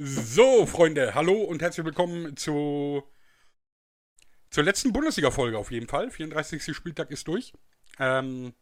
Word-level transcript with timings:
So, 0.00 0.64
Freunde, 0.64 1.16
hallo 1.16 1.42
und 1.42 1.60
herzlich 1.60 1.84
willkommen 1.84 2.36
zu, 2.36 3.02
zur 4.48 4.62
letzten 4.62 4.92
Bundesliga-Folge 4.92 5.58
auf 5.58 5.72
jeden 5.72 5.88
Fall. 5.88 6.12
34. 6.12 6.72
Spieltag 6.72 7.10
ist 7.10 7.26
durch. 7.26 7.52
Ähm, 7.98 8.52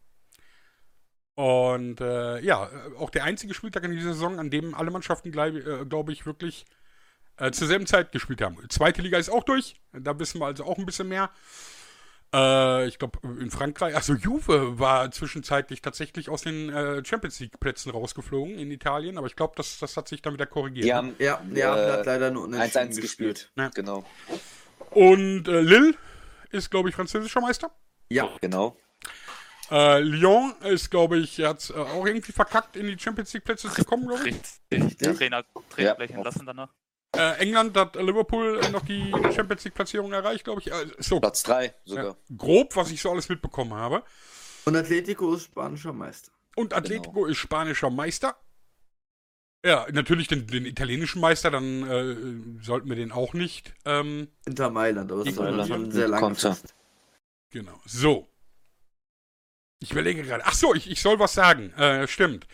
und 1.34 2.00
äh, 2.00 2.40
ja, 2.40 2.70
auch 2.96 3.10
der 3.10 3.24
einzige 3.24 3.52
Spieltag 3.52 3.84
in 3.84 3.90
dieser 3.90 4.14
Saison, 4.14 4.38
an 4.38 4.48
dem 4.48 4.74
alle 4.74 4.90
Mannschaften, 4.90 5.30
glaube 5.30 5.58
äh, 5.58 5.84
glaub 5.84 6.08
ich, 6.08 6.24
wirklich 6.24 6.64
äh, 7.36 7.50
zur 7.50 7.68
selben 7.68 7.86
Zeit 7.86 8.12
gespielt 8.12 8.40
haben. 8.40 8.56
Zweite 8.70 9.02
Liga 9.02 9.18
ist 9.18 9.28
auch 9.28 9.44
durch. 9.44 9.78
Da 9.92 10.18
wissen 10.18 10.40
wir 10.40 10.46
also 10.46 10.64
auch 10.64 10.78
ein 10.78 10.86
bisschen 10.86 11.08
mehr. 11.08 11.30
Äh, 12.34 12.88
ich 12.88 12.98
glaube, 12.98 13.18
in 13.40 13.50
Frankreich, 13.50 13.94
also 13.94 14.14
Juve 14.14 14.78
war 14.78 15.10
zwischenzeitlich 15.10 15.80
tatsächlich 15.80 16.28
aus 16.28 16.42
den 16.42 16.68
äh, 16.70 17.04
Champions 17.04 17.40
League-Plätzen 17.40 17.90
rausgeflogen 17.92 18.58
in 18.58 18.70
Italien, 18.70 19.18
aber 19.18 19.26
ich 19.26 19.36
glaube, 19.36 19.54
das, 19.56 19.78
das 19.78 19.96
hat 19.96 20.08
sich 20.08 20.22
dann 20.22 20.34
wieder 20.34 20.46
korrigiert. 20.46 20.84
Die 20.84 20.90
ne? 20.90 20.96
haben 20.96 21.14
Ja, 21.18 21.40
ja, 21.52 21.76
äh, 21.76 21.92
hat 21.92 22.06
leider 22.06 22.30
nur 22.30 22.48
1-1 22.48 23.00
gespielt. 23.00 23.50
Ja. 23.56 23.70
Genau. 23.74 24.04
Und 24.90 25.48
äh, 25.48 25.60
Lille 25.60 25.94
ist, 26.50 26.70
glaube 26.70 26.88
ich, 26.88 26.94
französischer 26.94 27.40
Meister. 27.40 27.70
Ja, 28.08 28.28
Genau. 28.40 28.76
Äh, 29.70 30.00
Lyon 30.00 30.54
ist, 30.62 30.90
glaube 30.90 31.18
ich, 31.18 31.40
hat 31.40 31.70
äh, 31.70 31.78
auch 31.78 32.06
irgendwie 32.06 32.30
verkackt, 32.32 32.76
in 32.76 32.86
die 32.86 32.96
Champions 32.98 33.32
League-Plätze 33.32 33.68
zu 33.68 33.84
kommen, 33.84 34.06
glaube 34.06 34.28
ich. 34.28 34.34
Richtig. 34.34 34.60
Der 34.70 34.84
Richtig. 34.84 35.18
Trainer, 35.18 35.44
Trainer 35.70 35.88
Ja. 35.88 35.94
gleich 35.94 36.10
entlassen 36.10 36.46
danach. 36.46 36.72
Äh, 37.14 37.38
England 37.40 37.76
hat 37.76 37.96
Liverpool 37.96 38.60
noch 38.72 38.84
die 38.84 39.10
Champions 39.34 39.64
League-Platzierung 39.64 40.12
erreicht, 40.12 40.44
glaube 40.44 40.60
ich. 40.60 40.70
Äh, 40.70 40.86
so, 40.98 41.20
Platz 41.20 41.42
3 41.44 41.74
sogar. 41.84 42.04
ja, 42.04 42.16
grob, 42.36 42.76
was 42.76 42.90
ich 42.90 43.00
so 43.00 43.10
alles 43.10 43.28
mitbekommen 43.28 43.74
habe. 43.74 44.02
und 44.64 44.76
Atletico 44.76 45.34
ist 45.34 45.44
spanischer 45.44 45.92
Meister. 45.92 46.32
Und 46.56 46.74
Atletico 46.74 47.26
ist 47.26 47.38
spanischer 47.38 47.90
Meister. 47.90 48.36
Ja, 49.64 49.86
natürlich 49.90 50.28
den, 50.28 50.46
den 50.46 50.64
italienischen 50.64 51.20
Meister, 51.20 51.50
dann 51.50 51.82
äh, 51.88 52.62
sollten 52.64 52.88
wir 52.88 52.96
den 52.96 53.10
auch 53.10 53.34
nicht. 53.34 53.74
Ähm, 53.84 54.28
Inter 54.44 54.70
Mailand, 54.70 55.10
aber 55.10 55.24
das 55.24 55.32
ist 55.32 55.38
Mailand 55.40 55.68
schon 55.68 55.90
sehr 55.90 56.34
fest. 56.34 56.74
genau. 57.50 57.80
So. 57.84 58.28
Ich 59.80 59.90
überlege 59.92 60.22
gerade. 60.22 60.44
Ach 60.46 60.54
so, 60.54 60.74
ich, 60.74 60.90
ich 60.90 61.02
soll 61.02 61.18
was 61.18 61.34
sagen. 61.34 61.72
Äh, 61.72 62.06
stimmt. 62.06 62.46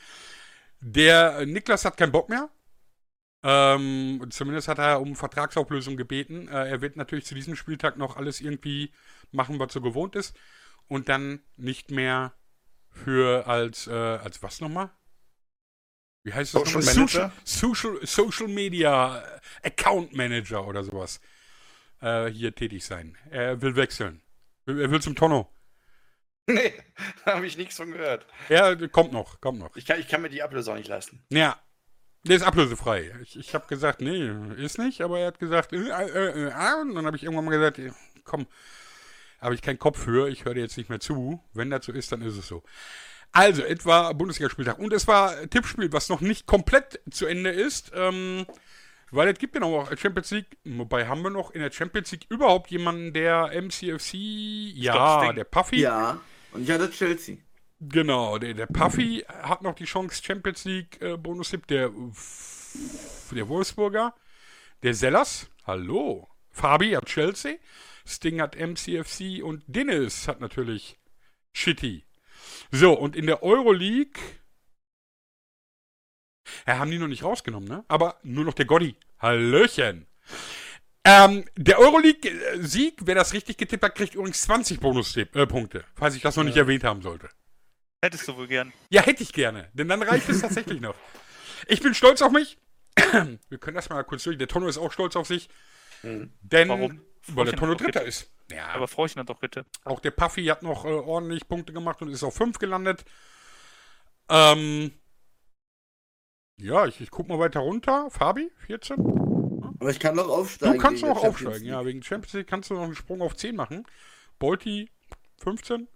Der 0.80 1.38
äh, 1.40 1.46
Niklas 1.46 1.84
hat 1.84 1.96
keinen 1.96 2.12
Bock 2.12 2.28
mehr. 2.28 2.50
Ähm, 3.44 4.24
zumindest 4.30 4.68
hat 4.68 4.78
er 4.78 5.00
um 5.00 5.16
Vertragsauflösung 5.16 5.96
gebeten. 5.96 6.48
Äh, 6.48 6.68
er 6.68 6.80
wird 6.80 6.96
natürlich 6.96 7.26
zu 7.26 7.34
diesem 7.34 7.56
Spieltag 7.56 7.96
noch 7.96 8.16
alles 8.16 8.40
irgendwie 8.40 8.92
machen, 9.32 9.58
was 9.58 9.72
so 9.72 9.80
gewohnt 9.80 10.14
ist. 10.14 10.36
Und 10.86 11.08
dann 11.08 11.40
nicht 11.56 11.90
mehr 11.90 12.34
für 12.90 13.46
als, 13.46 13.86
äh, 13.86 13.92
als 13.92 14.42
was 14.42 14.60
nochmal? 14.60 14.90
Wie 16.24 16.32
heißt 16.32 16.54
das 16.54 16.70
Social? 16.70 16.82
Social, 16.82 17.32
Social, 17.44 18.06
Social 18.06 18.48
Media 18.48 19.24
Account 19.62 20.14
Manager 20.14 20.66
oder 20.66 20.84
sowas. 20.84 21.20
Äh, 22.00 22.26
hier 22.26 22.54
tätig 22.54 22.84
sein. 22.84 23.16
Er 23.30 23.60
will 23.60 23.74
wechseln. 23.74 24.22
Er 24.66 24.90
will 24.90 25.00
zum 25.00 25.16
Tonno. 25.16 25.48
Nee, 26.48 26.72
habe 27.24 27.46
ich 27.46 27.56
nichts 27.56 27.76
von 27.76 27.92
gehört. 27.92 28.26
Er 28.48 28.76
kommt 28.88 29.12
noch, 29.12 29.40
kommt 29.40 29.60
noch. 29.60 29.76
Ich 29.76 29.86
kann, 29.86 30.00
ich 30.00 30.08
kann 30.08 30.22
mir 30.22 30.28
die 30.28 30.42
Ablösung 30.42 30.74
nicht 30.74 30.88
leisten. 30.88 31.24
Ja, 31.30 31.56
der 32.24 32.36
ist 32.36 32.42
ablösefrei. 32.42 33.12
Ich, 33.22 33.36
ich 33.36 33.54
habe 33.54 33.66
gesagt, 33.66 34.00
nee, 34.00 34.30
ist 34.56 34.78
nicht, 34.78 35.00
aber 35.00 35.18
er 35.18 35.28
hat 35.28 35.38
gesagt, 35.38 35.72
äh, 35.72 35.76
äh, 35.76 36.08
äh, 36.08 36.48
äh, 36.48 36.80
und 36.80 36.94
dann 36.94 37.06
habe 37.06 37.16
ich 37.16 37.24
irgendwann 37.24 37.44
mal 37.44 37.50
gesagt, 37.50 37.80
komm, 38.24 38.46
habe 39.40 39.54
ich 39.54 39.62
keinen 39.62 39.78
Kopf 39.78 39.98
für, 39.98 40.28
ich 40.28 40.44
höre 40.44 40.54
dir 40.54 40.60
jetzt 40.60 40.76
nicht 40.76 40.88
mehr 40.88 41.00
zu. 41.00 41.42
Wenn 41.52 41.70
das 41.70 41.84
so 41.84 41.92
ist, 41.92 42.12
dann 42.12 42.22
ist 42.22 42.36
es 42.36 42.46
so. 42.46 42.62
Also, 43.32 43.62
etwa 43.62 44.12
Bundesligaspieltag. 44.12 44.78
Und 44.78 44.92
es 44.92 45.08
war 45.08 45.36
ein 45.36 45.50
Tippspiel, 45.50 45.92
was 45.92 46.08
noch 46.10 46.20
nicht 46.20 46.46
komplett 46.46 47.00
zu 47.10 47.26
Ende 47.26 47.50
ist, 47.50 47.90
ähm, 47.94 48.46
weil 49.10 49.28
es 49.28 49.38
gibt 49.38 49.54
ja 49.54 49.60
noch 49.60 49.90
Champions 49.96 50.30
League, 50.30 50.58
wobei 50.64 51.06
haben 51.06 51.22
wir 51.22 51.30
noch 51.30 51.50
in 51.50 51.60
der 51.60 51.72
Champions 51.72 52.12
League 52.12 52.26
überhaupt 52.28 52.70
jemanden, 52.70 53.12
der 53.12 53.50
MCFC, 53.52 54.14
ja, 54.74 55.32
der 55.32 55.44
Puffy, 55.44 55.80
Ja, 55.80 56.20
und 56.52 56.62
ich 56.62 56.70
hatte 56.70 56.90
Chelsea. 56.90 57.36
Genau, 57.88 58.38
der, 58.38 58.54
der 58.54 58.66
Puffy 58.66 59.24
hat 59.26 59.62
noch 59.62 59.74
die 59.74 59.86
Chance, 59.86 60.22
Champions 60.22 60.64
League 60.64 61.02
äh, 61.02 61.16
Bonus-Tipp, 61.16 61.66
der, 61.66 61.90
der 63.32 63.48
Wolfsburger, 63.48 64.14
der 64.84 64.94
Sellers, 64.94 65.50
hallo, 65.66 66.28
Fabi 66.50 66.92
hat 66.92 67.06
Chelsea, 67.06 67.56
Sting 68.06 68.40
hat 68.40 68.54
MCFC 68.54 69.42
und 69.42 69.64
Dennis 69.66 70.28
hat 70.28 70.40
natürlich 70.40 70.96
Shitty. 71.52 72.04
So, 72.70 72.92
und 72.92 73.16
in 73.16 73.26
der 73.26 73.42
Euroleague, 73.42 74.20
ja, 76.68 76.78
haben 76.78 76.92
die 76.92 76.98
noch 76.98 77.08
nicht 77.08 77.24
rausgenommen, 77.24 77.68
ne? 77.68 77.84
Aber 77.88 78.20
nur 78.22 78.44
noch 78.44 78.54
der 78.54 78.66
Gotti. 78.66 78.94
Hallöchen. 79.18 80.06
Ähm, 81.04 81.46
der 81.56 81.80
Euroleague-Sieg, 81.80 83.00
wer 83.02 83.16
das 83.16 83.32
richtig 83.32 83.56
getippt 83.56 83.82
hat, 83.82 83.96
kriegt 83.96 84.14
übrigens 84.14 84.42
20 84.42 84.78
Bonus-Punkte, 84.78 85.84
falls 85.96 86.14
ich 86.14 86.22
das 86.22 86.36
noch 86.36 86.44
nicht 86.44 86.56
erwähnt 86.56 86.84
haben 86.84 87.02
sollte. 87.02 87.28
Hättest 88.02 88.26
du 88.26 88.36
wohl 88.36 88.48
gern. 88.48 88.72
Ja, 88.90 89.02
hätte 89.02 89.22
ich 89.22 89.32
gerne, 89.32 89.70
denn 89.74 89.88
dann 89.88 90.02
reicht 90.02 90.28
es 90.28 90.40
tatsächlich 90.40 90.80
noch. 90.80 90.96
Ich 91.68 91.80
bin 91.80 91.94
stolz 91.94 92.20
auf 92.20 92.32
mich. 92.32 92.58
Wir 92.96 93.58
können 93.58 93.76
das 93.76 93.88
mal 93.88 94.02
kurz 94.02 94.24
durch. 94.24 94.36
Der 94.36 94.48
Tonno 94.48 94.66
ist 94.66 94.76
auch 94.76 94.92
stolz 94.92 95.14
auf 95.14 95.28
sich. 95.28 95.48
Denn, 96.02 96.68
Warum? 96.68 97.00
weil 97.28 97.44
der 97.44 97.54
Tonno 97.54 97.76
Dritter 97.76 98.02
ist. 98.02 98.28
Ja, 98.50 98.66
Aber 98.68 98.88
Fräuchen 98.88 99.20
hat 99.20 99.28
doch 99.28 99.38
bitte. 99.38 99.64
auch 99.84 100.00
der 100.00 100.10
Puffy 100.10 100.44
hat 100.46 100.64
noch 100.64 100.84
äh, 100.84 100.88
ordentlich 100.88 101.46
Punkte 101.46 101.72
gemacht 101.72 102.02
und 102.02 102.08
ist 102.08 102.24
auf 102.24 102.34
5 102.34 102.58
gelandet. 102.58 103.04
Ähm, 104.28 104.90
ja, 106.58 106.86
ich, 106.86 107.00
ich 107.00 107.10
guck 107.10 107.28
mal 107.28 107.38
weiter 107.38 107.60
runter. 107.60 108.10
Fabi, 108.10 108.50
14. 108.66 108.98
Aber 109.78 109.90
ich 109.90 110.00
kann 110.00 110.16
noch 110.16 110.28
aufsteigen. 110.28 110.74
Du 110.74 110.80
kannst 110.80 111.02
noch 111.02 111.22
aufsteigen, 111.22 111.64
ja. 111.64 111.84
Wegen 111.84 112.02
Champions 112.02 112.32
League 112.34 112.48
kannst 112.48 112.70
du 112.70 112.74
noch 112.74 112.82
einen 112.82 112.96
Sprung 112.96 113.22
auf 113.22 113.36
10 113.36 113.54
machen. 113.54 113.86
Bolti, 114.40 114.90
15. 115.42 115.88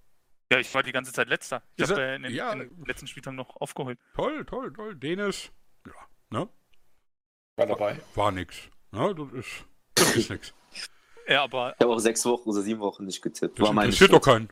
Ja, 0.52 0.58
ich 0.60 0.72
war 0.74 0.82
die 0.82 0.92
ganze 0.92 1.12
Zeit 1.12 1.28
letzter. 1.28 1.62
Ich 1.76 1.90
habe 1.90 2.00
in 2.02 2.22
den, 2.22 2.32
ja. 2.34 2.52
in 2.52 2.60
den 2.60 2.84
letzten 2.86 3.06
Spieltag 3.08 3.34
noch 3.34 3.56
aufgeholt. 3.56 3.98
Toll, 4.14 4.44
toll, 4.44 4.72
toll. 4.72 4.94
Dennis, 4.94 5.50
ja, 5.86 5.92
ne? 6.30 6.48
War 7.56 7.66
dabei. 7.66 8.00
War 8.14 8.30
nix. 8.30 8.56
Ne? 8.92 9.14
Das 9.14 9.32
ist, 9.32 9.64
das 9.94 10.16
ist 10.16 10.30
nix. 10.30 10.54
Ja, 11.26 11.42
aber 11.42 11.74
Ich 11.76 11.80
habe 11.84 11.92
auch 11.92 11.98
sechs 11.98 12.24
Wochen 12.24 12.48
oder 12.48 12.62
sieben 12.62 12.78
Wochen 12.80 13.04
nicht 13.04 13.20
getippt. 13.22 13.58
Das 13.58 13.66
War 13.66 13.72
meine 13.72 13.86
interessiert 13.88 14.12
doch 14.12 14.20
keinen. 14.20 14.48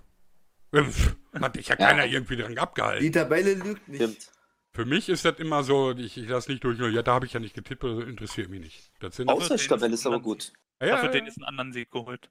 Hat 1.40 1.54
dich 1.54 1.68
ja 1.68 1.76
Ja. 1.78 1.86
keiner 1.88 2.06
irgendwie 2.06 2.36
dran 2.36 2.58
abgehalten. 2.58 3.04
Die 3.04 3.10
Tabelle 3.12 3.54
lügt 3.54 3.86
nicht. 3.86 4.02
Stimmt. 4.02 4.32
Für 4.72 4.84
mich 4.84 5.08
ist 5.08 5.24
das 5.24 5.38
immer 5.38 5.62
so, 5.62 5.92
ich, 5.92 6.16
ich 6.18 6.28
lasse 6.28 6.50
nicht 6.50 6.64
durch, 6.64 6.80
ja, 6.80 7.02
da 7.02 7.14
habe 7.14 7.26
ich 7.26 7.32
ja 7.32 7.38
nicht 7.38 7.54
getippt, 7.54 7.84
das 7.84 8.02
interessiert 8.08 8.50
mich 8.50 8.60
nicht. 8.60 8.90
Das 8.98 9.14
sind, 9.14 9.28
Außertabelle 9.28 9.94
ist 9.94 10.04
aber 10.04 10.18
gut. 10.20 10.52
ja, 10.80 10.88
dafür 10.88 11.06
ja, 11.06 11.12
den 11.12 11.26
ist 11.26 11.36
einen 11.36 11.44
anderen 11.44 11.72
Sieg 11.72 11.92
geholt. 11.92 12.28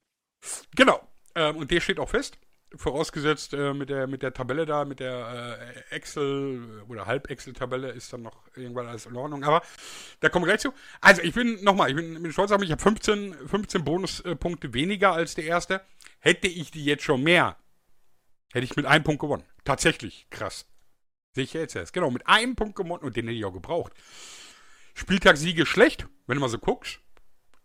genau. 0.76 1.08
Ähm, 1.36 1.56
und 1.56 1.72
der 1.72 1.80
steht 1.80 2.00
auch 2.00 2.10
fest. 2.10 2.38
Vorausgesetzt 2.76 3.54
äh, 3.54 3.74
mit, 3.74 3.90
der, 3.90 4.08
mit 4.08 4.24
der 4.24 4.34
Tabelle 4.34 4.66
da, 4.66 4.84
mit 4.84 5.00
der 5.00 5.60
äh, 5.92 5.96
Excel- 5.96 6.84
oder 6.88 7.06
Halb-Excel-Tabelle 7.06 7.92
ist 7.92 8.12
dann 8.12 8.24
noch 8.24 8.48
irgendwann 8.56 8.88
alles 8.88 9.06
in 9.06 9.16
Ordnung. 9.16 9.44
Aber 9.44 9.62
da 10.20 10.30
kommen 10.30 10.46
wir 10.46 10.52
gleich 10.52 10.62
zu. 10.62 10.74
Also 11.00 11.22
ich 11.22 11.34
bin, 11.34 11.64
nochmal, 11.64 11.90
ich 11.90 11.96
bin, 11.96 12.22
bin 12.22 12.32
stolz 12.32 12.52
auf 12.52 12.60
mich, 12.60 12.70
ich 12.70 12.72
habe 12.72 12.82
15, 12.82 13.48
15 13.48 13.84
Bonuspunkte 13.84 14.74
weniger 14.74 15.14
als 15.14 15.36
der 15.36 15.46
erste. 15.46 15.82
Hätte 16.20 16.48
ich 16.48 16.72
die 16.72 16.86
jetzt 16.86 17.04
schon 17.04 17.22
mehr, 17.22 17.58
hätte 18.54 18.66
ich 18.66 18.76
mit 18.76 18.86
einem 18.86 19.04
Punkt 19.04 19.22
gewonnen. 19.22 19.44
Tatsächlich, 19.64 20.28
krass. 20.30 20.66
Sehe 21.34 21.44
ich 21.44 21.54
jetzt 21.54 21.76
erst. 21.76 21.94
Genau, 21.94 22.12
mit 22.12 22.28
einem 22.28 22.56
Punkt 22.56 22.76
gewonnen 22.76 23.04
und 23.04 23.16
den 23.16 23.26
hätte 23.26 23.38
ich 23.38 23.46
auch 23.46 23.54
gebraucht. 23.54 23.94
Spieltagssiege 24.94 25.66
schlecht, 25.66 26.08
wenn 26.28 26.36
du 26.36 26.42
mal 26.42 26.50
so 26.50 26.60
guckst. 26.60 27.00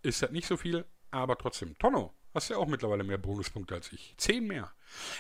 Ist 0.03 0.23
das 0.23 0.31
nicht 0.31 0.47
so 0.47 0.57
viel, 0.57 0.87
aber 1.11 1.37
trotzdem. 1.37 1.77
Tonno, 1.79 2.15
hast 2.35 2.51
ja 2.51 2.57
auch 2.57 2.67
mittlerweile 2.67 3.05
mehr 3.05 3.19
Bonuspunkte 3.19 3.75
als 3.75 3.93
ich. 3.93 4.15
Zehn 4.17 4.47
mehr. 4.47 4.73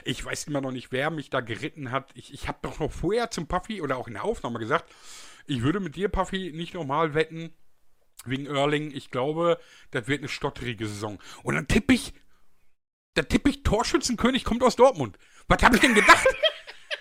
Ich 0.05 0.25
weiß 0.25 0.45
immer 0.45 0.61
noch 0.61 0.73
nicht, 0.73 0.93
wer 0.93 1.11
mich 1.11 1.31
da 1.31 1.41
geritten 1.41 1.91
hat. 1.91 2.11
Ich, 2.15 2.33
ich 2.33 2.49
habe 2.49 2.59
doch 2.63 2.79
noch 2.79 2.93
vorher 2.93 3.31
zum 3.31 3.47
Puffy 3.47 3.81
oder 3.83 3.97
auch 3.97 4.09
in 4.09 4.15
der 4.15 4.25
Aufnahme 4.25 4.59
gesagt, 4.59 4.91
ich 5.47 5.63
würde 5.63 5.81
mit 5.81 5.97
dir, 5.97 6.09
Puffy, 6.09 6.53
nicht 6.53 6.75
nochmal 6.75 7.15
wetten 7.15 7.55
wegen 8.25 8.47
Erling. 8.47 8.91
Ich 8.95 9.11
glaube, 9.11 9.59
das 9.91 10.07
wird 10.07 10.21
eine 10.21 10.29
stotterige 10.29 10.87
Saison. 10.87 11.19
Und 11.43 11.55
dann 11.55 11.69
tippe 11.69 11.95
ich, 11.95 12.13
da 13.15 13.23
tippe 13.23 13.51
ich 13.51 13.63
Torschützenkönig 13.63 14.45
kommt 14.45 14.63
aus 14.63 14.77
Dortmund. 14.77 15.19
Was 15.49 15.63
habe 15.63 15.77
ich 15.77 15.81
denn 15.81 15.95
gedacht? 15.95 16.27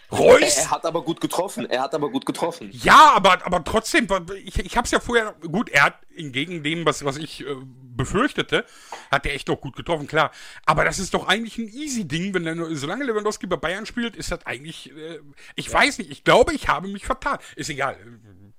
Er, 0.10 0.18
Reus? 0.18 0.58
er 0.58 0.72
hat 0.72 0.86
aber 0.86 1.04
gut 1.04 1.20
getroffen. 1.20 1.70
Er 1.70 1.82
hat 1.82 1.94
aber 1.94 2.10
gut 2.10 2.26
getroffen. 2.26 2.70
Ja, 2.72 3.14
aber, 3.16 3.46
aber 3.46 3.64
trotzdem, 3.64 4.08
ich, 4.44 4.58
ich 4.60 4.78
habe 4.78 4.86
es 4.86 4.92
ja 4.92 5.00
vorher, 5.00 5.34
gut, 5.52 5.70
er 5.70 5.84
hat 5.84 5.96
entgegen 6.16 6.64
dem, 6.64 6.86
was, 6.86 7.04
was 7.04 7.18
ich 7.18 7.42
äh, 7.46 7.56
befürchtete, 7.64 8.66
hat 9.12 9.26
er 9.26 9.34
echt 9.34 9.50
doch 9.50 9.60
gut 9.60 9.76
getroffen, 9.76 10.08
klar. 10.08 10.32
Aber 10.66 10.86
das 10.86 11.00
ist 11.00 11.14
doch 11.14 11.28
eigentlich 11.28 11.58
ein 11.58 11.68
easy 11.68 12.08
Ding, 12.08 12.34
wenn 12.34 12.48
er 12.48 12.56
nur, 12.56 12.74
solange 12.76 13.04
Lewandowski 13.04 13.48
bei 13.48 13.58
Bayern 13.58 13.86
spielt, 13.86 14.16
ist 14.16 14.32
das 14.32 14.46
eigentlich, 14.46 14.92
äh, 14.96 15.20
ich 15.56 15.72
weiß 15.72 15.98
nicht, 15.98 16.10
ich 16.10 16.24
glaube, 16.24 16.54
ich 16.54 16.68
habe 16.70 16.88
mich 16.88 17.06
vertan. 17.06 17.40
Ist 17.56 17.70
egal. 17.70 17.98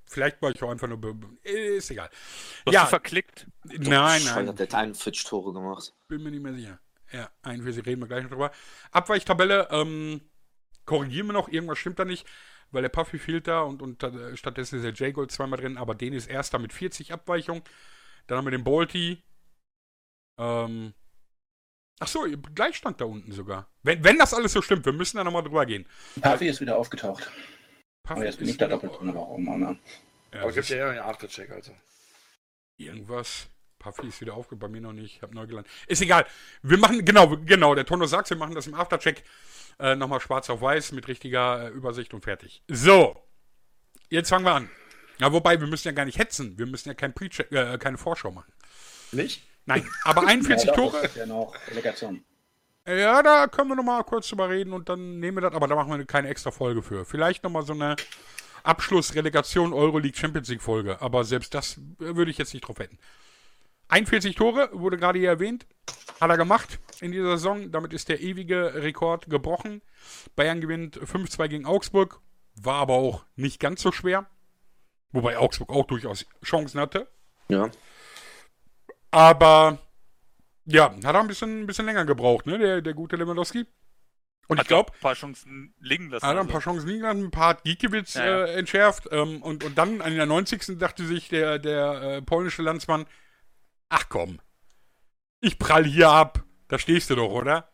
Vielleicht 0.05 0.41
war 0.43 0.51
ich 0.51 0.63
auch 0.63 0.71
einfach 0.71 0.89
nur, 0.89 0.99
ist 1.45 1.91
egal. 1.91 2.09
Du 2.65 2.71
hast 2.71 2.75
Ja, 2.75 2.81
dich 2.83 2.91
verklickt. 2.91 3.47
nein, 3.65 4.21
Scheuer, 4.21 4.43
nein, 4.43 4.57
Der 4.57 4.67
hat 4.67 4.75
41 4.75 5.25
Tore 5.25 5.53
gemacht. 5.53 5.95
bin 6.09 6.23
mir 6.23 6.31
nicht 6.31 6.43
mehr 6.43 6.55
sicher. 6.55 6.79
Ja, 7.13 7.31
41 7.43 7.87
reden 7.87 8.03
wir 8.03 8.09
gleich 8.09 8.23
noch 8.25 8.31
drüber. 8.31 8.51
Abweichtabelle, 8.91 9.69
ähm, 9.71 10.21
korrigieren 10.89 11.27
wir 11.29 11.35
noch, 11.35 11.49
irgendwas 11.49 11.79
stimmt 11.79 11.99
da 11.99 12.05
nicht. 12.05 12.27
weil 12.71 12.83
der 12.83 12.89
Puffy 12.91 13.19
fehlt 13.19 13.47
da 13.47 13.63
und, 13.63 13.81
und 13.83 14.03
äh, 14.03 14.37
stattdessen 14.37 14.77
ist 14.77 14.83
der 14.85 14.93
J-Gold 14.93 15.31
zweimal 15.31 15.59
drin, 15.61 15.79
aber 15.79 15.95
den 15.95 16.13
ist 16.13 16.27
erster 16.27 16.59
mit 16.59 16.73
40 16.73 17.13
Abweichung. 17.13 17.63
Dann 18.27 18.39
haben 18.39 18.47
wir 18.47 18.51
den 18.51 18.65
Bolty. 18.65 19.23
Ähm, 20.39 20.93
ach 21.99 22.09
so, 22.09 22.27
Gleichstand 22.55 23.01
da 23.01 23.07
unten 23.07 23.33
sogar. 23.33 23.69
Wenn, 23.83 24.05
wenn 24.05 24.19
das 24.19 24.35
alles 24.35 24.53
so 24.53 24.61
stimmt, 24.63 24.85
wir 24.85 24.93
müssen 24.93 25.17
da 25.17 25.25
nochmal 25.25 25.43
drüber 25.43 25.65
gehen. 25.67 25.87
Puffy 26.21 26.49
ist 26.49 26.61
wieder 26.61 26.77
aufgetaucht. 26.77 27.31
Puffy 28.03 28.21
Aber 28.21 28.25
jetzt 28.27 28.39
bin 28.39 28.49
ich 28.49 28.59
da 28.59 28.69
doppelt 28.69 28.93
drin, 28.99 29.15
warum 29.15 29.49
auch 29.49 29.55
immer. 29.55 29.79
Ja, 30.35 30.43
Aber 30.43 30.53
gibt 30.53 30.69
ja 30.69 30.91
einen 30.91 30.99
Aftercheck, 31.01 31.51
also. 31.51 31.73
irgendwas. 32.77 33.49
Puffy 33.79 34.09
ist 34.09 34.21
wieder 34.21 34.35
aufgebaut, 34.35 34.61
bei 34.61 34.69
mir 34.69 34.81
noch 34.81 34.93
nicht. 34.93 35.17
Ich 35.17 35.23
habe 35.23 35.35
neu 35.35 35.47
gelandet. 35.47 35.71
Ist 35.87 36.03
egal. 36.03 36.27
Wir 36.63 36.79
machen, 36.79 37.05
genau, 37.05 37.37
genau, 37.45 37.75
der 37.75 37.87
Tono 37.87 38.07
sagt, 38.07 38.31
wir 38.31 38.37
machen 38.37 38.55
das 38.55 38.67
im 38.67 38.75
Aftercheck 38.75 39.23
äh, 39.79 39.95
nochmal 39.95 40.21
schwarz 40.21 40.51
auf 40.51 40.61
weiß 40.61 40.93
mit 40.93 41.09
richtiger 41.09 41.67
äh, 41.67 41.69
Übersicht 41.71 42.13
und 42.15 42.23
fertig. 42.23 42.63
So. 42.69 43.17
Jetzt 44.11 44.31
fangen 44.31 44.45
wir 44.45 44.55
an. 44.55 44.71
Ja, 45.21 45.33
wobei, 45.33 45.61
wir 45.61 45.67
müssen 45.67 45.89
ja 45.89 45.93
gar 45.93 46.05
nicht 46.05 46.19
hetzen. 46.19 46.59
Wir 46.59 46.67
müssen 46.67 46.89
ja 46.89 46.95
kein 46.95 47.15
äh, 47.51 47.79
keine 47.79 47.99
Vorschau 47.99 48.31
machen. 48.31 48.53
Nicht? 49.13 49.43
Nein, 49.67 49.87
aber 50.05 50.27
41 50.27 50.67
ja, 50.69 50.75
doch, 50.75 50.93
Tore. 50.93 51.11
ja 51.15 51.27
noch 51.27 51.55
Relegation. 51.69 52.25
Ja, 52.87 53.23
da 53.23 53.49
können 53.49 53.69
wir 53.69 53.77
nochmal 53.77 54.03
kurz 54.05 54.29
drüber 54.29 54.49
reden 54.49 54.73
und 54.73 54.89
dann 54.89 55.21
nehmen 55.21 55.37
wir 55.37 55.41
das, 55.43 55.53
aber 55.53 55.67
da 55.67 55.75
machen 55.75 55.91
wir 55.91 56.07
keine 56.07 56.29
extra 56.29 56.51
Folge 56.51 56.83
für. 56.83 57.05
Vielleicht 57.05 57.45
nochmal 57.45 57.65
so 57.65 57.75
eine 57.75 57.97
Abschluss-Relegation 58.63 59.75
Euroleague 59.75 60.17
Champions 60.17 60.49
League 60.49 60.63
Folge, 60.63 61.01
aber 61.03 61.25
selbst 61.25 61.53
das 61.53 61.77
äh, 61.77 62.17
würde 62.17 62.31
ich 62.31 62.39
jetzt 62.39 62.55
nicht 62.55 62.67
drauf 62.67 62.79
wetten. 62.79 62.99
41 63.89 64.35
Tore, 64.35 64.71
wurde 64.73 64.97
gerade 64.99 65.19
hier 65.19 65.31
erwähnt, 65.31 65.67
hat 66.21 66.31
er 66.31 66.37
gemacht 66.37 66.79
in 67.01 67.13
dieser 67.13 67.37
Saison. 67.39 67.71
Damit 67.71 67.93
ist 67.93 68.09
der 68.09 68.21
ewige 68.21 68.75
Rekord 68.75 69.29
gebrochen. 69.31 69.83
Bayern 70.37 70.61
gewinnt 70.61 70.99
5-2 70.99 71.49
gegen 71.49 71.67
Augsburg, 71.67 72.21
war 72.55 72.77
aber 72.77 72.95
auch 72.95 73.25
nicht 73.37 73.61
ganz 73.61 73.83
so 73.83 73.93
schwer. 73.93 74.27
Wobei 75.13 75.39
Augsburg 75.39 75.71
auch 75.71 75.87
durchaus 75.87 76.27
Chancen 76.45 76.81
hatte. 76.81 77.09
Ja. 77.49 77.71
Aber 79.11 79.79
ja, 80.67 80.91
hat 80.93 81.15
er 81.15 81.21
ein 81.21 81.29
bisschen, 81.29 81.63
ein 81.63 81.67
bisschen 81.67 81.87
länger 81.87 82.05
gebraucht, 82.05 82.47
ne, 82.47 82.59
der, 82.59 82.83
der 82.83 82.93
gute 82.93 83.17
Lewandowski. 83.17 83.67
Und 84.49 84.57
ich 84.57 84.61
Hat 84.61 84.69
glaube, 84.69 84.91
auch 84.91 84.95
ein 84.97 85.01
paar 85.01 85.15
Chancen 85.15 85.75
liegen 85.81 86.11
lassen. 86.11 86.27
hat 86.27 86.35
er 86.35 86.41
ein 86.41 86.47
also. 86.47 86.53
paar 86.53 86.61
Chancen 86.61 86.89
liegen 86.89 87.03
lassen, 87.03 87.25
ein 87.25 87.31
paar 87.31 87.49
hat 87.49 87.65
Giekewitz 87.65 88.15
Ja, 88.15 88.25
ja. 88.27 88.45
Äh, 88.47 88.55
entschärft. 88.59 89.09
Ähm, 89.11 89.43
und, 89.43 89.65
und 89.65 89.77
dann 89.77 90.01
an 90.01 90.15
der 90.15 90.27
90. 90.27 90.79
dachte 90.79 91.07
sich 91.07 91.29
der, 91.29 91.59
der 91.59 92.03
äh, 92.03 92.23
polnische 92.23 92.63
Landsmann, 92.63 93.07
ach 93.89 94.09
komm, 94.09 94.41
ich 95.41 95.59
prall 95.59 95.85
hier 95.85 96.11
ab. 96.11 96.45
Da 96.69 96.79
stehst 96.79 97.11
du 97.11 97.15
doch, 97.15 97.31
oder? 97.31 97.73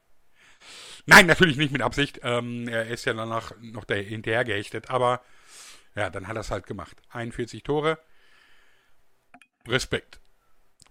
Nein, 1.06 1.26
natürlich 1.26 1.56
nicht 1.56 1.72
mit 1.72 1.82
Absicht. 1.82 2.20
Ähm, 2.22 2.68
er 2.68 2.86
ist 2.86 3.04
ja 3.04 3.12
danach 3.12 3.52
noch 3.60 3.84
der, 3.84 4.02
hinterher 4.02 4.44
gehechtet. 4.44 4.90
Aber 4.90 5.22
ja, 5.94 6.10
dann 6.10 6.28
hat 6.28 6.36
er 6.36 6.40
es 6.40 6.50
halt 6.50 6.66
gemacht. 6.66 6.96
41 7.10 7.62
Tore. 7.62 7.98
Respekt. 9.66 10.20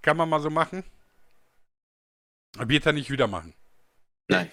Kann 0.01 0.17
man 0.17 0.29
mal 0.29 0.41
so 0.41 0.49
machen. 0.49 0.83
Wird 2.57 2.85
er 2.85 2.93
nicht 2.93 3.09
wieder 3.09 3.27
machen. 3.27 3.53
Nein. 4.27 4.51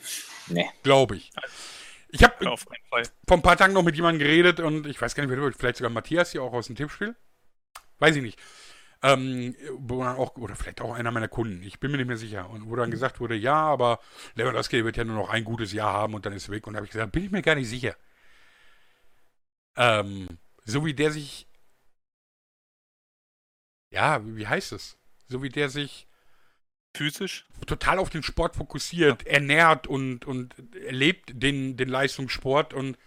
Nee. 0.49 0.69
Glaube 0.83 1.17
ich. 1.17 1.31
Ich 2.09 2.23
habe 2.25 2.45
Ja, 2.45 2.57
vor 2.57 3.37
ein 3.37 3.43
paar 3.43 3.57
Tagen 3.57 3.73
noch 3.73 3.83
mit 3.83 3.97
jemandem 3.97 4.27
geredet 4.27 4.61
und 4.61 4.87
ich 4.87 5.01
weiß 5.01 5.15
gar 5.15 5.25
nicht, 5.25 5.37
wer 5.37 5.53
vielleicht 5.53 5.77
sogar 5.77 5.91
Matthias 5.91 6.33
hier 6.33 6.43
auch 6.43 6.53
aus 6.53 6.67
dem 6.67 6.77
Tippspiel. 6.77 7.15
Weiß 7.99 8.17
ich 8.17 8.23
nicht. 8.23 8.39
Ähm, 9.03 9.57
wo 9.79 10.05
dann 10.05 10.17
auch, 10.17 10.37
oder 10.37 10.55
vielleicht 10.55 10.83
auch 10.83 10.93
einer 10.95 11.11
meiner 11.11 11.29
Kunden, 11.29 11.63
ich 11.63 11.81
bin 11.81 11.91
mir 11.91 11.97
nicht 11.97 12.07
mehr 12.07 12.19
sicher. 12.19 12.51
Und 12.51 12.69
wo 12.69 12.77
dann 12.77 12.91
gesagt 12.91 13.19
wurde, 13.21 13.35
ja, 13.35 13.55
aber 13.55 13.99
Lewandowski 14.35 14.85
wird 14.85 14.99
ja 14.99 15.05
nur 15.05 15.17
noch 15.17 15.31
ein 15.31 15.45
gutes 15.45 15.73
Jahr 15.73 15.93
haben 15.93 16.15
und 16.15 16.27
dann 16.27 16.35
ist 16.35 16.49
er 16.49 16.55
weg. 16.55 16.67
Und 16.67 16.75
da 16.75 16.79
habe 16.79 16.87
ich 16.87 16.93
gesagt, 16.93 17.13
bin 17.13 17.25
ich 17.25 17.31
mir 17.31 17.43
gar 17.43 17.55
nicht 17.55 17.69
sicher. 17.69 17.97
Ähm, 19.77 20.29
so 20.65 20.85
wie 20.85 20.95
der 20.95 21.13
sich, 21.13 21.47
ja, 23.91 24.21
wie 24.25 24.47
heißt 24.47 24.73
es? 24.73 24.99
So 25.29 25.43
wie 25.43 25.49
der 25.49 25.71
sich 25.71 26.07
Physisch? 26.95 27.47
total 27.67 27.99
auf 27.99 28.11
den 28.11 28.23
Sport 28.23 28.57
fokussiert, 28.57 29.27
ernährt 29.27 29.87
und, 29.87 30.25
und 30.27 30.55
erlebt 30.75 31.31
den, 31.33 31.77
den 31.77 31.89
Leistungssport 31.89 32.75
und 32.75 32.99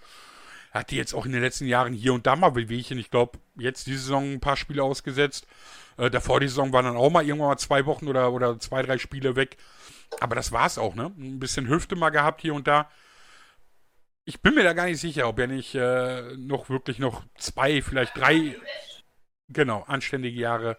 hat 0.74 0.90
die 0.92 0.96
jetzt 0.98 1.14
auch 1.14 1.26
in 1.26 1.32
den 1.32 1.42
letzten 1.42 1.68
Jahren 1.68 1.94
hier 1.94 2.14
und 2.14 2.26
da 2.26 2.36
mal 2.36 2.56
Wehwehchen. 2.56 2.98
Ich 2.98 3.12
glaube, 3.12 3.40
jetzt 3.56 3.86
die 3.88 3.96
Saison 3.96 4.34
ein 4.34 4.40
paar 4.40 4.58
Spiele 4.58 4.84
ausgesetzt. 4.84 5.46
Äh, 5.98 6.10
davor 6.10 6.40
die 6.40 6.48
Saison 6.48 6.74
waren 6.74 6.86
dann 6.86 6.98
auch 6.98 7.12
mal 7.12 7.24
irgendwann 7.24 7.50
mal 7.50 7.58
zwei 7.58 7.86
Wochen 7.86 8.08
oder, 8.08 8.32
oder 8.34 8.60
zwei, 8.60 8.82
drei 8.82 8.98
Spiele 8.98 9.36
weg. 9.36 9.58
Aber 10.20 10.36
das 10.36 10.52
war's 10.52 10.78
auch, 10.78 10.96
ne? 10.96 11.14
Ein 11.18 11.40
bisschen 11.40 11.68
Hüfte 11.68 11.96
mal 11.96 12.10
gehabt 12.10 12.42
hier 12.42 12.54
und 12.56 12.68
da. 12.68 12.90
Ich 14.26 14.42
bin 14.42 14.56
mir 14.56 14.64
da 14.64 14.74
gar 14.74 14.86
nicht 14.86 15.00
sicher, 15.00 15.28
ob 15.28 15.38
er 15.38 15.48
nicht 15.48 15.76
äh, 15.76 16.36
noch 16.38 16.70
wirklich 16.70 16.98
noch 16.98 17.24
zwei, 17.38 17.82
vielleicht 17.82 18.18
drei, 18.18 18.56
genau, 19.50 19.84
anständige 19.84 20.40
Jahre. 20.40 20.78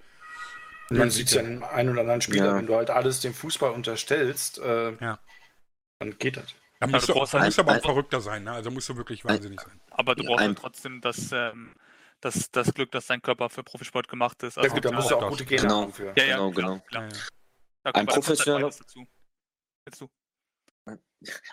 Man 0.90 1.10
sieht 1.10 1.28
es 1.28 1.34
ja 1.34 1.42
in 1.42 1.62
einem 1.62 1.92
oder 1.92 2.00
anderen 2.02 2.20
Spieler, 2.20 2.46
Ja. 2.46 2.56
wenn 2.56 2.66
du 2.66 2.74
halt 2.74 2.90
alles 2.90 3.20
dem 3.20 3.34
Fußball 3.34 3.70
unterstellst, 3.72 4.58
äh, 4.58 4.92
Ja. 5.00 5.18
dann 6.00 6.18
geht 6.18 6.36
das. 6.36 6.46
Da 6.86 6.90
Ja, 6.90 6.96
musst 6.96 7.08
du 7.08 7.12
du, 7.14 7.18
da 7.20 7.32
halt 7.32 7.44
musst 7.44 7.58
du 7.58 7.62
aber 7.62 7.70
auch 7.72 7.76
ein- 7.76 7.82
verrückter 7.82 8.20
sein, 8.20 8.44
ne? 8.44 8.52
Also 8.52 8.70
musst 8.70 8.88
du 8.88 8.96
wirklich 8.96 9.24
wahnsinnig 9.24 9.60
sein. 9.60 9.80
Aber 9.90 10.14
du 10.14 10.22
Ja, 10.22 10.28
brauchst 10.30 10.44
halt 10.44 10.58
trotzdem 10.58 11.00
das, 11.00 11.30
ähm, 11.32 11.74
das, 12.20 12.50
das 12.50 12.74
Glück, 12.74 12.90
dass 12.92 13.06
dein 13.06 13.22
Körper 13.22 13.48
für 13.50 13.62
Profisport 13.62 14.08
gemacht 14.08 14.42
ist. 14.42 14.56
Ja 14.56 14.62
Also, 14.64 14.74
gut, 14.74 14.84
da 14.84 14.90
ja, 14.90 14.96
musst 14.96 15.10
du 15.10 15.14
auch 15.16 15.22
auch 15.22 15.30
das. 15.30 15.38
gute 15.38 15.44
Gene 15.46 15.62
Genau. 15.62 15.80
haben 15.82 15.92
für. 15.92 16.06
ja, 16.16 16.24
ja, 16.24 16.36
Genau, 16.36 16.50
klar, 16.50 16.70
genau. 16.72 16.84
Klar. 16.88 17.02
Ja, 17.04 17.08
ja. 17.08 17.14
Da 17.84 17.90
Ein 17.90 18.06
kommt 18.06 18.10
professioneller- 18.24 18.70
dazu. 18.70 19.06
Du. 19.98 20.08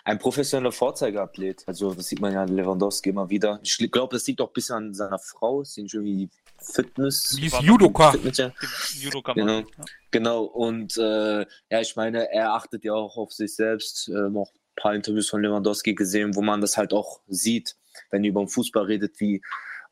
Ein 0.04 0.18
professioneller 0.18 0.72
Vorzeigeathlet. 0.72 1.64
Also, 1.66 1.94
das 1.94 2.06
sieht 2.08 2.20
man 2.20 2.32
ja 2.34 2.42
an 2.42 2.48
Lewandowski 2.54 3.08
immer 3.08 3.30
wieder. 3.30 3.58
Ich 3.62 3.78
glaube, 3.90 4.14
das 4.16 4.26
liegt 4.26 4.40
auch 4.42 4.48
ein 4.48 4.52
bisschen 4.52 4.76
an 4.76 4.94
seiner 4.94 5.18
Frau. 5.18 5.64
Sie 5.64 5.80
sind 5.80 5.94
irgendwie 5.94 6.28
Fitness. 6.60 7.30
Die 7.30 7.46
ist 7.46 7.58
Judoka. 7.62 8.14
Ja. 8.34 8.52
Judoka 8.94 9.32
Genau. 9.32 9.60
ja. 9.60 9.64
Genau, 10.10 10.42
und 10.44 10.96
äh, 10.98 11.40
ja, 11.70 11.80
ich 11.80 11.96
meine, 11.96 12.30
er 12.30 12.52
achtet 12.52 12.84
ja 12.84 12.92
auch 12.92 13.16
auf 13.16 13.32
sich 13.32 13.54
selbst. 13.56 14.08
Ähm, 14.08 14.36
auch 14.36 14.52
ein 14.72 14.82
paar 14.82 14.94
Interviews 14.94 15.28
von 15.28 15.42
Lewandowski 15.42 15.94
gesehen, 15.94 16.34
wo 16.34 16.42
man 16.42 16.60
das 16.60 16.76
halt 16.76 16.92
auch 16.92 17.20
sieht, 17.28 17.76
wenn 18.10 18.24
er 18.24 18.30
über 18.30 18.42
den 18.42 18.48
Fußball 18.48 18.84
redet, 18.84 19.20
wie 19.20 19.42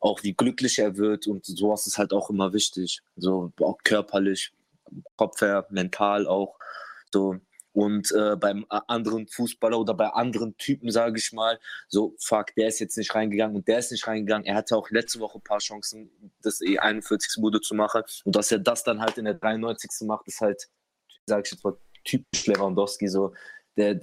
auch 0.00 0.22
wie 0.22 0.32
glücklich 0.32 0.78
er 0.78 0.96
wird 0.96 1.26
und 1.26 1.44
sowas 1.44 1.86
ist 1.86 1.98
halt 1.98 2.12
auch 2.12 2.30
immer 2.30 2.52
wichtig. 2.54 3.02
So 3.16 3.52
auch 3.60 3.78
körperlich, 3.84 4.52
Kopf 5.16 5.40
her, 5.42 5.66
mental 5.70 6.26
auch. 6.26 6.58
So. 7.12 7.36
Und 7.72 8.10
äh, 8.12 8.34
beim 8.36 8.66
a- 8.68 8.82
anderen 8.88 9.28
Fußballer 9.28 9.78
oder 9.78 9.94
bei 9.94 10.08
anderen 10.08 10.56
Typen, 10.56 10.90
sage 10.90 11.18
ich 11.18 11.32
mal, 11.32 11.60
so, 11.86 12.16
fuck, 12.18 12.52
der 12.56 12.66
ist 12.66 12.80
jetzt 12.80 12.96
nicht 12.96 13.14
reingegangen 13.14 13.54
und 13.54 13.68
der 13.68 13.78
ist 13.78 13.92
nicht 13.92 14.06
reingegangen. 14.08 14.44
Er 14.44 14.56
hatte 14.56 14.76
auch 14.76 14.90
letzte 14.90 15.20
Woche 15.20 15.38
ein 15.38 15.42
paar 15.44 15.60
Chancen, 15.60 16.10
das 16.42 16.60
eh 16.62 16.78
41. 16.78 17.40
Bude 17.40 17.60
zu 17.60 17.74
machen. 17.76 18.02
Und 18.24 18.34
dass 18.34 18.50
er 18.50 18.58
das 18.58 18.82
dann 18.82 19.00
halt 19.00 19.18
in 19.18 19.26
der 19.26 19.34
93. 19.34 19.88
macht, 20.08 20.26
ist 20.26 20.40
halt, 20.40 20.68
sage 21.26 21.42
ich 21.44 21.52
jetzt 21.52 21.62
mal, 21.62 21.76
typisch 22.04 22.46
Lewandowski. 22.46 23.06
So, 23.06 23.34
der 23.76 24.00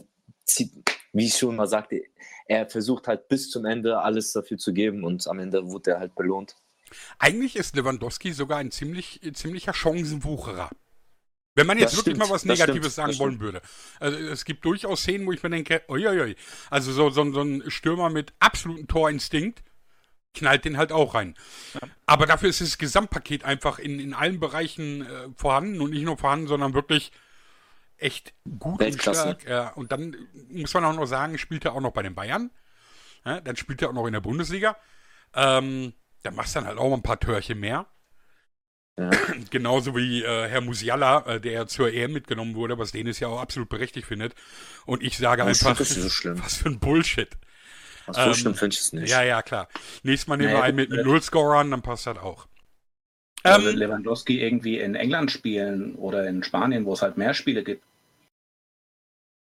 zieht, 0.48 0.72
wie 1.13 1.25
ich 1.25 1.38
schon 1.38 1.56
mal 1.56 1.68
sagte, 1.68 2.04
er 2.48 2.68
versucht 2.68 3.08
halt 3.08 3.27
bis 3.27 3.50
zum 3.50 3.66
Ende 3.66 4.00
alles 4.00 4.32
dafür 4.32 4.58
zu 4.58 4.74
geben 4.74 5.04
und 5.04 5.27
am 5.27 5.39
Ende 5.39 5.66
wurde 5.68 5.92
er 5.92 6.00
halt 6.00 6.16
belohnt. 6.16 6.56
Eigentlich 7.20 7.56
ist 7.58 7.75
Lewandowski 7.75 8.32
sogar 8.32 8.60
ein 8.60 8.72
ziemlich, 8.72 9.20
ziemlicher 9.34 9.74
Chancenwucherer. 9.74 10.70
Wenn 11.56 11.68
man 11.68 11.77
jetzt 11.80 11.94
Das 11.94 11.98
wirklich 12.00 12.16
stimmt, 12.16 12.30
mal 12.30 12.34
was 12.34 12.46
Negatives 12.46 12.77
stimmt, 12.77 12.94
sagen 12.94 13.10
das 13.10 13.20
wollen 13.20 13.32
stimmt. 13.34 13.42
würde. 13.42 13.62
Also 14.00 14.18
es 14.18 14.46
gibt 14.46 14.63
durchaus 14.63 15.01
Szenen, 15.01 15.25
wo 15.25 15.32
ich 15.34 15.42
mir 15.42 15.50
denke, 15.50 15.82
uiuiui. 15.89 16.36
Also 16.70 16.92
so, 16.92 17.10
so, 17.10 17.32
so 17.32 17.42
ein 17.42 17.63
Stürmer 17.70 18.10
mit 18.10 18.34
absolutem 18.39 18.88
Torinstinkt 18.88 19.63
knallt 20.36 20.66
den 20.66 20.77
halt 20.77 20.92
auch 20.92 21.16
rein. 21.16 21.36
Aber 22.06 22.27
dafür 22.27 22.50
ist 22.50 22.62
das 22.62 22.77
Gesamtpaket 22.77 23.44
einfach 23.44 23.80
in, 23.80 24.00
in 24.00 24.13
allen 24.13 24.39
Bereichen 24.39 25.01
äh, 25.01 25.30
vorhanden 25.36 25.82
und 25.82 25.89
nicht 25.89 26.04
nur 26.04 26.18
vorhanden, 26.18 26.48
sondern 26.48 26.75
wirklich 26.75 27.12
echt 27.98 28.34
gut 28.60 28.82
und 28.82 28.82
Weltklasse. 28.82 29.20
stark. 29.20 29.44
Ja, 29.48 29.70
und 29.70 29.92
dann 29.92 30.16
muss 30.50 30.74
man 30.74 30.86
auch 30.86 30.94
noch 30.94 31.06
sagen, 31.06 31.38
spielt 31.38 31.66
er 31.66 31.74
auch 31.74 31.82
noch 31.82 31.92
bei 31.94 32.04
den 32.04 32.16
Bayern. 32.16 32.51
Ja, 33.25 33.42
dann 33.42 33.56
spielt 33.56 33.82
er 33.82 33.89
auch 33.89 33.94
noch 33.94 34.08
in 34.08 34.13
der 34.13 34.22
Bundesliga. 34.22 34.77
Ähm, 35.34 35.94
dann 36.24 36.36
machst 36.36 36.56
du 36.56 36.60
dann 36.60 36.68
halt 36.68 36.77
auch 36.77 36.89
mal 36.89 36.96
ein 36.98 37.04
paar 37.04 37.20
Törchen 37.20 37.60
mehr. 37.60 37.88
Ja. 39.00 39.10
Genauso 39.51 39.96
wie 39.96 40.24
äh, 40.24 40.48
Herr 40.48 40.62
Musiala, 40.62 41.25
äh, 41.25 41.42
der 41.42 41.68
zur 41.68 41.94
EM 41.94 42.13
mitgenommen 42.13 42.56
wurde, 42.56 42.77
was 42.77 42.92
Dennis 42.92 43.20
ja 43.20 43.27
auch 43.27 43.39
absolut 43.39 43.70
berechtigt 43.70 44.08
findet. 44.08 44.34
Und 44.86 45.04
ich 45.04 45.18
sage 45.18 45.44
Das 45.44 45.63
einfach, 45.66 45.80
ist 45.80 45.96
so 45.96 46.30
was 46.44 46.58
für 46.58 46.70
ein 46.70 46.80
Bullshit. 46.80 47.30
So 48.10 48.22
Ähm, 48.22 48.34
schlimm 48.34 48.56
finde 48.56 48.74
ich 48.74 48.80
es 48.82 48.94
nicht. 48.94 49.10
Ja, 49.10 49.24
ja, 49.24 49.42
klar. 49.42 49.68
Nächstes 50.04 50.27
Mal 50.27 50.38
nehmen 50.38 50.54
Naja, 50.54 50.60
wir 50.60 50.63
einen 50.63 50.75
mit, 50.77 50.89
mit 50.89 51.00
äh, 51.00 51.04
Nullscorern, 51.04 51.72
dann 51.72 51.82
passt 51.82 52.08
das 52.08 52.18
auch. 52.18 52.48
Ähm, 53.44 53.75
Lewandowski 53.75 54.42
irgendwie 54.42 54.80
in 54.80 54.96
England 54.96 55.32
spielen 55.32 55.96
oder 55.96 56.27
in 56.27 56.44
Spanien, 56.44 56.86
wo 56.86 56.94
es 56.94 57.01
halt 57.01 57.18
mehr 57.18 57.34
Spiele 57.34 57.63
gibt, 57.63 57.84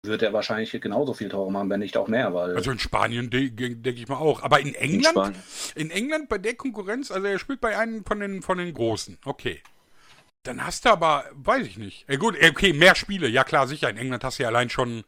wird 0.06 0.22
er 0.22 0.32
wahrscheinlich 0.32 0.70
genauso 0.80 1.14
viel 1.14 1.28
Tore 1.28 1.50
machen, 1.52 1.70
wenn 1.70 1.80
nicht 1.80 1.96
auch 1.96 2.08
mehr, 2.08 2.32
weil 2.34 2.54
also 2.56 2.70
in 2.70 2.78
Spanien 2.78 3.30
denke 3.30 3.76
denk 3.76 3.98
ich 3.98 4.08
mal 4.08 4.16
auch. 4.16 4.42
Aber 4.42 4.60
in 4.60 4.68
In 4.68 4.74
England, 4.74 5.06
Spanien. 5.06 5.42
in 5.74 5.90
England 5.90 6.28
bei 6.28 6.38
der 6.38 6.54
Konkurrenz, 6.54 7.10
also 7.10 7.26
er 7.26 7.38
spielt 7.38 7.60
bei 7.60 7.76
einem 7.78 8.04
von 8.04 8.20
den, 8.20 8.42
von 8.42 8.58
den 8.58 8.72
Großen. 8.74 9.18
Okay. 9.24 9.62
Dann 10.42 10.64
hast 10.64 10.84
du 10.84 10.90
aber, 10.90 11.24
weiß 11.34 11.66
ich 11.66 11.76
nicht. 11.76 12.08
Ja, 12.08 12.16
gut, 12.16 12.36
okay, 12.42 12.72
mehr 12.72 12.94
Spiele. 12.94 13.26
Ja, 13.28 13.42
klar, 13.44 13.66
sicher. 13.66 13.90
In 13.90 13.96
England 13.96 14.22
hast 14.22 14.38
du 14.38 14.44
ja 14.44 14.48
allein 14.48 14.70
schon, 14.70 15.04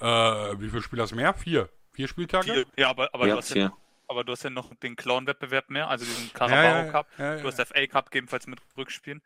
äh, 0.00 0.04
wie 0.06 0.68
viele 0.68 0.82
Spiele 0.82 1.02
hast 1.02 1.10
du 1.12 1.16
mehr? 1.16 1.34
Vier. 1.34 1.68
Vier 1.92 2.08
Spieltage? 2.08 2.52
Vier, 2.52 2.64
ja, 2.76 2.90
aber, 2.90 3.10
aber, 3.12 3.26
Ja, 3.26 3.34
du 3.34 3.38
hast 3.38 3.50
ja, 3.50 3.54
vier. 3.54 3.64
aber 3.66 3.76
aber 4.06 4.24
du 4.24 4.32
hast 4.32 4.44
ja 4.44 4.50
noch 4.50 4.74
den 4.76 4.96
Clown-Wettbewerb 4.96 5.70
mehr, 5.70 5.88
also 5.88 6.04
diesen 6.04 6.26
Ja, 6.26 6.32
Carabao 6.34 6.62
ja, 6.62 6.84
Cup. 6.90 7.06
ja, 7.18 7.36
Du 7.36 7.48
hast 7.48 7.58
ja. 7.58 7.64
FA 7.64 7.86
Cup 7.86 8.10
gegebenenfalls 8.10 8.46
mit 8.46 8.60
Rückspielen. 8.76 9.22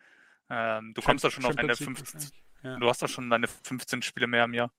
Ähm, 0.51 0.93
du 0.95 1.03
kommst 1.03 1.25
da 1.25 1.31
schon 1.31 1.45
auf 1.45 1.57
deine 1.57 1.75
Champions 1.77 1.99
League 1.99 2.23
15, 2.23 2.33
wahrscheinlich. 2.55 2.81
du 2.81 2.89
hast 2.89 3.03
da 3.03 3.09
schon 3.09 3.31
deine 3.31 3.47
15 3.47 4.03
Spiele 4.03 4.27
mehr 4.27 4.45
im 4.45 4.55
Jahr. 4.55 4.71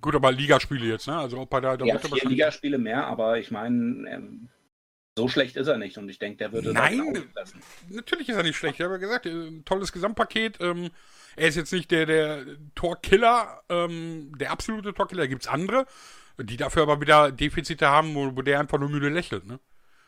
Gut, 0.00 0.14
aber 0.14 0.32
Ligaspiele 0.32 0.86
jetzt, 0.86 1.06
ne? 1.06 1.16
Also 1.16 1.38
ob 1.38 1.52
er 1.52 1.60
da, 1.60 1.76
da 1.76 1.84
Ja, 1.84 1.94
er 1.94 2.00
vier 2.00 2.28
Ligaspiele 2.28 2.78
mehr, 2.78 3.06
aber 3.06 3.38
ich 3.38 3.50
meine, 3.50 4.08
ähm, 4.10 4.48
so 5.16 5.28
schlecht 5.28 5.56
ist 5.56 5.66
er 5.66 5.78
nicht 5.78 5.96
und 5.96 6.08
ich 6.08 6.18
denke, 6.18 6.38
der 6.38 6.52
würde 6.52 6.72
Nein. 6.72 7.24
Natürlich 7.88 8.28
ist 8.28 8.36
er 8.36 8.42
nicht 8.42 8.56
schlecht. 8.56 8.78
Ich 8.78 8.84
habe 8.84 8.94
ja 8.94 9.00
gesagt, 9.00 9.26
äh, 9.26 9.30
ein 9.30 9.64
tolles 9.64 9.92
Gesamtpaket. 9.92 10.60
Ähm, 10.60 10.90
er 11.36 11.48
ist 11.48 11.56
jetzt 11.56 11.72
nicht 11.72 11.90
der, 11.90 12.06
der 12.06 12.44
Torkiller, 12.74 13.62
ähm, 13.68 14.32
der 14.38 14.50
absolute 14.50 14.92
Torkiller. 14.92 15.22
Da 15.22 15.26
gibt 15.26 15.42
es 15.42 15.48
andere, 15.48 15.86
die 16.38 16.58
dafür 16.58 16.82
aber 16.82 17.00
wieder 17.00 17.32
Defizite 17.32 17.88
haben, 17.88 18.14
wo, 18.14 18.36
wo 18.36 18.42
der 18.42 18.60
einfach 18.60 18.78
nur 18.78 18.90
müde 18.90 19.08
lächelt. 19.08 19.46
Ne? 19.46 19.58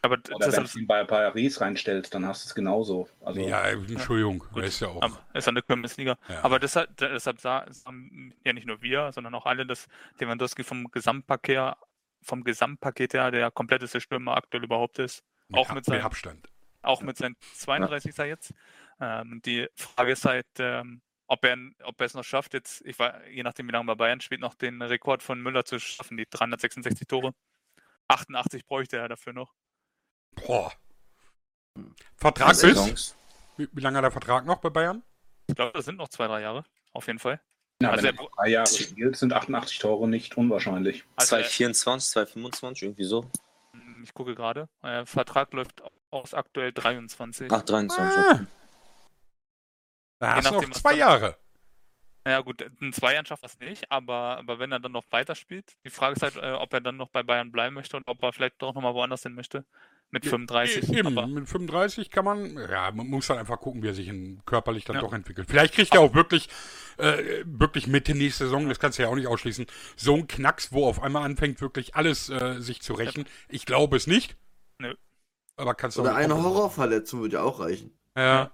Aber 0.02 0.17
Oder 0.33 0.52
wenn 0.52 0.64
du 0.64 0.78
ihn 0.78 0.87
bei 0.87 1.02
Paris 1.05 1.61
reinstellst, 1.61 2.14
dann 2.14 2.25
hast 2.26 2.45
du 2.45 2.49
es 2.49 2.55
genauso. 2.55 3.09
Also, 3.21 3.40
Ja, 3.40 3.64
Entschuldigung, 3.69 4.45
er 4.55 4.62
ist 4.62 4.81
ja 4.81 4.88
auch. 4.88 5.02
aber 5.02 5.21
ist 5.35 5.49
an 5.49 5.57
der 5.57 5.62
Bundesliga. 5.62 6.17
Ja. 6.28 6.45
Aber 6.45 6.59
deshalb, 6.61 6.97
deshalb 6.99 7.40
sa- 7.40 7.67
sagen 7.71 8.33
ja 8.45 8.52
nicht 8.52 8.67
nur 8.67 8.81
wir, 8.81 9.11
sondern 9.12 9.35
auch 9.35 9.45
alle, 9.47 9.67
dass 9.67 9.87
Lewandowski 10.21 10.62
vom 10.62 10.88
Gesamtpaket, 10.90 11.57
her- 11.57 11.76
vom 12.23 12.45
Gesamtpaket 12.45 13.14
her 13.14 13.31
der 13.33 13.50
kompletteste 13.50 14.00
Stürmer 14.00 14.37
aktuell 14.37 14.64
überhaupt 14.64 14.99
ist. 15.00 15.25
auch 15.52 15.71
Ha- 15.71 15.75
mit 15.75 15.85
seinem- 15.87 16.05
Abstand. 16.05 16.49
Auch 16.83 17.00
mit 17.02 17.17
seinen 17.17 17.37
32 17.55 18.17
er 18.19 18.26
jetzt. 18.26 18.55
Ähm, 19.00 19.40
die 19.45 19.67
Frage 19.75 20.12
ist 20.12 20.25
halt, 20.25 20.47
ähm, 20.59 21.00
ob 21.26 21.45
er, 21.45 21.57
ob 21.83 22.00
er 22.00 22.07
es 22.07 22.14
noch 22.14 22.23
schafft, 22.25 22.55
jetzt, 22.55 22.83
ich 22.87 22.99
war, 22.99 23.26
je 23.26 23.43
nachdem 23.43 23.67
wie 23.69 23.73
lange 23.73 23.87
bei 23.87 23.95
Bayern 23.95 24.21
spielt, 24.21 24.40
noch 24.40 24.55
den 24.55 24.81
Rekord 24.81 25.23
von 25.23 25.40
Müller 25.40 25.64
zu 25.64 25.78
schaffen, 25.81 26.17
die 26.17 26.26
366 26.31 27.07
Tore. 27.09 27.35
88 28.09 28.64
bräuchte 28.67 28.97
er 28.97 29.09
dafür 29.09 29.33
noch. 29.33 29.55
Boah. 30.35 30.73
Vertrag 32.16 32.49
bis? 32.50 32.61
Saisons. 32.61 33.16
Wie, 33.56 33.68
wie 33.73 33.80
lange 33.80 33.99
hat 33.99 34.04
der 34.04 34.11
Vertrag 34.11 34.44
noch 34.47 34.58
bei 34.58 34.70
Bayern? 34.70 35.02
Ich 35.47 35.54
glaube, 35.54 35.73
das 35.73 35.85
sind 35.85 35.97
noch 35.97 36.08
zwei, 36.08 36.26
drei 36.26 36.40
Jahre. 36.42 36.64
Auf 36.92 37.06
jeden 37.06 37.18
Fall. 37.18 37.40
Ja, 37.80 37.90
Also 37.90 38.04
wenn 38.04 38.16
er- 38.16 38.23
er 38.23 38.28
drei 38.37 38.49
Jahre 38.49 38.66
spielt, 38.66 39.16
sind 39.16 39.32
88 39.32 39.78
Tore 39.78 40.08
nicht 40.08 40.37
unwahrscheinlich. 40.37 41.04
Also 41.16 41.37
er- 41.37 41.42
224, 41.42 42.11
225, 42.11 42.82
irgendwie 42.82 43.04
so. 43.04 43.30
Hm, 43.73 44.02
Ich 44.02 44.14
gucke 44.14 44.35
gerade. 44.35 44.68
Äh, 44.82 45.06
Vertrag 45.06 45.52
läuft 45.52 45.82
aus 46.11 46.35
aktuell 46.35 46.73
23. 46.73 47.50
Ach, 47.52 47.62
23. 47.62 48.16
Ah. 48.18 48.30
okay. 48.35 48.47
Da 50.20 50.35
hast 50.35 50.50
du 50.50 50.54
noch 50.61 50.70
zwei 50.70 50.94
Jahre. 50.94 51.37
Ja 52.26 52.40
gut, 52.40 52.61
ein 52.82 52.92
Zweijahn 52.92 53.25
schafft 53.25 53.44
das 53.44 53.58
nicht, 53.61 53.90
aber, 53.90 54.37
aber 54.38 54.58
wenn 54.58 54.70
er 54.73 54.80
dann 54.80 54.92
noch 54.92 55.04
weiterspielt, 55.11 55.76
die 55.85 55.90
Frage 55.90 56.16
ist 56.16 56.23
halt, 56.23 56.37
äh, 56.37 56.52
ob 56.52 56.73
er 56.75 56.80
dann 56.80 56.97
noch 56.97 57.08
bei 57.08 57.23
Bayern 57.23 57.52
bleiben 57.52 57.75
möchte 57.75 57.97
und 57.97 58.06
ob 58.06 58.23
er 58.23 58.32
vielleicht 58.32 58.61
doch 58.61 58.75
nochmal 58.75 58.92
woanders 58.94 59.23
hin 59.23 59.35
möchte. 59.35 59.64
Mit 60.11 60.25
35. 60.25 60.91
Eben, 60.91 61.19
Aber 61.19 61.27
mit 61.27 61.49
35 61.49 62.11
kann 62.11 62.25
man, 62.25 62.57
ja, 62.57 62.91
man 62.93 63.09
muss 63.09 63.27
dann 63.27 63.38
einfach 63.38 63.61
gucken, 63.61 63.83
wie 63.83 63.88
er 63.88 63.95
sich 63.95 64.09
in, 64.09 64.41
körperlich 64.47 64.85
dann 64.85 64.97
Ja. 64.97 65.03
doch 65.03 65.12
entwickelt. 65.12 65.49
Vielleicht 65.50 65.75
kriegt 65.75 65.95
er 65.95 66.00
auch 66.00 66.15
wirklich, 66.15 66.49
äh, 66.97 67.45
wirklich 67.45 67.87
Mitte 67.87 68.15
nächste 68.15 68.45
Saison, 68.45 68.69
das 68.69 68.79
kannst 68.79 68.99
du 68.99 69.03
ja 69.03 69.09
auch 69.11 69.17
nicht 69.17 69.27
ausschließen, 69.27 69.67
so 69.97 70.15
ein 70.15 70.27
Knacks, 70.27 70.73
wo 70.73 70.87
auf 70.87 71.03
einmal 71.03 71.25
anfängt, 71.25 71.61
wirklich 71.61 71.95
alles 71.95 72.31
äh, 72.31 72.59
sich 72.61 72.81
zu 72.81 72.95
rächen. 72.95 73.27
Ich 73.49 73.67
glaube 73.67 73.97
es 73.99 74.07
nicht. 74.07 74.37
Nö. 74.79 74.95
Aber 75.57 75.75
kannst 75.75 75.99
du 75.99 76.03
Oder 76.03 76.15
eine. 76.15 76.43
Horrorverletzung 76.43 77.21
würde 77.21 77.37
ja 77.37 77.43
auch 77.43 77.61
reichen. 77.61 77.93
Ja. 78.17 78.53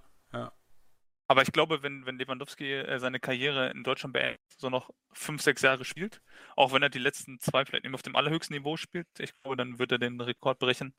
Aber 1.27 1.41
ich 1.41 1.51
glaube, 1.51 1.81
wenn, 1.81 2.05
wenn 2.05 2.19
Lewandowski 2.19 2.71
äh, 2.71 2.99
seine 2.99 3.19
Karriere 3.19 3.71
in 3.71 3.83
Deutschland 3.83 4.13
beendet, 4.13 4.39
so 4.57 4.69
noch 4.69 4.91
fünf, 5.11 5.41
sechs 5.41 5.63
Jahre 5.63 5.83
spielt, 5.83 6.21
auch 6.55 6.71
wenn 6.71 6.83
er 6.83 6.89
die 6.89 6.99
letzten 6.99 7.39
zwei 7.39 7.65
vielleicht 7.65 7.83
nicht 7.83 7.91
mehr 7.91 7.95
auf 7.95 8.03
dem 8.03 8.15
allerhöchsten 8.15 8.55
Niveau 8.55 8.77
spielt, 8.77 9.07
ich 9.17 9.33
glaube, 9.41 9.55
dann 9.57 9.79
wird 9.79 9.91
er 9.91 9.97
den 9.97 10.21
Rekord 10.21 10.59
brechen. 10.59 10.93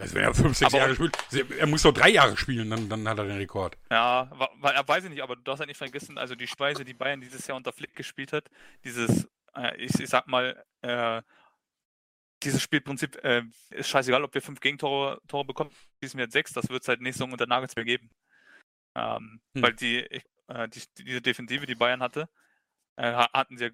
Also 0.00 0.14
wenn 0.14 0.22
er 0.24 0.34
fünf, 0.34 0.56
sechs 0.56 0.72
Aber- 0.72 0.82
Jahre 0.82 0.94
spielt, 0.94 1.16
er 1.58 1.66
muss 1.66 1.82
doch 1.82 1.92
drei 1.92 2.10
Jahre 2.10 2.36
spielen, 2.36 2.70
dann, 2.70 2.88
dann 2.88 3.08
hat 3.08 3.18
er 3.18 3.24
den 3.26 3.36
Rekord. 3.38 3.76
Ja, 3.90 4.30
ja, 4.62 4.86
weiß 4.88 5.04
ich 5.04 5.10
nicht, 5.10 5.22
aber 5.22 5.34
du 5.36 5.42
darfst 5.42 5.58
halt 5.60 5.68
nicht 5.68 5.76
vergessen, 5.76 6.18
also 6.18 6.34
die 6.36 6.46
Speise, 6.46 6.84
die 6.84 6.94
Bayern 6.94 7.20
dieses 7.20 7.46
Jahr 7.46 7.56
unter 7.56 7.72
Flick 7.72 7.94
gespielt 7.96 8.32
hat, 8.32 8.48
dieses, 8.84 9.28
äh, 9.56 9.76
ich, 9.76 9.98
ich 9.98 10.08
sag 10.08 10.28
mal, 10.28 10.64
äh, 10.82 11.20
dieses 12.44 12.62
Spielprinzip 12.62 13.16
äh, 13.24 13.42
ist 13.70 13.88
scheißegal, 13.88 14.22
ob 14.22 14.32
wir 14.32 14.42
fünf 14.42 14.60
Gegentore 14.60 15.20
Tore 15.26 15.44
bekommen, 15.44 15.70
schießen 16.00 16.16
wir 16.18 16.24
jetzt 16.26 16.32
sechs, 16.34 16.52
das 16.52 16.68
wird 16.68 16.82
es 16.82 16.88
halt 16.88 17.00
nächste 17.00 17.18
Saison 17.18 17.32
unter 17.32 17.46
Nagelsmann 17.46 17.84
geben. 17.84 18.10
Ähm, 18.94 19.40
Hm. 19.54 19.62
Weil 19.62 19.72
die, 19.74 20.00
ich, 20.10 20.24
äh, 20.46 20.68
die, 20.68 20.82
diese 20.98 21.20
Defensive, 21.20 21.66
die 21.66 21.74
Bayern 21.74 22.00
hatte, 22.02 22.22
ha- 22.22 22.28
hatten 23.02 23.56
sie, 23.56 23.70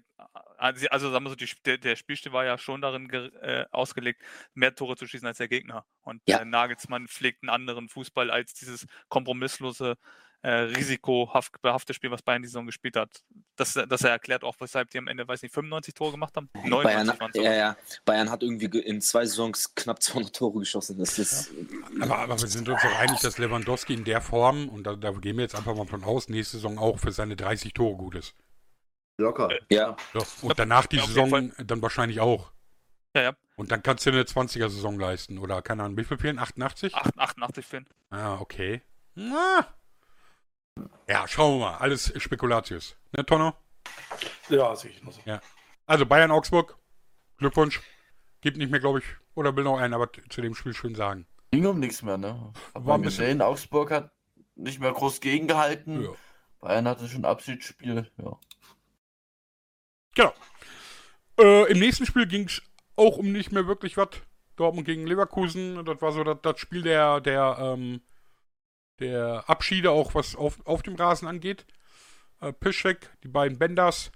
hatten 0.57 0.77
sie, 0.77 0.89
also 0.91 1.11
sagen 1.11 1.25
wir 1.25 1.29
so, 1.29 1.35
die, 1.35 1.45
Sp- 1.49 1.63
der, 1.65 1.77
der 1.77 1.95
Spielstil 1.95 2.31
war 2.31 2.45
ja 2.45 2.57
schon 2.57 2.81
darin 2.81 3.07
ge, 3.07 3.27
äh, 3.41 3.65
ausgelegt, 3.71 4.21
mehr 4.53 4.75
Tore 4.75 4.95
zu 4.95 5.07
schießen 5.07 5.27
als 5.27 5.37
der 5.37 5.47
Gegner. 5.47 5.85
Und 6.01 6.21
Ja. 6.27 6.39
äh, 6.39 6.45
Nagelsmann 6.45 7.07
pflegt 7.07 7.41
einen 7.43 7.49
anderen 7.49 7.89
Fußball 7.89 8.29
als 8.29 8.53
dieses 8.53 8.85
kompromisslose, 9.09 9.95
äh, 10.43 10.51
risikohaft 10.51 11.59
behaftete 11.63 11.95
Spiel, 11.95 12.11
was 12.11 12.21
Bayern 12.21 12.43
die 12.43 12.47
Saison 12.47 12.67
gespielt 12.67 12.95
hat. 12.97 13.23
Das, 13.55 13.73
das 13.73 14.03
er 14.03 14.11
erklärt 14.11 14.43
auch, 14.43 14.55
weshalb 14.59 14.91
die 14.91 14.99
am 14.99 15.07
Ende, 15.07 15.27
weiß 15.27 15.41
nicht, 15.41 15.55
95 15.55 15.95
Tore 15.95 16.11
gemacht 16.11 16.35
haben? 16.37 16.51
99 16.63 17.17
Bayern, 17.17 17.31
ja, 17.33 17.53
ja. 17.53 17.77
Bayern 18.05 18.29
hat 18.29 18.43
irgendwie 18.43 18.69
ge- 18.69 18.81
in 18.83 19.01
zwei 19.01 19.25
Saisons 19.25 19.73
knapp 19.73 20.03
200 20.03 20.35
Tore 20.35 20.59
geschossen. 20.59 20.99
Das 20.99 21.17
ist. 21.17 21.51
Aber, 21.99 22.19
aber 22.19 22.39
wir 22.39 22.47
sind 22.47 22.69
uns 22.69 22.79
doch 22.79 22.99
einig, 22.99 23.21
dass 23.21 23.39
Lewandowski 23.39 23.95
in 23.95 24.03
der 24.03 24.21
Form, 24.21 24.69
und 24.69 24.83
da, 24.83 24.95
da 24.95 25.09
gehen 25.13 25.37
wir 25.37 25.43
jetzt 25.45 25.55
einfach 25.55 25.75
mal 25.75 25.87
von 25.87 26.03
aus, 26.03 26.29
nächste 26.29 26.57
Saison 26.57 26.77
auch 26.77 26.99
für 26.99 27.11
seine 27.11 27.35
30 27.35 27.73
Tore 27.73 27.97
gut 27.97 28.13
ist. 28.13 28.35
Locker. 29.17 29.49
Ja. 29.69 29.95
So, 30.13 30.47
und 30.47 30.59
danach 30.59 30.87
die 30.87 30.97
Ja, 30.97 31.05
Saison 31.05 31.51
dann 31.57 31.81
wahrscheinlich 31.81 32.19
auch. 32.19 32.51
Ja, 33.15 33.21
ja. 33.21 33.35
Und 33.55 33.71
dann 33.71 33.81
kannst 33.81 34.05
du 34.05 34.09
eine 34.11 34.23
20er-Saison 34.23 34.99
leisten. 34.99 35.37
Oder 35.37 35.61
keine 35.61 35.83
Ahnung, 35.83 35.97
wie 35.97 36.03
viel 36.03 36.17
fehlen? 36.17 36.37
88? 36.39 36.93
8, 36.93 37.17
88 37.17 37.65
Finn. 37.65 37.85
Ah, 38.09 38.37
okay. 38.39 38.81
Na. 39.13 39.67
Ja, 41.07 41.25
schauen 41.27 41.59
wir 41.59 41.65
mal. 41.71 41.77
Alles 41.77 42.11
Spekulatius. 42.21 42.97
Ne, 43.15 43.25
Tonno? 43.25 43.53
Ja, 44.49 44.75
sehe 44.75 44.91
ich 44.91 45.01
noch 45.03 45.13
so. 45.13 45.21
Also 45.85 46.05
Bayern 46.05 46.31
Augsburg. 46.31 46.77
Glückwunsch. 47.37 47.81
Gibt 48.41 48.57
nicht 48.57 48.69
mehr, 48.71 48.81
glaube 48.81 48.99
ich. 48.99 49.05
Oder 49.35 49.55
will 49.55 49.63
noch 49.63 49.77
einen, 49.79 49.93
aber 49.93 50.09
zu 50.29 50.41
dem 50.41 50.53
Spiel 50.55 50.73
schön 50.73 50.95
sagen. 50.95 51.25
Ging 51.51 51.65
um 51.65 51.79
nichts 51.79 52.01
mehr, 52.01 52.17
ne? 52.17 52.51
Hat 52.53 52.73
War 52.73 52.81
ein 52.81 52.85
man 52.85 53.01
bisschen- 53.03 53.23
gesehen, 53.25 53.41
Augsburg 53.41 53.91
hat 53.91 54.11
nicht 54.55 54.79
mehr 54.81 54.91
groß 54.91 55.21
gegengehalten. 55.21 56.03
Ja. 56.03 56.09
Bayern 56.59 56.87
hatte 56.87 57.07
schon 57.07 57.23
Abschiedsspiel, 57.25 58.11
ja. 58.17 58.37
Genau. 60.15 60.33
Äh, 61.39 61.71
Im 61.71 61.79
nächsten 61.79 62.05
Spiel 62.05 62.25
ging 62.27 62.45
es 62.47 62.61
auch 62.95 63.17
um 63.17 63.31
nicht 63.31 63.51
mehr 63.51 63.67
wirklich 63.67 63.97
was. 63.97 64.09
Dortmund 64.55 64.85
gegen 64.87 65.05
Leverkusen. 65.05 65.83
Das 65.85 66.01
war 66.01 66.11
so 66.13 66.23
das, 66.23 66.37
das 66.41 66.59
Spiel 66.59 66.81
der, 66.81 67.19
der, 67.19 67.57
ähm, 67.59 68.01
der 68.99 69.43
Abschiede, 69.49 69.91
auch 69.91 70.15
was 70.15 70.35
auf, 70.35 70.65
auf 70.65 70.81
dem 70.81 70.95
Rasen 70.95 71.27
angeht. 71.27 71.65
Äh, 72.39 72.53
Piszczek, 72.53 73.09
die 73.23 73.27
beiden 73.27 73.59
Benders. 73.59 74.11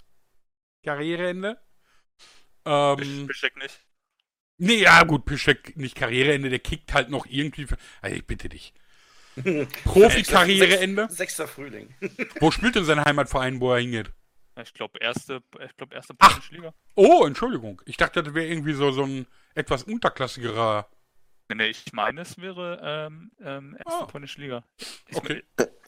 Karriereende. 0.82 1.58
Ähm, 2.64 3.26
Besteck 3.26 3.56
nicht. 3.58 3.80
nee, 4.56 4.76
ja 4.82 5.02
gut, 5.04 5.26
Piszczek 5.26 5.76
nicht 5.76 5.94
Karriereende, 5.94 6.48
der 6.48 6.58
kickt 6.58 6.94
halt 6.94 7.10
noch 7.10 7.26
irgendwie. 7.26 7.66
Für, 7.66 7.76
also 8.00 8.16
ich 8.16 8.26
bitte 8.26 8.48
dich. 8.48 8.72
Profi-Karriereende. 9.84 11.02
Sechs- 11.02 11.16
Sechster 11.16 11.48
Frühling. 11.48 11.94
Wo 12.40 12.50
spielt 12.50 12.76
denn 12.76 12.84
sein 12.84 13.04
Heimatverein, 13.04 13.60
wo 13.60 13.72
er 13.72 13.80
hingeht? 13.80 14.10
Ich 14.62 14.72
glaube, 14.74 14.98
erste, 15.00 15.42
ich 15.64 15.76
glaube, 15.76 15.94
erste 15.94 16.14
Ach. 16.18 16.28
polnische 16.30 16.54
Liga. 16.54 16.74
Oh, 16.94 17.24
Entschuldigung. 17.26 17.80
Ich 17.86 17.96
dachte, 17.96 18.22
das 18.22 18.34
wäre 18.34 18.46
irgendwie 18.46 18.72
so, 18.74 18.90
so 18.92 19.04
ein 19.04 19.26
etwas 19.54 19.82
unterklassigerer. 19.84 20.88
Nee, 21.52 21.66
ich 21.66 21.92
meine, 21.92 22.20
es 22.20 22.38
wäre 22.38 22.80
ähm, 22.82 23.32
ähm, 23.40 23.76
erste 23.84 24.02
Ah. 24.02 24.06
polnische 24.06 24.40
Liga. 24.40 24.62
Ich 25.08 25.16
Okay. 25.16 25.42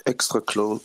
Extra 0.04 0.40
Klasse. 0.40 0.80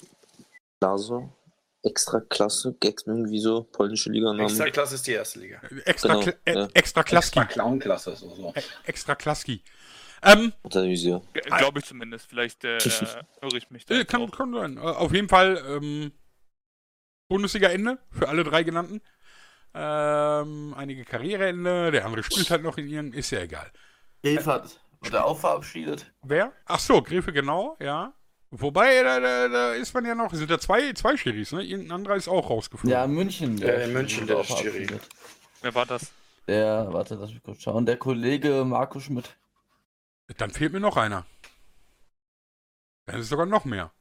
Extra 1.84 2.20
Klasse. 2.22 2.76
Irgendwie 2.84 3.40
so. 3.40 3.64
Polnische 3.64 4.12
Liga-Namen. 4.12 4.42
Extraklasse 4.42 4.96
ist 4.96 5.08
die 5.08 5.14
erste 5.14 5.40
Liga. 5.40 5.62
Extra, 5.86 6.14
Genau, 6.16 6.26
Kla- 6.26 6.36
äh, 6.46 6.54
ja. 6.56 6.68
extra 6.74 7.04
Klaski. 7.04 7.40
Extra 7.40 7.54
Clown-Klasse, 7.54 8.16
so, 8.16 8.30
so. 8.36 8.50
Ä- 8.54 8.64
Extra 8.86 9.16
Klaski. 9.16 9.64
Ähm. 10.24 10.52
Glaube 10.64 11.80
ich 11.80 11.86
zumindest. 11.86 12.28
Vielleicht 12.28 12.64
äh, 12.64 12.78
äh, 12.78 13.24
irre 13.42 13.58
ich 13.58 13.70
mich 13.70 13.86
da 13.86 13.96
äh, 13.96 14.06
kann, 14.06 14.22
auch. 14.24 14.32
kann 14.32 14.54
sein. 14.54 14.78
Äh, 14.78 14.82
auf 14.82 15.14
jeden 15.14 15.30
Fall 15.30 15.64
ähm, 15.68 16.12
Bundesliga-Ende 17.30 18.00
für 18.12 18.30
alle 18.30 18.44
drei 18.44 18.64
genannten. 18.64 19.02
Ähm, 19.74 20.74
einige 20.76 21.06
Karriereende, 21.06 21.92
der 21.92 22.06
andere 22.06 22.24
spielt 22.24 22.50
halt 22.50 22.64
noch 22.64 22.78
in 22.78 22.88
ihren, 22.88 23.14
ist 23.14 23.32
ja 23.32 23.42
egal. 23.42 23.72
Hat 24.26 24.80
wurde 25.02 25.24
auch 25.24 25.40
verabschiedet. 25.40 26.12
Wer? 26.24 26.52
Ach 26.66 26.80
so, 26.80 27.02
Gräfe 27.02 27.32
genau, 27.32 27.78
ja. 27.80 28.14
Wobei, 28.50 29.04
da, 29.04 29.20
da, 29.20 29.48
da 29.48 29.74
ist 29.74 29.94
man 29.94 30.06
ja 30.06 30.16
noch, 30.16 30.34
sind 30.34 30.50
ja 30.50 30.58
zwei, 30.58 30.94
zwei 30.94 31.18
Schiris, 31.18 31.52
ne? 31.52 31.64
Irgendein 31.64 31.98
anderer 31.98 32.16
ist 32.16 32.28
auch 32.30 32.50
rausgeflogen. 32.50 32.90
Ja, 32.90 33.04
in 33.04 33.12
München. 33.12 33.58
Ja, 33.58 33.74
in 33.74 33.94
München, 33.94 34.26
der 34.26 34.40
ist 34.40 34.48
Schiri. 34.48 34.72
verabschiedet. 34.72 35.10
Wer 35.62 35.76
war 35.76 35.86
das? 35.86 36.12
Der, 36.48 36.88
warte, 36.92 37.16
lass 37.16 37.32
mich 37.32 37.44
kurz 37.44 37.62
schauen. 37.62 37.86
Der 37.86 37.98
Kollege 37.98 38.64
Marco 38.66 39.00
Schmidt. 39.00 39.36
Dann 40.38 40.52
fehlt 40.52 40.72
mir 40.72 40.80
noch 40.80 40.96
einer. 40.96 41.26
Dann 43.06 43.18
ist 43.18 43.24
es 43.24 43.30
sogar 43.30 43.46
noch 43.46 43.66
mehr. 43.66 43.92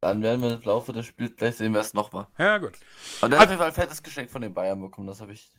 Dann 0.00 0.22
werden 0.22 0.42
wir 0.42 0.52
im 0.54 0.62
Laufe 0.62 0.92
des 0.92 1.06
Spiels 1.06 1.34
gleich 1.36 1.56
sehen, 1.56 1.74
wer 1.74 1.80
es 1.80 1.92
noch 1.94 2.12
war. 2.12 2.30
Ja, 2.38 2.58
gut. 2.58 2.72
Und 3.20 3.30
der 3.30 3.40
hat 3.40 3.46
auf 3.46 3.50
jeden 3.50 3.58
Fall 3.58 3.68
ein 3.68 3.74
fettes 3.74 4.02
Geschenk 4.02 4.30
von 4.30 4.42
den 4.42 4.54
Bayern 4.54 4.80
bekommen, 4.80 5.06
das 5.08 5.20
habe 5.20 5.32
ich. 5.32 5.50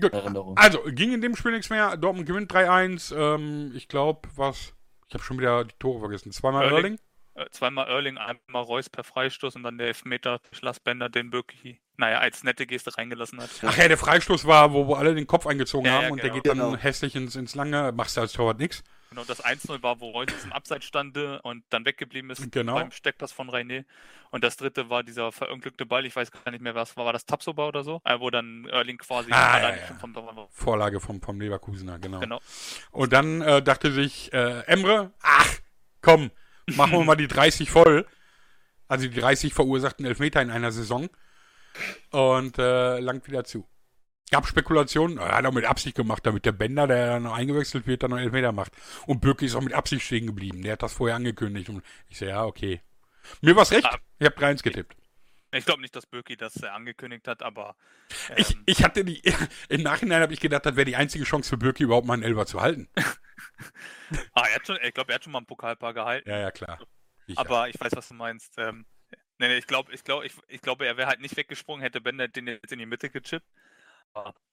Gut. 0.00 0.12
Erinnerung. 0.12 0.56
Also, 0.56 0.80
ging 0.86 1.12
in 1.12 1.20
dem 1.20 1.36
Spiel 1.36 1.52
nichts 1.52 1.70
mehr. 1.70 1.96
Dortmund 1.96 2.26
gewinnt 2.26 2.52
3-1. 2.52 3.14
Ähm, 3.14 3.72
ich 3.76 3.88
glaube, 3.88 4.28
was. 4.36 4.74
Ich 5.08 5.14
habe 5.14 5.22
schon 5.22 5.38
wieder 5.38 5.64
die 5.64 5.74
Tore 5.78 6.00
vergessen. 6.00 6.32
Zweimal 6.32 6.64
Erling. 6.64 6.76
Erling. 6.76 6.98
Äh, 7.34 7.46
zweimal 7.50 7.86
Erling, 7.88 8.18
einmal 8.18 8.62
Reus 8.62 8.90
per 8.90 9.04
Freistoß 9.04 9.56
und 9.56 9.62
dann 9.62 9.78
der 9.78 9.88
Elfmeter 9.88 10.40
Bender, 10.84 11.08
den 11.08 11.32
wirklich, 11.32 11.80
naja, 11.96 12.18
als 12.18 12.44
nette 12.44 12.66
Geste 12.66 12.96
reingelassen 12.96 13.40
hat. 13.40 13.50
Ach 13.62 13.76
ja, 13.76 13.88
der 13.88 13.96
Freistoß 13.96 14.46
war, 14.46 14.72
wo, 14.72 14.86
wo 14.86 14.94
alle 14.94 15.14
den 15.14 15.26
Kopf 15.26 15.46
eingezogen 15.46 15.86
Ja, 15.86 15.92
haben 15.94 16.02
ja, 16.04 16.10
und 16.10 16.22
der 16.22 16.30
genau. 16.30 16.42
geht 16.42 16.50
dann 16.50 16.58
Genau. 16.58 16.76
hässlich 16.76 17.14
ins, 17.16 17.36
ins 17.36 17.54
Lange. 17.54 17.92
Machst 17.92 18.16
du 18.16 18.20
als 18.22 18.32
Torwart 18.32 18.58
nichts. 18.58 18.82
Genau, 19.12 19.24
das 19.24 19.44
1-0 19.44 19.82
war, 19.82 20.00
wo 20.00 20.10
Reus 20.10 20.28
im 20.44 20.52
Abseits 20.52 20.84
stande 20.86 21.40
und 21.42 21.64
dann 21.70 21.84
weggeblieben 21.84 22.30
ist 22.30 22.50
Genau. 22.50 22.74
beim 22.74 22.90
Steckpass 22.90 23.30
von 23.32 23.50
René. 23.50 23.84
Und 24.30 24.42
das 24.42 24.56
dritte 24.56 24.88
war 24.88 25.02
dieser 25.02 25.30
verunglückte 25.32 25.84
Ball, 25.84 26.06
ich 26.06 26.16
weiß 26.16 26.30
gar 26.30 26.50
nicht 26.50 26.62
mehr, 26.62 26.74
was 26.74 26.96
war, 26.96 27.04
war 27.04 27.12
das 27.12 27.26
Tapsoba 27.26 27.68
oder 27.68 27.84
so? 27.84 28.00
Äh, 28.04 28.18
wo 28.20 28.30
dann 28.30 28.66
Erling 28.66 28.96
quasi 28.98 29.30
Ah, 29.32 29.58
ja, 29.60 29.76
ja. 29.76 29.76
vom. 30.00 30.14
Vorlage 30.50 31.00
vom, 31.00 31.20
vom 31.20 31.40
Leverkusener, 31.40 31.98
genau. 31.98 32.20
Genau. 32.20 32.40
Und 32.90 33.12
dann 33.12 33.42
äh, 33.42 33.62
dachte 33.62 33.92
sich 33.92 34.32
äh, 34.32 34.60
Emre, 34.66 35.12
ach, 35.20 35.58
komm, 36.00 36.30
machen 36.74 36.92
wir 36.92 37.04
mal 37.04 37.16
die 37.16 37.28
30 37.28 37.70
voll. 37.70 38.06
Also 38.88 39.08
die 39.08 39.20
30 39.20 39.52
verursachten 39.54 40.04
Elfmeter 40.06 40.40
in 40.42 40.50
einer 40.50 40.72
Saison. 40.72 41.08
Und 42.10 42.58
äh, 42.58 42.98
langt 43.00 43.26
wieder 43.26 43.44
zu. 43.44 43.66
Gab 44.32 44.46
Spekulationen, 44.46 45.18
er 45.18 45.36
hat 45.36 45.44
auch 45.44 45.52
mit 45.52 45.66
Absicht 45.66 45.94
gemacht, 45.94 46.24
damit 46.24 46.46
der 46.46 46.52
Bender, 46.52 46.86
der 46.86 47.06
dann 47.06 47.24
noch 47.24 47.34
eingewechselt 47.34 47.86
wird, 47.86 48.02
dann 48.02 48.12
noch 48.12 48.18
Elfmeter 48.18 48.50
macht. 48.50 48.72
Und 49.06 49.20
Bürki 49.20 49.44
ist 49.44 49.54
auch 49.54 49.60
mit 49.60 49.74
Absicht 49.74 50.06
stehen 50.06 50.26
geblieben. 50.26 50.62
Der 50.62 50.72
hat 50.72 50.82
das 50.82 50.94
vorher 50.94 51.16
angekündigt. 51.16 51.68
Und 51.68 51.84
ich 52.08 52.16
so, 52.16 52.24
ja, 52.24 52.42
okay. 52.42 52.80
Mir 53.42 53.54
war's 53.56 53.70
recht. 53.72 53.84
Ah. 53.84 53.98
Ich 54.18 54.24
habe 54.24 54.34
3 54.36 54.54
getippt. 54.54 54.96
Ich 55.52 55.66
glaube 55.66 55.82
nicht, 55.82 55.94
dass 55.94 56.06
Birki 56.06 56.38
das 56.38 56.62
äh, 56.62 56.68
angekündigt 56.68 57.28
hat, 57.28 57.42
aber 57.42 57.76
Ich, 58.36 58.54
ähm, 58.54 58.62
ich 58.64 58.82
hatte 58.82 59.04
die, 59.04 59.20
im 59.68 59.82
Nachhinein 59.82 60.22
habe 60.22 60.32
ich 60.32 60.40
gedacht, 60.40 60.64
das 60.64 60.76
wäre 60.76 60.86
die 60.86 60.96
einzige 60.96 61.24
Chance 61.24 61.50
für 61.50 61.58
Bürki 61.58 61.82
überhaupt 61.82 62.06
mal 62.06 62.14
einen 62.14 62.22
Elfer 62.22 62.46
zu 62.46 62.62
halten. 62.62 62.88
ah, 64.32 64.46
er 64.48 64.54
hat 64.54 64.66
schon, 64.66 64.78
ich 64.82 64.94
glaube, 64.94 65.12
er 65.12 65.16
hat 65.16 65.24
schon 65.24 65.32
mal 65.34 65.40
ein 65.40 65.46
Pokalpaar 65.46 65.92
gehalten. 65.92 66.30
Ja, 66.30 66.38
ja, 66.38 66.50
klar. 66.50 66.80
Ich 67.26 67.36
aber 67.36 67.68
ich 67.68 67.78
weiß, 67.78 67.92
was 67.94 68.08
du 68.08 68.14
meinst. 68.14 68.54
Ähm, 68.56 68.86
nee, 69.38 69.48
nee, 69.48 69.58
ich 69.58 69.66
glaube, 69.66 69.92
ich 69.92 70.04
glaube, 70.04 70.24
ich, 70.24 70.32
ich 70.48 70.62
glaube, 70.62 70.86
er 70.86 70.96
wäre 70.96 71.08
halt 71.08 71.20
nicht 71.20 71.36
weggesprungen, 71.36 71.82
hätte 71.82 72.00
Bender 72.00 72.28
den 72.28 72.46
jetzt 72.46 72.72
in 72.72 72.78
die 72.78 72.86
Mitte 72.86 73.10
gechippt. 73.10 73.46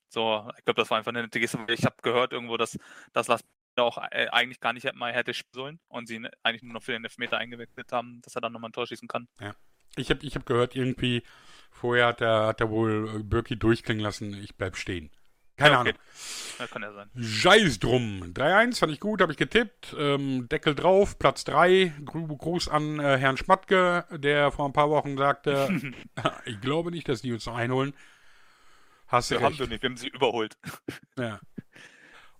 So, 0.09 0.49
ich 0.57 0.65
glaube, 0.65 0.81
das 0.81 0.89
war 0.89 0.97
einfach 0.97 1.11
eine 1.11 1.21
nette 1.23 1.39
Geste. 1.39 1.59
Ich 1.69 1.85
habe 1.85 1.95
gehört 2.01 2.33
irgendwo, 2.33 2.57
dass, 2.57 2.77
Lars 3.13 3.27
Bender 3.27 3.85
auch 3.87 3.97
äh, 4.11 4.27
eigentlich 4.31 4.59
gar 4.59 4.73
nicht 4.73 4.91
mal 4.95 5.13
hätte 5.13 5.33
spielen 5.33 5.53
sollen 5.53 5.79
und 5.87 6.07
sie 6.07 6.15
ihn 6.15 6.27
eigentlich 6.43 6.63
nur 6.63 6.73
noch 6.73 6.83
für 6.83 6.93
den 6.93 7.03
Elfmeter 7.03 7.37
eingewechselt 7.37 7.91
haben, 7.91 8.21
dass 8.23 8.35
er 8.35 8.41
dann 8.41 8.51
nochmal 8.53 8.69
ein 8.69 8.73
Tor 8.73 8.87
schießen 8.87 9.07
kann. 9.07 9.27
Ich 9.97 10.09
habe 10.09 10.25
ich 10.25 10.35
hab 10.35 10.45
gehört, 10.45 10.75
irgendwie, 10.75 11.23
vorher 11.71 12.07
hat 12.07 12.21
er, 12.21 12.47
hat 12.47 12.61
er 12.61 12.69
wohl 12.69 13.19
äh, 13.19 13.23
Birki 13.23 13.57
durchklingen 13.57 14.03
lassen, 14.03 14.33
ich 14.33 14.55
bleib 14.55 14.77
stehen. 14.77 15.11
Keine 15.57 15.71
Ja, 15.71 15.79
okay. 15.79 15.93
Ahnung. 15.93 15.95
Ja, 16.59 16.67
kann 16.67 16.83
ja 16.83 16.93
sein. 16.93 17.11
Scheiß 17.15 17.79
drum. 17.79 18.33
3-1 18.33 18.79
fand 18.79 18.91
ich 18.93 18.99
gut, 18.99 19.21
habe 19.21 19.31
ich 19.31 19.37
getippt. 19.37 19.95
Ähm, 19.97 20.47
Deckel 20.49 20.75
drauf, 20.75 21.19
Platz 21.19 21.43
3. 21.43 21.93
Gru 22.05 22.27
Gruß 22.27 22.69
an 22.69 22.99
äh, 22.99 23.17
Herrn 23.17 23.37
Schmatke, 23.37 24.05
der 24.11 24.51
vor 24.51 24.65
ein 24.65 24.73
paar 24.73 24.89
Wochen 24.89 25.17
sagte, 25.17 25.73
ich 26.45 26.61
glaube 26.61 26.91
nicht, 26.91 27.09
dass 27.09 27.21
die 27.21 27.33
uns 27.33 27.45
noch 27.45 27.55
einholen. 27.55 27.93
Hast 29.09 29.31
du 29.31 29.35
Wir 29.35 29.41
haben 29.41 29.55
sie 29.55 29.67
nicht, 29.67 29.81
wir 29.81 29.89
haben 29.89 29.97
sie 29.97 30.07
überholt. 30.07 30.57
Ja. 31.17 31.39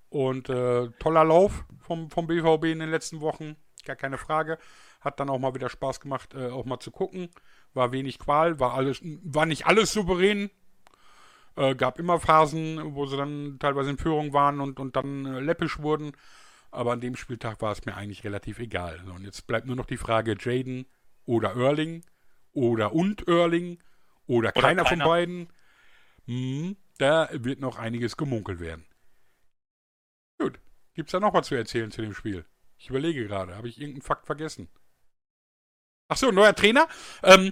Und 0.10 0.50
äh, 0.50 0.90
toller 1.00 1.26
Lauf 1.26 1.66
vom, 1.80 2.10
vom 2.10 2.28
BVB 2.28 2.66
in 2.66 2.80
den 2.80 2.90
letzten 2.90 3.22
Wochen, 3.22 3.56
gar 3.86 3.96
keine 3.96 4.18
Frage. 4.18 4.58
Hat 5.02 5.20
dann 5.20 5.30
auch 5.30 5.40
mal 5.40 5.54
wieder 5.56 5.70
Spaß 5.70 6.00
gemacht, 6.00 6.34
äh, 6.34 6.50
auch 6.50 6.66
mal 6.66 6.80
zu 6.80 6.92
gucken. 6.92 7.30
War 7.74 7.92
wenig 7.92 8.20
Qual, 8.20 8.60
war 8.60 8.74
alles, 8.74 9.02
war 9.04 9.46
nicht 9.46 9.66
alles 9.66 9.92
souverän. 9.92 10.50
Äh, 11.56 11.76
gab 11.76 12.00
immer 12.00 12.20
Phasen, 12.20 12.96
wo 12.96 13.06
sie 13.06 13.18
dann 13.18 13.58
teilweise 13.60 13.90
in 13.90 13.98
Führung 13.98 14.34
waren 14.34 14.62
und, 14.62 14.80
und 14.80 14.96
dann 14.96 15.26
äh, 15.26 15.40
läppisch 15.40 15.80
wurden. 15.80 16.12
Aber 16.72 16.94
an 16.94 17.02
dem 17.02 17.16
Spieltag 17.16 17.62
war 17.62 17.72
es 17.72 17.86
mir 17.86 17.96
eigentlich 17.96 18.24
relativ 18.24 18.60
egal. 18.60 19.02
So, 19.06 19.14
und 19.14 19.26
jetzt 19.26 19.48
bleibt 19.48 19.66
nur 19.66 19.76
noch 19.76 19.88
die 19.88 19.98
Frage 19.98 20.36
Jaden 20.40 20.86
oder 21.26 21.56
Erling 21.56 22.06
oder 22.54 22.94
und 22.94 23.28
Erling 23.28 23.80
oder, 24.28 24.50
Oder 24.50 24.52
keiner, 24.52 24.84
keiner. 24.84 25.04
von 25.04 25.12
beiden. 25.12 25.50
Hm, 26.30 26.78
da 27.00 27.28
wird 27.32 27.60
noch 27.60 27.80
einiges 27.80 28.16
gemunkelt 28.16 28.60
werden. 28.60 28.86
Gut. 30.40 30.60
Gibt's 30.94 31.12
da 31.12 31.20
noch 31.20 31.34
was 31.34 31.48
zu 31.48 31.56
erzählen 31.56 31.90
zu 31.90 32.04
dem 32.04 32.14
Spiel? 32.14 32.46
Ich 32.78 32.90
überlege 32.90 33.26
gerade. 33.26 33.56
Habe 33.56 33.68
ich 33.68 33.80
irgendeinen 33.80 34.04
Fakt 34.04 34.28
vergessen? 34.28 34.70
Ach 36.08 36.18
so, 36.18 36.30
neuer 36.30 36.56
Trainer? 36.56 36.88
Ähm, 37.24 37.52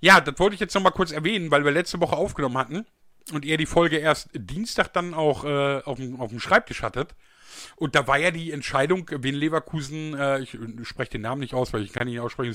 ja, 0.00 0.20
das 0.20 0.38
wollte 0.38 0.54
ich 0.54 0.60
jetzt 0.60 0.74
noch 0.74 0.82
mal 0.82 0.90
kurz 0.90 1.10
erwähnen, 1.10 1.50
weil 1.50 1.64
wir 1.64 1.70
letzte 1.70 2.00
Woche 2.00 2.16
aufgenommen 2.16 2.58
hatten 2.58 2.86
und 3.32 3.46
ihr 3.46 3.56
die 3.56 3.66
Folge 3.66 3.96
erst 3.96 4.28
Dienstag 4.34 4.92
dann 4.92 5.14
auch 5.14 5.44
äh, 5.44 5.80
auf, 5.84 5.96
dem, 5.96 6.38
Schreibtisch 6.38 6.82
hattet. 6.82 7.14
Und 7.76 7.94
da 7.94 8.06
war 8.06 8.18
ja 8.18 8.30
die 8.30 8.52
Entscheidung, 8.52 9.10
wen 9.10 9.34
Leverkusen, 9.34 10.14
äh, 10.14 10.40
ich, 10.40 10.52
ich 10.52 10.88
spreche 10.88 11.12
den 11.12 11.22
Namen 11.22 11.40
nicht 11.40 11.54
aus, 11.54 11.72
weil 11.72 11.82
ich 11.82 11.94
kann 11.94 12.06
ihn 12.06 12.12
nicht 12.12 12.20
aussprechen, 12.20 12.54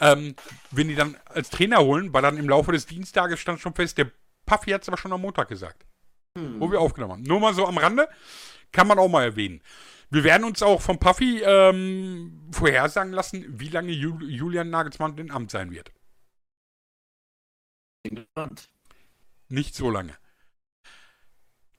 ähm, 0.00 0.36
wenn 0.70 0.88
die 0.88 0.94
dann 0.94 1.16
als 1.26 1.50
Trainer 1.50 1.80
holen, 1.80 2.14
war 2.14 2.22
dann 2.22 2.38
im 2.38 2.48
Laufe 2.48 2.72
des 2.72 2.86
Dienstages 2.86 3.40
stand 3.40 3.60
schon 3.60 3.74
fest, 3.74 3.98
der 3.98 4.10
Puffy 4.48 4.70
hat 4.70 4.82
es 4.82 4.88
aber 4.88 4.96
schon 4.96 5.12
am 5.12 5.20
Montag 5.20 5.48
gesagt 5.48 5.86
wo 6.58 6.70
wir 6.70 6.80
aufgenommen 6.80 7.12
haben. 7.12 7.22
Nur 7.22 7.40
mal 7.40 7.54
so 7.54 7.66
am 7.66 7.78
Rande, 7.78 8.08
kann 8.72 8.86
man 8.86 8.98
auch 8.98 9.08
mal 9.08 9.24
erwähnen. 9.24 9.62
Wir 10.10 10.24
werden 10.24 10.44
uns 10.44 10.62
auch 10.62 10.80
vom 10.80 10.98
Puffy 10.98 11.42
ähm, 11.42 12.48
vorhersagen 12.50 13.12
lassen, 13.12 13.44
wie 13.60 13.68
lange 13.68 13.92
Ju 13.92 14.18
Julian 14.20 14.70
Nagelsmann 14.70 15.18
in 15.18 15.30
Amt 15.30 15.50
sein 15.50 15.70
wird. 15.70 15.92
Gespannt. 18.04 18.70
Nicht 19.48 19.74
so 19.74 19.90
lange. 19.90 20.16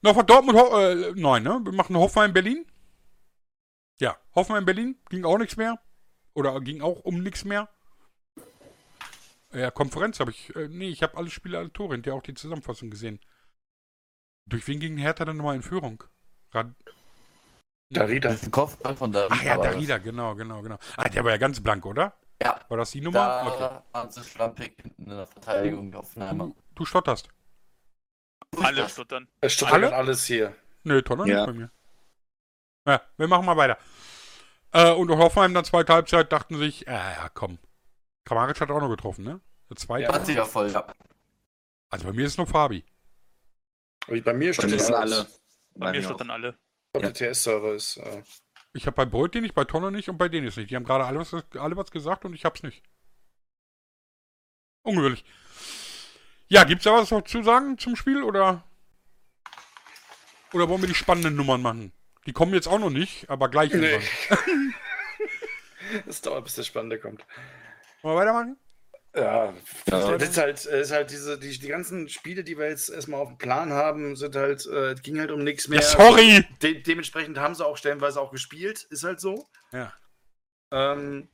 Noch 0.02 0.14
von 0.14 0.26
Dortmund, 0.26 0.58
äh, 0.58 1.12
nein, 1.16 1.42
ne? 1.42 1.60
Wir 1.62 1.72
machen 1.72 1.96
Hoffenheim 1.96 2.32
Berlin. 2.32 2.64
Ja, 4.00 4.16
Hoffenheim 4.34 4.64
Berlin 4.64 4.96
ging 5.08 5.24
auch 5.24 5.38
nichts 5.38 5.56
mehr. 5.56 5.80
Oder 6.34 6.60
ging 6.60 6.80
auch 6.80 7.00
um 7.00 7.22
nichts 7.22 7.44
mehr. 7.44 7.68
Ja, 9.52 9.70
Konferenz 9.70 10.20
habe 10.20 10.30
ich. 10.30 10.54
Äh, 10.54 10.68
nee, 10.68 10.88
ich 10.88 11.02
habe 11.02 11.16
alle 11.16 11.30
Spiele, 11.30 11.58
alle 11.58 11.72
Tore, 11.72 11.94
hinterher 11.94 12.16
auch 12.16 12.22
die 12.22 12.34
Zusammenfassung 12.34 12.90
gesehen. 12.90 13.20
Durch 14.46 14.66
wen 14.68 14.80
ging 14.80 14.96
Hertha 14.96 15.24
dann 15.24 15.36
nochmal 15.36 15.56
in 15.56 15.62
Führung? 15.62 16.02
Rad 16.52 16.72
Darida. 17.92 18.28
Das 18.28 18.42
ist 18.42 18.48
ein 18.48 18.50
Kopfball 18.52 18.96
von 18.96 19.10
der 19.12 19.26
Ach 19.30 19.42
ja, 19.42 19.56
Darida, 19.56 19.98
genau, 19.98 20.34
genau, 20.36 20.62
genau. 20.62 20.78
Ah, 20.96 21.08
der 21.08 21.24
war 21.24 21.32
ja 21.32 21.36
ganz 21.38 21.60
blank, 21.60 21.84
oder? 21.84 22.14
Ja, 22.42 22.60
War 22.68 22.78
das 22.78 22.92
die 22.92 23.00
Nummer? 23.00 23.18
da 23.18 23.46
Okay. 23.46 23.84
waren 23.92 24.10
sie 24.10 24.24
schlampig 24.24 24.74
hinten 24.80 25.10
in 25.10 25.16
der 25.16 25.26
Verteidigung 25.26 25.92
auf 25.94 26.14
Heimer. 26.16 26.52
Du 26.74 26.84
stotterst. 26.84 27.28
Alle 28.56 28.88
stuttern. 28.88 29.28
Es 29.40 29.52
steht 29.54 29.68
Alle? 29.68 29.88
Alle? 29.88 29.96
alles 29.96 30.24
hier. 30.24 30.54
Nö, 30.84 31.02
Tonner 31.02 31.26
Ja. 31.26 31.36
nicht 31.38 31.46
bei 31.46 31.52
mir. 31.52 31.70
Ja, 32.86 33.02
wir 33.18 33.28
machen 33.28 33.44
mal 33.44 33.56
weiter. 33.56 33.78
Äh, 34.72 34.92
und 34.92 35.10
Hoffenheim 35.10 35.52
dann 35.52 35.64
zweite 35.64 35.92
Halbzeit 35.92 36.32
dachten 36.32 36.56
sich, 36.56 36.86
äh, 36.86 36.92
ja, 36.92 37.28
komm. 37.34 37.58
Kramaric 38.30 38.60
hat 38.60 38.70
auch 38.70 38.80
noch 38.80 38.88
getroffen, 38.88 39.24
ne? 39.24 39.40
Der 39.68 39.76
zweite. 39.76 40.04
Ja. 40.04 40.12
Hat 40.14 40.24
sie 40.24 40.34
ja 40.34 40.44
voll, 40.44 40.70
ja. 40.70 40.86
Also 41.88 42.06
bei 42.06 42.12
mir 42.12 42.26
ist 42.26 42.32
es 42.34 42.38
nur 42.38 42.46
Fabi. 42.46 42.84
Bei 44.06 44.32
mir 44.32 44.54
steht 44.54 44.72
alles. 44.72 44.88
alle. 44.92 45.26
Bei 45.74 45.90
mir 45.90 45.98
auch. 45.98 46.04
stuttern 46.04 46.30
alle. 46.30 46.50
Ich 46.50 46.92
glaube, 47.00 47.12
der 47.12 47.32
TS-Server 47.32 47.74
ist. 47.74 47.96
Äh, 47.96 48.22
Ich 48.72 48.86
habe 48.86 48.94
bei 48.94 49.04
Beute 49.04 49.40
nicht, 49.40 49.56
bei 49.56 49.64
Tonner 49.64 49.90
nicht 49.90 50.08
und 50.08 50.16
bei 50.16 50.28
denen 50.28 50.46
ist 50.46 50.56
nicht. 50.58 50.70
Die 50.70 50.76
haben 50.76 50.84
gerade 50.84 51.06
alle 51.06 51.18
was, 51.18 51.34
alle 51.56 51.76
was 51.76 51.90
gesagt 51.90 52.24
und 52.24 52.32
ich 52.32 52.44
hab's 52.44 52.62
nicht. 52.62 52.84
Ungewöhnlich. 54.82 55.24
Ja, 56.46 56.62
gibt's 56.62 56.84
da 56.84 56.92
was 56.92 57.10
noch 57.10 57.22
zu 57.22 57.42
sagen 57.42 57.78
zum 57.78 57.96
Spiel 57.96 58.22
oder? 58.22 58.62
Oder 60.52 60.68
wollen 60.68 60.82
wir 60.82 60.88
die 60.88 60.94
spannenden 60.94 61.34
Nummern 61.34 61.62
machen? 61.62 61.92
Die 62.26 62.32
kommen 62.32 62.54
jetzt 62.54 62.68
auch 62.68 62.78
noch 62.78 62.90
nicht, 62.90 63.28
aber 63.28 63.48
gleich. 63.48 63.74
nee. 63.74 63.94
irgendwann. 63.94 64.74
das 66.06 66.20
dauert, 66.20 66.44
bis 66.44 66.54
der 66.54 66.62
Spannende 66.62 67.00
kommt. 67.00 67.24
Wollen 68.02 68.16
wir 68.16 68.20
weitermachen? 68.20 68.56
Ja, 69.14 69.52
Ja. 69.86 70.16
das 70.16 70.28
ist 70.30 70.38
halt, 70.38 70.64
ist 70.64 70.92
halt 70.92 71.10
diese, 71.10 71.38
die, 71.38 71.58
die 71.58 71.66
ganzen 71.68 72.08
Spiele, 72.08 72.44
die 72.44 72.56
wir 72.56 72.68
jetzt 72.68 72.90
erstmal 72.90 73.20
auf 73.20 73.28
dem 73.28 73.38
Plan 73.38 73.72
haben, 73.72 74.14
sind 74.14 74.36
halt, 74.36 74.66
äh, 74.66 74.94
ging 75.02 75.18
halt 75.18 75.32
um 75.32 75.42
nichts 75.42 75.66
mehr. 75.66 75.80
Ja, 75.80 75.86
sorry! 75.86 76.46
De 76.62 76.80
dementsprechend 76.80 77.36
haben 77.38 77.54
sie 77.56 77.66
auch 77.66 77.76
stellenweise 77.76 78.20
auch 78.20 78.30
gespielt, 78.30 78.84
ist 78.90 79.02
halt 79.02 79.20
so. 79.20 79.48
Ja. 79.72 79.92
Ähm, 80.70 81.28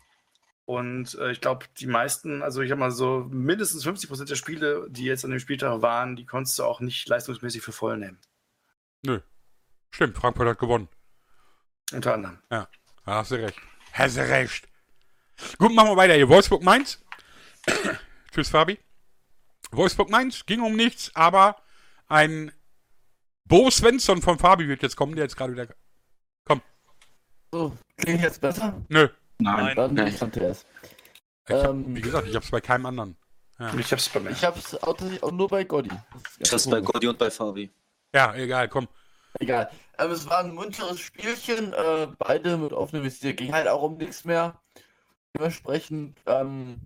und 0.64 1.14
äh, 1.16 1.30
ich 1.32 1.40
glaube, 1.42 1.66
die 1.78 1.86
meisten, 1.86 2.42
also 2.42 2.62
ich 2.62 2.70
habe 2.70 2.80
mal 2.80 2.90
so 2.90 3.26
mindestens 3.30 3.86
50% 3.86 4.26
der 4.26 4.36
Spiele, 4.36 4.86
die 4.88 5.04
jetzt 5.04 5.24
an 5.24 5.30
dem 5.30 5.38
Spieltag 5.38 5.82
waren, 5.82 6.16
die 6.16 6.24
konntest 6.24 6.58
du 6.58 6.64
auch 6.64 6.80
nicht 6.80 7.06
leistungsmäßig 7.08 7.62
für 7.62 7.72
voll 7.72 7.98
nehmen. 7.98 8.18
Nö. 9.02 9.20
Stimmt, 9.90 10.16
Frankfurt 10.16 10.48
hat 10.48 10.58
gewonnen. 10.58 10.88
Unter 11.92 12.14
anderem. 12.14 12.38
Ja, 12.50 12.68
hast 13.04 13.30
du 13.30 13.36
recht. 13.36 13.60
Hast 13.92 14.16
du 14.16 14.22
recht. 14.28 14.66
Gut, 15.58 15.74
machen 15.74 15.90
wir 15.90 15.96
weiter 15.96 16.14
hier. 16.14 16.28
Wolfsburg 16.28 16.62
Mainz. 16.62 17.02
Tschüss, 18.32 18.48
Fabi. 18.48 18.78
Wolfsburg 19.70 20.10
Mainz 20.10 20.46
ging 20.46 20.60
um 20.60 20.76
nichts, 20.76 21.10
aber 21.14 21.56
ein 22.08 22.52
Bo 23.44 23.70
Svensson 23.70 24.22
von 24.22 24.38
Fabi 24.38 24.68
wird 24.68 24.82
jetzt 24.82 24.96
kommen, 24.96 25.14
der 25.14 25.24
jetzt 25.24 25.36
gerade 25.36 25.52
wieder. 25.52 25.68
So, 27.52 27.76
klingt 27.96 28.22
jetzt 28.22 28.40
besser? 28.40 28.74
Nö. 28.88 29.08
Nein. 29.38 29.76
Dann 29.76 29.94
Nein. 29.94 30.08
ich 30.08 30.20
Andreas. 30.20 30.66
Ich 31.48 31.54
hab, 31.54 31.70
Ähm, 31.70 31.96
wie 31.96 32.00
gesagt, 32.00 32.26
ich 32.28 32.34
hab's 32.34 32.50
bei 32.50 32.60
keinem 32.60 32.86
anderen. 32.86 33.16
Ja. 33.58 33.72
Ich 33.74 33.90
hab's 33.92 34.08
bei 34.08 34.20
mir. 34.20 34.30
Ich 34.30 34.44
hab's 34.44 34.74
auch 34.74 35.32
nur 35.32 35.48
bei 35.48 35.64
Gotti. 35.64 35.88
Das 35.88 35.98
ist 35.98 36.38
ganz 36.38 36.50
Das 36.50 36.66
ist 36.66 36.70
bei. 36.70 36.80
Gordi 36.80 37.06
und 37.06 37.18
bei 37.18 37.30
Fabi. 37.30 37.70
Ja, 38.14 38.34
egal, 38.34 38.68
komm. 38.68 38.88
Egal. 39.38 39.70
Ähm, 39.98 40.10
es 40.10 40.28
war 40.28 40.40
ein 40.40 40.54
munteres 40.54 41.00
Spielchen, 41.00 41.72
äh, 41.72 42.08
beide 42.18 42.56
mit 42.56 42.72
offenem 42.72 43.04
Visier. 43.04 43.32
Ging 43.34 43.52
halt 43.52 43.68
auch 43.68 43.82
um 43.82 43.96
nichts 43.96 44.24
mehr. 44.24 44.60
Dementsprechend, 45.36 46.20
ähm, 46.26 46.80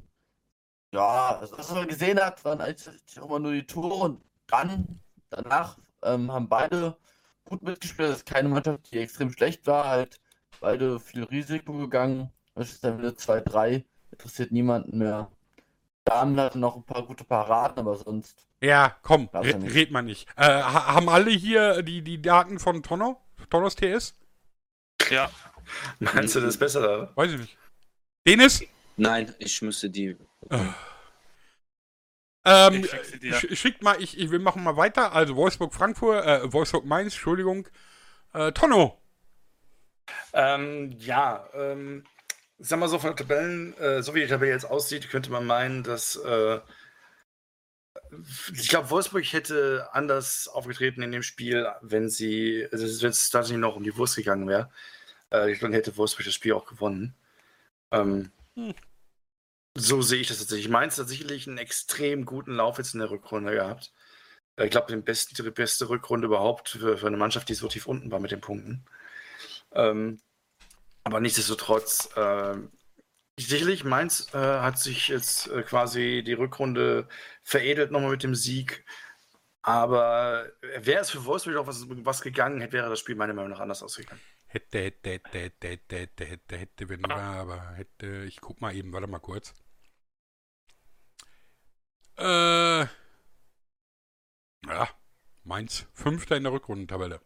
ja, 0.93 1.37
also, 1.37 1.57
was 1.59 1.71
man 1.73 1.87
gesehen 1.87 2.19
hat, 2.21 2.45
waren 2.45 2.61
eigentlich 2.61 3.21
auch 3.21 3.27
immer 3.27 3.39
nur 3.39 3.53
die 3.53 3.67
Tore 3.67 3.95
und 3.95 4.23
dann, 4.49 5.01
danach, 5.31 5.79
ähm, 6.03 6.33
haben 6.33 6.49
beide 6.49 6.97
gut 7.45 7.63
mitgespielt. 7.63 8.09
Das 8.11 8.17
ist 8.19 8.27
keine 8.27 8.49
Mannschaft, 8.49 8.91
die 8.91 8.99
extrem 8.99 9.31
schlecht 9.33 9.67
war, 9.67 9.87
halt 9.87 10.21
beide 10.61 10.99
viel 10.99 11.25
Risiko 11.25 11.75
gegangen. 11.75 12.33
Das 12.55 12.73
ist 12.73 12.83
dann 12.83 12.99
wieder 12.99 13.17
2-3, 13.17 13.85
interessiert 14.11 14.51
niemanden 14.53 14.99
mehr. 14.99 15.31
Damen 16.05 16.41
hatten 16.41 16.61
noch 16.61 16.77
ein 16.77 16.85
paar 16.85 17.05
gute 17.07 17.25
Paraden, 17.25 17.79
aber 17.79 17.97
sonst. 17.97 18.49
Ja, 18.61 18.97
komm, 19.03 19.29
red, 19.33 19.61
nicht. 19.61 19.75
red 19.75 19.91
man 19.93 20.07
nicht. 20.07 20.29
Äh, 20.37 20.43
ha- 20.45 20.95
haben 20.95 21.09
alle 21.09 21.31
hier 21.31 21.83
die, 21.83 22.03
die 22.03 22.21
Daten 22.21 22.59
von 22.59 22.83
Tonno? 22.83 23.21
Tonnos 23.49 23.77
TS? 23.77 24.15
Ja, 25.11 25.31
Meinst 26.01 26.35
du 26.35 26.41
das 26.41 26.51
ist 26.55 26.59
besser? 26.59 27.11
Weiß 27.15 27.33
ich 27.33 27.39
nicht. 27.41 27.59
Dennis? 28.27 28.63
Nein, 28.97 29.35
ich 29.39 29.63
müsste 29.63 29.91
die. 29.91 30.17
Ähm, 32.45 32.87
Ich 33.21 33.61
schickt 33.61 33.83
mal, 33.83 34.01
ich, 34.01 34.19
ich, 34.19 34.31
wir 34.31 34.41
machen 34.41 34.63
mal 34.63 34.77
weiter. 34.77 35.13
Also 35.13 35.37
Wolfsburg-Frankfurt, 35.37 36.25
äh, 36.27 36.53
Wolfsburg-Mainz, 36.53 37.15
Entschuldigung. 37.15 37.69
Äh, 38.33 38.53
Tonno. 38.53 39.01
Ähm, 40.33 40.95
ja, 40.99 41.49
ähm, 41.55 42.05
sag 42.59 42.79
mal 42.79 42.89
so 42.89 42.99
von 42.99 43.11
den 43.11 43.17
Tabellen, 43.17 43.77
äh, 43.79 44.03
so 44.03 44.15
wie 44.15 44.21
die 44.21 44.27
Tabelle 44.27 44.53
jetzt 44.53 44.65
aussieht, 44.65 45.09
könnte 45.11 45.31
man 45.31 45.47
meinen, 45.47 45.83
dass 45.83 46.17
äh, 46.17 46.61
ich 48.55 48.69
glaube, 48.69 48.91
Wolfsburg 48.91 49.25
hätte 49.33 49.89
anders 49.93 50.49
aufgetreten 50.49 51.03
in 51.03 51.13
dem 51.13 51.23
Spiel, 51.23 51.69
wenn 51.81 52.09
sie, 52.09 52.67
also 52.73 53.03
wenn 53.03 53.11
es 53.11 53.31
tatsächlich 53.31 53.61
noch 53.61 53.77
um 53.77 53.85
die 53.85 53.97
Wurst 53.97 54.17
gegangen 54.17 54.49
wäre. 54.49 54.71
Äh, 55.31 55.57
dann 55.59 55.73
hätte 55.73 55.97
Wolfsburg 55.97 56.27
das 56.27 56.35
Spiel 56.35 56.53
auch 56.53 56.67
gewonnen. 56.67 57.15
Ähm, 57.91 58.31
Hm. 58.57 58.75
So 59.77 60.03
sehe 60.03 60.21
ich 60.21 60.29
das 60.29 60.39
tatsächlich. 60.39 60.69
Mainz 60.69 60.99
hat 60.99 61.09
sicherlich 61.09 61.47
einen 61.47 61.59
extrem 61.59 62.25
guten 62.27 62.55
Lauf 62.55 62.79
jetzt 62.79 62.95
in 62.95 63.01
der 63.01 63.11
Rückrunde 63.11 63.53
gehabt. 63.53 63.93
Äh, 64.57 64.65
Ich 64.67 64.71
glaube, 64.71 64.89
den 64.89 65.05
besten, 65.05 65.35
die 65.35 65.51
beste 65.51 65.89
Rückrunde 65.89 66.27
überhaupt 66.27 66.71
für, 66.71 66.99
für 66.99 67.07
eine 67.07 67.17
Mannschaft, 67.17 67.49
die 67.49 67.55
so 67.55 67.69
tief 67.69 67.87
unten 67.87 68.11
war 68.11 68.21
mit 68.21 68.33
den 68.33 68.41
Punkten. 68.41 68.85
Ähm, 69.73 70.21
aber 71.05 71.21
nichtsdestotrotz, 71.21 72.11
äh, 72.17 72.57
sicherlich, 73.39 73.85
Mainz 73.85 74.29
äh, 74.35 74.39
hat 74.39 74.79
sich 74.79 75.09
jetzt 75.09 75.49
äh, 75.49 75.63
quasi 75.63 76.23
die 76.25 76.35
Rückrunde 76.35 77.09
veredelt 77.43 77.91
nochmal 77.93 78.11
mit 78.13 78.23
dem 78.23 78.35
Sieg. 78.35 78.85
Aber 79.63 80.51
wäre 80.79 81.03
es 81.03 81.11
für 81.11 81.25
Wolfsburg 81.25 81.57
auch 81.57 81.67
was, 81.67 81.87
was 81.89 82.23
gegangen, 82.23 82.61
hätte, 82.61 82.75
wäre 82.75 82.91
das 82.91 83.01
Spiel 83.01 83.15
meiner 83.15 83.35
Meinung 83.35 83.51
nach 83.53 83.61
anders 83.61 83.83
ausgegangen. 83.83 84.21
Hätte, 84.53 84.79
hätte, 84.83 85.11
hätte, 85.11 85.39
hätte, 85.39 85.69
hätte, 85.69 85.97
hätte, 85.97 86.25
hätte, 86.27 86.57
hätte, 86.59 86.89
wenn 86.89 87.03
war, 87.03 87.37
aber 87.37 87.71
hätte, 87.75 88.25
ich 88.27 88.41
guck 88.41 88.61
mal 88.61 88.75
eben, 88.75 88.93
warte 88.93 89.07
mal 89.07 89.21
kurz. 89.21 89.55
Äh, 92.19 92.81
ja, 94.67 94.89
Mainz, 95.45 95.87
Fünfter 95.95 96.37
in 96.37 96.43
der 96.43 96.53
Rückrundentabelle. 96.53 97.21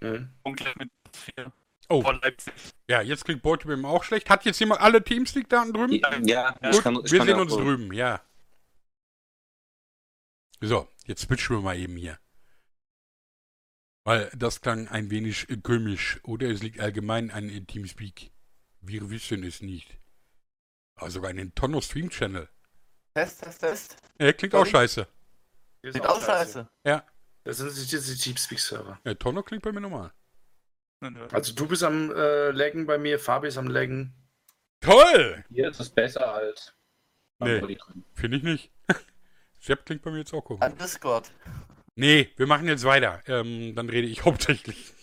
Mhm. 0.00 0.30
Mit 0.78 0.90
4 1.12 1.52
Oh, 1.90 2.00
vor 2.02 2.14
Leipzig. 2.14 2.54
ja, 2.88 3.02
jetzt 3.02 3.24
klingt 3.24 3.42
Beutebeam 3.42 3.84
auch 3.84 4.04
schlecht. 4.04 4.30
Hat 4.30 4.44
jetzt 4.44 4.58
jemand 4.60 4.80
alle 4.80 5.02
Teamspeak-Daten 5.04 5.72
drüben? 5.72 5.94
Ja, 6.26 6.56
Ja. 6.62 6.70
ich 6.70 6.80
kann, 6.82 6.96
ich 7.04 7.10
wir 7.12 7.18
kann 7.18 7.26
sehen 7.28 7.40
uns 7.40 7.52
auch- 7.52 7.58
drüben, 7.58 7.92
ja. 7.92 8.22
So, 10.60 10.88
jetzt 11.06 11.22
switchen 11.22 11.56
wir 11.56 11.62
mal 11.62 11.76
eben 11.76 11.96
hier. 11.96 12.18
Weil 14.10 14.28
das 14.34 14.60
klang 14.60 14.88
ein 14.88 15.08
wenig 15.08 15.48
äh, 15.50 15.58
komisch. 15.58 16.18
Oder 16.24 16.48
es 16.48 16.64
liegt 16.64 16.80
allgemein 16.80 17.30
an 17.30 17.48
äh, 17.48 17.60
Teamspeak. 17.60 18.32
Wir 18.80 19.08
wissen 19.08 19.44
es 19.44 19.62
nicht. 19.62 20.00
In 21.00 21.36
den 21.36 21.54
Tonno 21.54 21.80
Stream 21.80 22.10
Channel. 22.10 22.48
Test, 23.14 23.40
Test, 23.40 23.60
Test. 23.60 23.96
Äh, 24.18 24.32
klingt 24.32 24.56
auch 24.56 24.66
scheiße. 24.66 25.06
Ist 25.82 25.92
Sieht 25.94 26.04
auch 26.04 26.20
scheiße. 26.20 26.68
Das 26.82 27.58
sind 27.58 27.72
die, 27.72 28.00
die 28.00 28.18
Teamspeak-Server. 28.18 28.98
Ja, 29.04 29.14
Tonno 29.14 29.44
klingt 29.44 29.62
bei 29.62 29.70
mir 29.70 29.80
normal. 29.80 30.12
Also 31.30 31.54
du 31.54 31.68
bist 31.68 31.84
am 31.84 32.10
äh, 32.10 32.50
Laggen 32.50 32.86
bei 32.86 32.98
mir, 32.98 33.20
Fabi 33.20 33.46
ist 33.46 33.58
am 33.58 33.68
Laggen. 33.68 34.12
Toll! 34.80 35.44
Hier 35.50 35.68
ist 35.70 35.78
es 35.78 35.88
besser 35.88 36.34
als 36.34 36.74
Nee. 37.38 37.78
Finde 38.14 38.38
ich 38.38 38.42
nicht. 38.42 38.72
Sepp 39.60 39.86
klingt 39.86 40.02
bei 40.02 40.10
mir 40.10 40.18
jetzt 40.18 40.34
auch 40.34 40.42
komisch. 40.42 40.62
An 40.62 40.76
Discord. 40.76 41.30
Nee, 42.00 42.30
wir 42.38 42.46
machen 42.46 42.66
jetzt 42.66 42.84
weiter. 42.84 43.20
Ähm, 43.26 43.74
dann 43.74 43.90
rede 43.90 44.06
ich 44.08 44.24
hauptsächlich. 44.24 44.94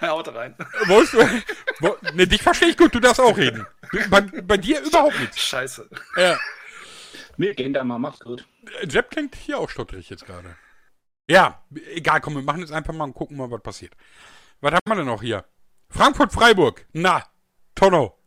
Haut 0.00 0.32
rein. 0.32 0.54
Wolltest 0.86 1.14
du, 1.14 1.18
wo, 1.80 1.96
ne, 2.14 2.24
dich 2.28 2.40
verstehe 2.40 2.68
ich 2.68 2.76
gut, 2.76 2.94
du 2.94 3.00
darfst 3.00 3.20
auch 3.20 3.36
reden. 3.36 3.66
Bei, 4.10 4.20
bei 4.20 4.56
dir 4.56 4.80
überhaupt 4.80 5.18
nichts. 5.18 5.40
Scheiße. 5.40 5.90
Ja. 6.16 6.38
Wir 7.36 7.52
gehen 7.54 7.72
da 7.72 7.82
mal, 7.82 7.98
macht's 7.98 8.20
gut. 8.20 8.46
Sepp 8.88 9.10
klingt 9.10 9.34
hier 9.34 9.58
auch 9.58 9.70
stotterig 9.70 10.08
jetzt 10.08 10.24
gerade. 10.24 10.56
Ja, 11.28 11.64
egal, 11.94 12.20
komm, 12.20 12.36
wir 12.36 12.42
machen 12.42 12.60
jetzt 12.60 12.72
einfach 12.72 12.94
mal 12.94 13.04
und 13.04 13.14
gucken 13.14 13.36
mal, 13.36 13.50
was 13.50 13.60
passiert. 13.60 13.94
Was 14.60 14.72
haben 14.72 14.82
wir 14.86 14.94
denn 14.94 15.06
noch 15.06 15.22
hier? 15.22 15.44
Frankfurt-Freiburg. 15.90 16.86
Na, 16.92 17.24
Tonno. 17.74 18.17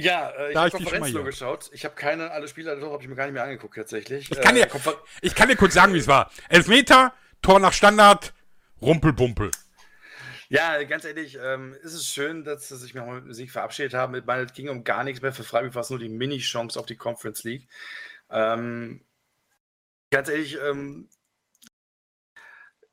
Ja, 0.00 0.30
äh, 0.30 0.50
ich 0.50 0.56
habe 0.56 0.70
mal 0.70 0.70
Konferenz 0.70 1.10
nur 1.12 1.24
geschaut. 1.24 1.70
Ich 1.72 1.84
habe 1.84 1.94
keine, 1.96 2.30
alle 2.30 2.46
Spieler, 2.46 2.76
doch 2.76 2.92
habe 2.92 3.02
ich 3.02 3.08
mir 3.08 3.16
gar 3.16 3.24
nicht 3.24 3.34
mehr 3.34 3.42
angeguckt 3.42 3.74
tatsächlich. 3.74 4.30
Ich 4.30 4.40
kann 4.40 4.54
dir- 4.54 4.66
Konfer 4.66 4.94
Ich 5.20 5.34
kann 5.34 5.48
dir 5.48 5.56
kurz 5.56 5.74
sagen, 5.74 5.92
wie 5.92 5.98
es 5.98 6.06
war. 6.06 6.30
Elfmeter, 6.48 7.12
Tor 7.42 7.58
nach 7.58 7.72
Standard, 7.72 8.32
Rumpelpumpel. 8.80 9.50
ja, 10.50 10.80
ganz 10.84 11.04
ehrlich, 11.04 11.36
ähm, 11.42 11.74
ist 11.82 11.94
es 11.94 12.06
schön, 12.06 12.44
dass 12.44 12.68
sie 12.68 12.76
sich 12.76 12.94
mit 12.94 13.02
dem 13.04 13.32
Sieg 13.32 13.50
verabschiedet 13.50 13.92
haben. 13.94 14.14
Ich 14.14 14.24
meine, 14.24 14.44
es 14.44 14.52
ging 14.52 14.68
um 14.68 14.84
gar 14.84 15.02
nichts 15.02 15.20
mehr. 15.20 15.32
Für 15.32 15.42
Freiburg 15.44 15.74
war 15.74 15.82
es 15.82 15.90
nur 15.90 15.98
die 15.98 16.08
Mini-Chance 16.08 16.78
auf 16.78 16.86
die 16.86 16.96
Conference 16.96 17.42
League. 17.42 17.66
Ähm, 18.30 19.04
ganz 20.10 20.28
ehrlich, 20.28 20.58
ähm, 20.62 21.08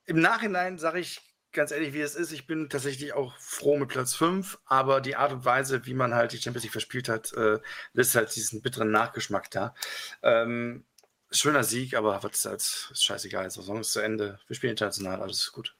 im 0.05 0.19
Nachhinein 0.19 0.77
sage 0.79 0.99
ich 0.99 1.21
ganz 1.55 1.71
ehrlich, 1.71 1.93
wie 1.93 2.01
es 2.01 2.15
ist. 2.15 2.31
Ich 2.31 2.45
bin 2.45 2.69
tatsächlich 2.69 3.13
auch 3.13 3.35
froh 3.39 3.77
mit 3.77 3.89
Platz 3.89 4.13
5, 4.13 4.59
aber 4.65 5.01
die 5.01 5.15
Art 5.15 5.31
und 5.31 5.45
Weise, 5.45 5.85
wie 5.85 5.95
man 5.95 6.13
halt 6.13 6.33
die 6.33 6.37
Champions 6.37 6.63
League 6.63 6.71
verspielt 6.71 7.09
hat, 7.09 7.33
äh, 7.33 7.59
lässt 7.93 8.13
halt 8.15 8.35
diesen 8.35 8.61
bitteren 8.61 8.91
Nachgeschmack 8.91 9.49
da. 9.49 9.73
Ähm, 10.21 10.85
schöner 11.31 11.63
Sieg, 11.63 11.95
aber 11.95 12.21
was 12.21 12.33
ist 12.33 12.45
halt 12.45 12.59
ist 12.59 13.03
scheißegal. 13.03 13.45
Die 13.45 13.49
Saison 13.49 13.79
ist 13.79 13.93
zu 13.93 14.01
Ende. 14.01 14.39
Wir 14.47 14.55
spielen 14.55 14.71
international, 14.71 15.21
alles 15.21 15.37
ist 15.39 15.51
gut. 15.51 15.75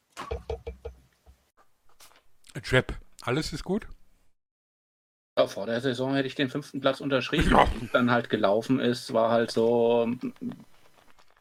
Jeb, 2.64 2.94
alles 3.22 3.54
ist 3.54 3.64
gut? 3.64 3.88
Ja, 5.38 5.48
vor 5.48 5.66
der 5.66 5.82
Saison 5.82 6.16
hätte 6.16 6.28
ich 6.28 6.36
den 6.36 6.50
fünften 6.50 6.80
Platz 6.80 7.02
unterschrieben. 7.02 7.52
Ja. 7.52 7.68
Dann 7.92 8.10
halt 8.10 8.30
gelaufen 8.30 8.80
ist, 8.80 9.14
war 9.14 9.32
halt 9.32 9.52
so, 9.52 10.10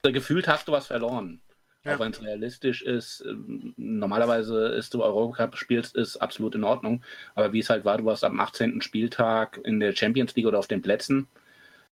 äh, 0.03 0.13
gefühlt 0.13 0.49
hast 0.49 0.67
du 0.67 0.73
was 0.73 0.89
verloren. 0.89 1.41
Ja. 1.85 1.95
Auch 1.95 2.01
wenn 2.01 2.13
es 2.13 2.23
realistisch 2.23 2.83
ist, 2.83 3.23
ähm, 3.29 3.75
normalerweise 3.77 4.69
ist 4.69 4.95
du 4.95 5.03
Europacup 5.03 5.57
spielst, 5.57 5.97
ist 5.97 6.17
absolut 6.17 6.55
in 6.55 6.65
Ordnung. 6.65 7.03
Aber 7.35 7.53
wie 7.53 7.61
es 7.61 7.71
halt 7.71 7.85
war, 7.85 7.99
du 7.99 8.07
warst 8.07 8.25
am 8.25 8.41
18. 8.41 8.81
Spieltag 8.81 9.61
in 9.65 9.81
der 9.81 9.95
Champions 9.95 10.35
League 10.35 10.47
oder 10.47 10.59
auf 10.59 10.67
den 10.67 10.83
Plätzen, 10.83 11.29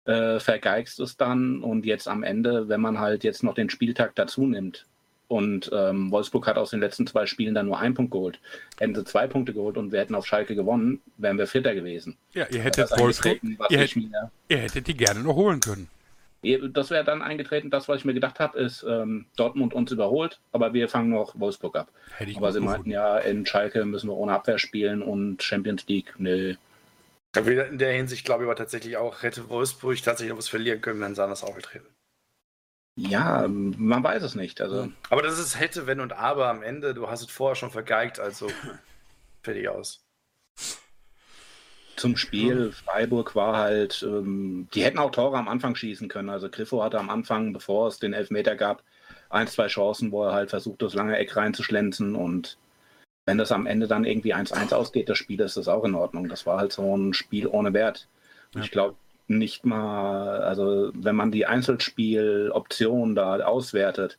äh, 0.05 0.41
vergeigst 0.41 1.01
es 1.01 1.17
dann 1.17 1.63
und 1.63 1.87
jetzt 1.87 2.09
am 2.09 2.23
Ende, 2.23 2.69
wenn 2.69 2.81
man 2.81 2.99
halt 2.99 3.25
jetzt 3.25 3.43
noch 3.43 3.55
den 3.55 3.71
Spieltag 3.71 4.15
dazu 4.15 4.47
nimmt 4.47 4.87
und 5.29 5.71
ähm, 5.73 6.11
Wolfsburg 6.11 6.47
hat 6.47 6.57
aus 6.57 6.71
den 6.71 6.81
letzten 6.81 7.07
zwei 7.07 7.27
Spielen 7.27 7.55
dann 7.55 7.67
nur 7.67 7.79
einen 7.79 7.95
Punkt 7.95 8.11
geholt, 8.11 8.41
hätten 8.79 8.95
sie 8.95 9.05
zwei 9.05 9.27
Punkte 9.27 9.53
geholt 9.53 9.77
und 9.77 9.93
wir 9.93 10.01
hätten 10.01 10.15
auf 10.15 10.27
Schalke 10.27 10.55
gewonnen, 10.55 11.03
wären 11.19 11.39
wir 11.39 11.47
Vierter 11.47 11.75
gewesen. 11.75 12.17
Ja, 12.33 12.47
ihr 12.51 12.61
hättet 12.61 12.91
Wolfsburg, 12.99 13.39
ihr 13.43 13.89
mir 13.95 14.31
ihr 14.49 14.59
hättet 14.59 14.87
die 14.87 14.97
gerne 14.97 15.21
noch 15.21 15.37
holen 15.37 15.61
können. 15.61 15.89
Das 16.43 16.91
wäre 16.91 17.05
dann 17.05 17.23
eingetreten. 17.23 17.71
Das, 17.71 17.89
was 17.89 17.99
ich 17.99 18.05
mir 18.05 18.15
gedacht 18.15 18.39
habe, 18.39 18.59
ist, 18.59 18.85
ähm, 18.89 19.27
Dortmund 19.37 19.75
uns 19.75 19.91
überholt, 19.91 20.41
aber 20.53 20.73
wir 20.73 20.89
fangen 20.89 21.11
noch 21.11 21.39
Wolfsburg 21.39 21.77
ab. 21.77 21.89
Hätte 22.17 22.31
ich 22.31 22.37
Aber 22.37 22.53
sie 22.53 22.61
meinten, 22.61 22.91
ja, 22.91 23.19
in 23.19 23.45
Schalke 23.45 23.85
müssen 23.85 24.09
wir 24.09 24.17
ohne 24.17 24.33
Abwehr 24.33 24.59
spielen 24.59 25.03
und 25.03 25.43
Champions 25.43 25.87
League, 25.89 26.15
nö. 26.19 26.55
Aber 27.37 27.69
in 27.69 27.79
der 27.79 27.93
Hinsicht 27.93 28.25
glaube 28.25 28.45
ich 28.45 28.47
aber 28.47 28.57
tatsächlich 28.57 28.97
auch, 28.97 29.23
hätte 29.23 29.49
Wolfsburg 29.49 30.01
tatsächlich 30.03 30.31
noch 30.31 30.39
was 30.39 30.49
verlieren 30.49 30.81
können, 30.81 31.01
dann 31.01 31.15
sah 31.15 31.27
das 31.27 31.43
aufgetreten. 31.43 31.87
Ja, 32.97 33.47
man 33.47 34.03
weiß 34.03 34.23
es 34.25 34.35
nicht. 34.35 34.61
Also, 34.61 34.91
Aber 35.09 35.23
das 35.23 35.39
ist 35.39 35.59
hätte, 35.59 35.87
wenn 35.87 36.01
und 36.01 36.13
aber 36.13 36.49
am 36.49 36.63
Ende. 36.63 36.95
Du 36.95 37.09
hast 37.09 37.23
es 37.23 37.31
vorher 37.31 37.55
schon 37.55 37.71
vergeigt, 37.71 38.19
also 38.19 38.49
fertig 39.43 39.69
aus. 39.69 40.05
Zum 41.99 42.17
Spiel, 42.17 42.73
Freiburg 42.73 43.35
war 43.35 43.57
halt, 43.57 44.03
ähm, 44.03 44.69
die 44.75 44.85
hätten 44.85 44.99
auch 44.99 45.11
Tore 45.11 45.37
am 45.37 45.49
Anfang 45.49 45.75
schießen 45.75 46.09
können. 46.09 46.31
Also 46.31 46.49
Griffo 46.49 46.83
hatte 46.83 46.99
am 46.99 47.11
Anfang, 47.11 47.53
bevor 47.53 47.89
es 47.89 47.99
den 47.99 48.13
Elfmeter 48.13 48.57
gab, 48.57 48.83
ein, 49.31 49.47
zwei 49.47 49.67
Chancen, 49.67 50.13
wo 50.13 50.25
er 50.25 50.33
halt 50.33 50.51
versucht, 50.51 50.83
das 50.83 50.95
lange 50.95 51.17
Eck 51.17 51.37
reinzuschlänzen 51.37 52.15
und 52.15 52.59
wenn 53.27 53.37
das 53.37 53.53
am 53.53 53.67
Ende 53.67 53.87
dann 53.89 54.07
irgendwie 54.07 54.35
1-1 54.35 54.73
ausgeht, 54.73 55.11
das 55.11 55.19
Spiel, 55.19 55.41
ist 55.41 55.59
das 55.59 55.69
auch 55.69 55.85
in 55.85 55.95
Ordnung. 55.95 56.31
Das 56.31 56.47
war 56.47 56.59
halt 56.59 56.73
so 56.73 56.97
ein 56.97 57.13
Spiel 57.13 57.47
ohne 57.47 57.75
Wert. 57.75 58.09
Und 58.55 58.61
Ja. 58.61 58.65
Ich 58.65 58.71
glaube 58.71 58.97
nicht 59.27 59.67
mal, 59.67 60.41
also 60.41 60.91
wenn 60.95 61.15
man 61.15 61.31
die 61.31 61.45
Einzelspieloptionen 61.45 63.15
da 63.15 63.39
auswertet, 63.41 64.17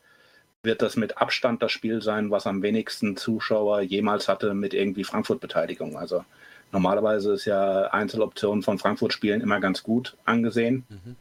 wird 0.62 0.84
das 0.84 0.96
mit 0.96 1.18
Abstand 1.18 1.64
das 1.64 1.72
Spiel 1.72 2.04
sein, 2.04 2.30
was 2.30 2.46
am 2.46 2.62
wenigsten 2.62 3.18
Zuschauer 3.18 3.82
jemals 3.82 4.28
hatte 4.28 4.54
mit 4.54 4.76
irgendwie 4.76 5.04
Frankfurt-Beteiligung. 5.04 5.98
Also 5.98 6.24
normalerweise 6.72 7.34
ist 7.34 7.46
ja 7.46 7.84
Einzeloptionen 7.88 8.62
von 8.64 8.78
Frankfurt-Spielen 8.78 9.42
immer 9.42 9.60
ganz 9.60 9.84
gut 9.84 10.18
angesehen. 10.26 10.86
Mhm. 10.90 11.16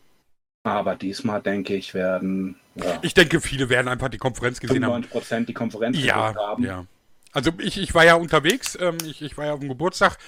Aber 0.64 0.96
diesmal 0.96 1.40
denke 1.40 1.74
ich, 1.74 1.94
werden 1.94 2.56
ja, 2.74 2.98
Ich 3.02 3.14
denke, 3.14 3.40
viele 3.40 3.68
werden 3.68 3.88
einfach 3.88 4.08
die 4.08 4.18
Konferenz 4.18 4.60
gesehen 4.60 4.84
haben. 4.84 5.02
95 5.04 5.10
Prozent 5.10 5.48
die 5.48 5.54
Konferenz 5.54 5.98
Ja, 5.98 6.34
haben. 6.34 6.62
ja. 6.64 6.84
Also 7.32 7.52
ich, 7.58 7.78
ich 7.78 7.94
war 7.94 8.04
ja 8.04 8.14
unterwegs, 8.14 8.76
ähm, 8.80 8.98
ich, 9.04 9.22
ich 9.22 9.36
war 9.36 9.46
ja 9.46 9.52
auf 9.52 9.60
dem 9.60 9.68
Geburtstag 9.68 10.18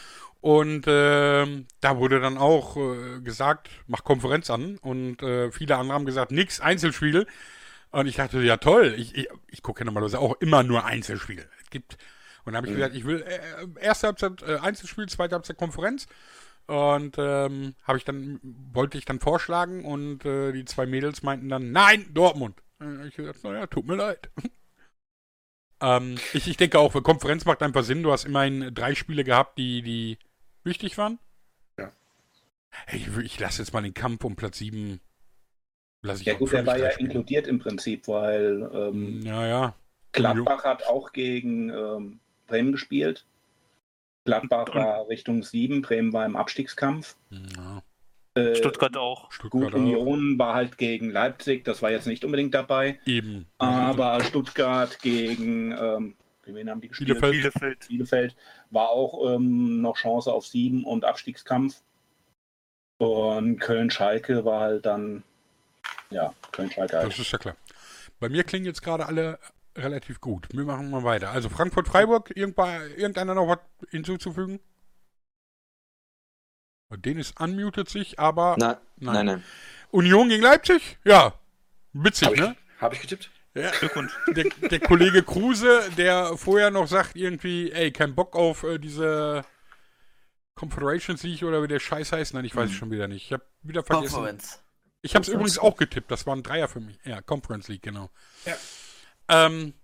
und 0.41 0.85
ähm, 0.87 1.67
da 1.81 1.99
wurde 1.99 2.21
dann 2.21 2.39
auch 2.39 2.77
äh, 2.77 3.21
gesagt, 3.21 3.69
mach 3.87 4.05
Konferenz 4.05 4.49
an 4.51 4.79
und 4.79 5.23
äh, 5.23 5.51
viele 5.51 5.77
andere 5.77 5.95
haben 5.95 6.07
gesagt, 6.07 6.31
nix, 6.33 6.61
Einzelspiel. 6.61 7.27
Und 7.91 8.07
ich 8.07 8.17
dachte, 8.17 8.41
ja 8.43 8.57
toll, 8.57 8.95
ich, 8.97 9.15
ich, 9.17 9.29
ich 9.49 9.63
gucke 9.63 9.81
ja 9.81 9.85
normalerweise 9.85 10.19
auch 10.21 10.35
immer 10.41 10.63
nur 10.63 10.85
Einzelspiele. 10.85 11.45
Es 11.63 11.71
gibt, 11.71 11.99
und 12.51 12.55
dann 12.55 12.63
habe 12.65 12.67
ich 12.67 12.75
gesagt, 12.75 12.97
ich 12.97 13.05
will 13.05 13.23
äh, 13.23 13.81
erste 13.81 14.09
Halbzeit 14.09 14.43
äh, 14.43 14.57
Einzelspiel, 14.57 15.09
zweite 15.09 15.37
Halbzeit 15.37 15.57
Konferenz. 15.57 16.09
Und 16.67 17.17
ähm, 17.17 17.77
habe 17.85 17.99
ich 17.99 18.05
dann, 18.05 18.41
wollte 18.43 18.99
ich 18.99 19.05
dann 19.05 19.21
vorschlagen 19.21 19.85
und 19.85 20.25
äh, 20.25 20.51
die 20.51 20.65
zwei 20.65 20.85
Mädels 20.87 21.23
meinten 21.23 21.49
dann, 21.49 21.71
nein, 21.71 22.13
Dortmund. 22.13 22.61
Äh, 22.81 23.07
Ich 23.07 23.15
gesagt, 23.15 23.45
naja, 23.45 23.69
tut 23.69 23.87
mir 23.87 23.95
leid. 23.95 24.31
ähm, 25.81 26.17
ich, 26.33 26.49
ich 26.49 26.57
denke 26.57 26.81
auch, 26.81 26.93
Konferenz 27.05 27.45
macht 27.45 27.63
einfach 27.63 27.85
Sinn. 27.85 28.03
Du 28.03 28.11
hast 28.11 28.25
immerhin 28.25 28.75
drei 28.75 28.97
Spiele 28.97 29.23
gehabt, 29.23 29.57
die, 29.57 29.83
die 29.83 30.19
wichtig 30.65 30.99
waren. 30.99 31.21
Ja. 31.79 31.93
Hey, 32.87 32.99
ich, 32.99 33.17
ich 33.17 33.39
lasse 33.39 33.63
jetzt 33.63 33.73
mal 33.73 33.83
den 33.83 33.95
Kampf 33.95 34.25
um 34.25 34.35
Platz 34.35 34.59
7. 34.59 35.01
Lass 36.03 36.21
ich 36.21 36.27
Ja 36.27 36.35
gut, 36.35 36.53
der 36.53 36.67
war 36.67 36.79
ja 36.79 36.91
spielen. 36.91 37.11
inkludiert 37.11 37.47
im 37.47 37.61
Prinzip, 37.61 38.09
weil 38.09 38.69
ähm, 38.75 39.21
Ja, 39.23 39.47
ja. 39.47 39.75
Gladbach 40.13 40.65
hat 40.65 40.87
auch 40.89 41.13
gegen 41.13 41.71
ähm, 41.71 42.21
Bremen 42.51 42.73
gespielt. 42.73 43.25
Gladbach 44.25 44.75
war 44.75 45.09
Richtung 45.09 45.43
7, 45.43 45.81
Bremen 45.81 46.13
war 46.13 46.27
im 46.27 46.37
Abstiegskampf. 46.37 47.17
ja. 47.31 47.83
Äh, 48.35 48.55
Stuttgart 48.55 48.97
auch. 48.97 49.33
Stuttgart 49.33 49.73
Gut, 49.73 49.75
auch. 49.75 49.79
Union 49.79 50.39
war 50.39 50.55
halt 50.55 50.79
gegen 50.79 51.11
Leipzig, 51.11 51.65
das 51.65 51.83
war 51.83 51.91
jetzt 51.91 52.07
nicht 52.07 52.25
unbedingt 52.25 52.55
dabei. 52.55 53.01
Eben. 53.05 53.47
Aber 53.59 54.23
Stuttgart 54.23 55.01
gegen, 55.01 55.73
ähm, 55.73 56.15
wen 56.45 56.71
haben 56.71 56.81
die 56.81 56.89
gespielt? 56.89 57.09
Bielefeld. 57.09 57.33
Bielefeld. 57.33 57.89
Bielefeld 57.89 58.37
war 58.71 58.91
auch 58.91 59.35
ähm, 59.35 59.81
noch 59.81 59.97
Chance 59.97 60.33
auf 60.33 60.47
7 60.47 60.85
und 60.85 61.05
Abstiegskampf. 61.05 61.83
Und 62.99 63.59
Köln-Schalke 63.59 64.45
war 64.45 64.61
halt 64.61 64.87
dann, 64.87 65.25
ja, 66.11 66.33
Köln-Schalke 66.53 66.99
halt. 66.99 67.09
Das 67.09 67.19
ist 67.19 67.33
ja 67.33 67.39
klar. 67.39 67.57
Bei 68.21 68.29
mir 68.29 68.45
klingen 68.45 68.67
jetzt 68.67 68.83
gerade 68.83 69.07
alle 69.07 69.39
relativ 69.77 70.21
gut. 70.21 70.49
Wir 70.53 70.65
machen 70.65 70.91
mal 70.91 71.05
weiter. 71.05 71.31
Also 71.31 71.49
Frankfurt-Freiburg, 71.49 72.33
irgendwann- 72.37 72.91
irgendeiner 72.97 73.35
noch 73.35 73.49
was 73.49 73.59
hinzuzufügen? 73.91 74.61
Dennis 76.97 77.33
unmutet 77.39 77.89
sich, 77.89 78.19
aber 78.19 78.57
Nein, 78.59 78.77
Nein. 78.97 79.15
nein, 79.15 79.27
nein. 79.27 79.45
Union 79.93 80.29
gegen 80.29 80.43
Leipzig? 80.43 80.99
Ja, 81.05 81.35
witzig, 81.93 82.27
Habe 82.27 82.35
ich, 82.35 82.41
ne? 82.43 82.57
hab 82.81 82.93
ich 82.93 83.01
getippt? 83.01 83.31
Ja. 83.55 83.71
Glückwunsch. 83.73 84.13
Der, 84.29 84.45
der 84.45 84.81
Kollege 84.81 85.23
Kruse, 85.23 85.89
der 85.97 86.37
vorher 86.37 86.71
noch 86.71 86.87
sagt 86.87 87.17
irgendwie, 87.17 87.71
ey, 87.73 87.91
kein 87.93 88.15
Bock 88.15 88.35
auf 88.37 88.63
äh, 88.65 88.79
diese 88.79 89.45
Confederations 90.55 91.23
League 91.25 91.43
oder 91.43 91.63
wie 91.63 91.69
der 91.69 91.81
Scheiß 91.81 92.13
heißt. 92.13 92.35
Nein, 92.35 92.45
ich 92.45 92.55
weiß 92.55 92.71
es 92.71 92.77
schon 92.77 92.91
wieder 92.93 93.09
nicht. 93.09 93.25
Ich 93.27 93.33
habe 93.33 93.45
wieder 93.63 93.83
vergessen. 93.83 94.15
Konferenz. 94.15 94.63
Ich 95.03 95.15
habe 95.15 95.23
es 95.23 95.29
übrigens 95.29 95.59
auch 95.59 95.77
getippt. 95.77 96.11
Das 96.11 96.27
war 96.27 96.37
ein 96.37 96.43
Dreier 96.45 96.69
für 96.69 96.81
mich. 96.81 96.99
Ja, 97.05 97.23
Conference 97.23 97.67
League, 97.69 97.83
genau. 97.83 98.11
Ja. 98.45 98.55
Ähm, 99.31 99.75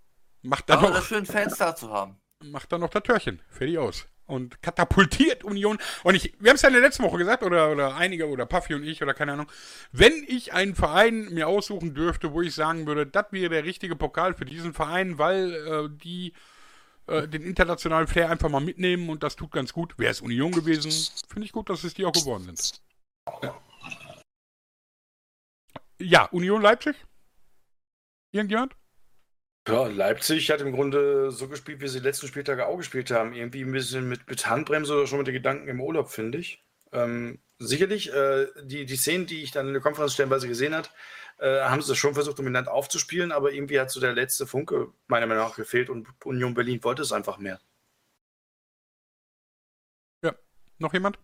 macht 0.42 0.68
dann 0.68 0.78
Aber 0.78 0.88
noch, 0.88 0.96
das 0.96 1.06
schön 1.06 1.26
Fans 1.26 1.56
da 1.56 1.74
zu 1.74 1.90
haben. 1.90 2.18
macht 2.44 2.72
dann 2.72 2.80
noch 2.80 2.90
das 2.90 3.02
Türchen. 3.02 3.40
Fertig 3.48 3.78
aus. 3.78 4.06
Und 4.26 4.60
katapultiert 4.60 5.44
Union. 5.44 5.78
Und 6.02 6.16
ich, 6.16 6.34
wir 6.40 6.50
haben 6.50 6.56
es 6.56 6.62
ja 6.62 6.68
in 6.68 6.74
der 6.74 6.82
letzten 6.82 7.04
Woche 7.04 7.18
gesagt, 7.18 7.44
oder, 7.44 7.70
oder 7.70 7.94
einige, 7.94 8.28
oder 8.28 8.44
Puffy 8.44 8.74
und 8.74 8.82
ich, 8.82 9.00
oder 9.00 9.14
keine 9.14 9.34
Ahnung. 9.34 9.46
Wenn 9.92 10.24
ich 10.26 10.52
einen 10.52 10.74
Verein 10.74 11.26
mir 11.32 11.46
aussuchen 11.46 11.94
dürfte, 11.94 12.32
wo 12.32 12.42
ich 12.42 12.52
sagen 12.54 12.86
würde, 12.86 13.06
das 13.06 13.26
wäre 13.30 13.50
der 13.50 13.64
richtige 13.64 13.94
Pokal 13.94 14.34
für 14.34 14.44
diesen 14.44 14.74
Verein, 14.74 15.18
weil 15.18 15.54
äh, 15.54 15.88
die 15.96 16.32
äh, 17.06 17.28
den 17.28 17.42
internationalen 17.42 18.08
Flair 18.08 18.30
einfach 18.30 18.48
mal 18.48 18.60
mitnehmen 18.60 19.08
und 19.08 19.22
das 19.22 19.36
tut 19.36 19.52
ganz 19.52 19.72
gut, 19.72 19.96
wäre 19.96 20.10
es 20.10 20.20
Union 20.20 20.50
gewesen. 20.50 20.90
Finde 21.28 21.46
ich 21.46 21.52
gut, 21.52 21.70
dass 21.70 21.84
es 21.84 21.94
die 21.94 22.04
auch 22.04 22.12
geworden 22.12 22.44
sind. 22.44 22.82
Ja, 23.42 23.62
ja 26.00 26.24
Union 26.26 26.62
Leipzig? 26.62 26.96
Irgendjemand? 28.32 28.74
Ja, 29.66 29.86
Leipzig 29.88 30.50
hat 30.50 30.60
im 30.60 30.72
Grunde 30.72 31.30
so 31.32 31.48
gespielt, 31.48 31.80
wie 31.80 31.88
sie 31.88 31.98
die 31.98 32.06
letzten 32.06 32.28
Spieltage 32.28 32.66
auch 32.66 32.76
gespielt 32.76 33.10
haben. 33.10 33.32
Irgendwie 33.34 33.62
ein 33.62 33.72
bisschen 33.72 34.08
mit, 34.08 34.28
mit 34.28 34.46
Handbremse 34.48 34.94
oder 34.94 35.06
schon 35.06 35.18
mit 35.18 35.26
den 35.26 35.34
Gedanken 35.34 35.68
im 35.68 35.80
Urlaub, 35.80 36.08
finde 36.10 36.38
ich. 36.38 36.64
Ähm, 36.92 37.40
sicherlich, 37.58 38.12
äh, 38.12 38.46
die, 38.62 38.86
die 38.86 38.96
Szenen, 38.96 39.26
die 39.26 39.42
ich 39.42 39.50
dann 39.50 39.66
in 39.66 39.72
der 39.72 39.82
Konferenz 39.82 40.12
stellenweise 40.14 40.46
gesehen 40.46 40.74
habe, 40.74 40.88
äh, 41.38 41.62
haben 41.62 41.82
sie 41.82 41.96
schon 41.96 42.14
versucht, 42.14 42.38
dominant 42.38 42.68
aufzuspielen, 42.68 43.32
aber 43.32 43.52
irgendwie 43.52 43.80
hat 43.80 43.90
so 43.90 44.00
der 44.00 44.12
letzte 44.12 44.46
Funke 44.46 44.92
meiner 45.08 45.26
Meinung 45.26 45.44
nach 45.44 45.56
gefehlt 45.56 45.90
und 45.90 46.06
Union 46.24 46.54
Berlin 46.54 46.84
wollte 46.84 47.02
es 47.02 47.12
einfach 47.12 47.38
mehr. 47.38 47.58
Noch 50.78 50.92
jemand? 50.92 51.18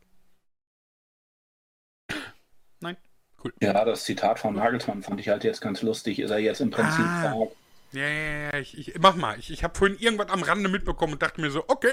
Ja, 3.60 3.84
das 3.84 4.04
Zitat 4.04 4.38
von 4.38 4.54
Nagelsmann 4.54 5.02
fand 5.02 5.20
ich 5.20 5.28
halt 5.28 5.44
jetzt 5.44 5.60
ganz 5.60 5.82
lustig. 5.82 6.18
Ist 6.18 6.30
er 6.30 6.38
jetzt 6.38 6.60
im 6.60 6.70
Prinzip 6.70 7.04
Ah. 7.04 7.46
Ja, 7.92 8.08
ja, 8.08 8.50
ja, 8.52 8.58
ich, 8.58 8.78
ich 8.78 8.98
mach 9.00 9.16
mal. 9.16 9.38
Ich, 9.38 9.50
ich 9.50 9.62
habe 9.64 9.76
vorhin 9.76 9.98
irgendwas 9.98 10.30
am 10.30 10.42
Rande 10.42 10.68
mitbekommen 10.68 11.14
und 11.14 11.22
dachte 11.22 11.40
mir 11.40 11.50
so, 11.50 11.64
okay. 11.68 11.92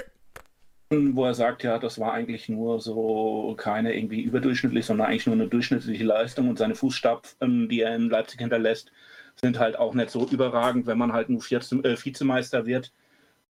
wo 0.90 1.24
er 1.26 1.34
sagt, 1.34 1.62
ja, 1.62 1.78
das 1.78 1.98
war 1.98 2.12
eigentlich 2.12 2.48
nur 2.48 2.80
so 2.80 3.54
keine 3.58 3.94
irgendwie 3.94 4.22
überdurchschnittlich, 4.22 4.86
sondern 4.86 5.08
eigentlich 5.08 5.26
nur 5.26 5.34
eine 5.34 5.48
durchschnittliche 5.48 6.04
Leistung 6.04 6.48
und 6.48 6.58
seine 6.58 6.74
Fußstapfen, 6.74 7.68
die 7.68 7.82
er 7.82 7.94
in 7.94 8.08
Leipzig 8.08 8.40
hinterlässt, 8.40 8.90
sind 9.36 9.58
halt 9.58 9.78
auch 9.78 9.94
nicht 9.94 10.10
so 10.10 10.26
überragend, 10.26 10.86
wenn 10.86 10.98
man 10.98 11.12
halt 11.12 11.28
nur 11.28 11.42
äh, 11.42 12.04
Vizemeister 12.04 12.66
wird 12.66 12.92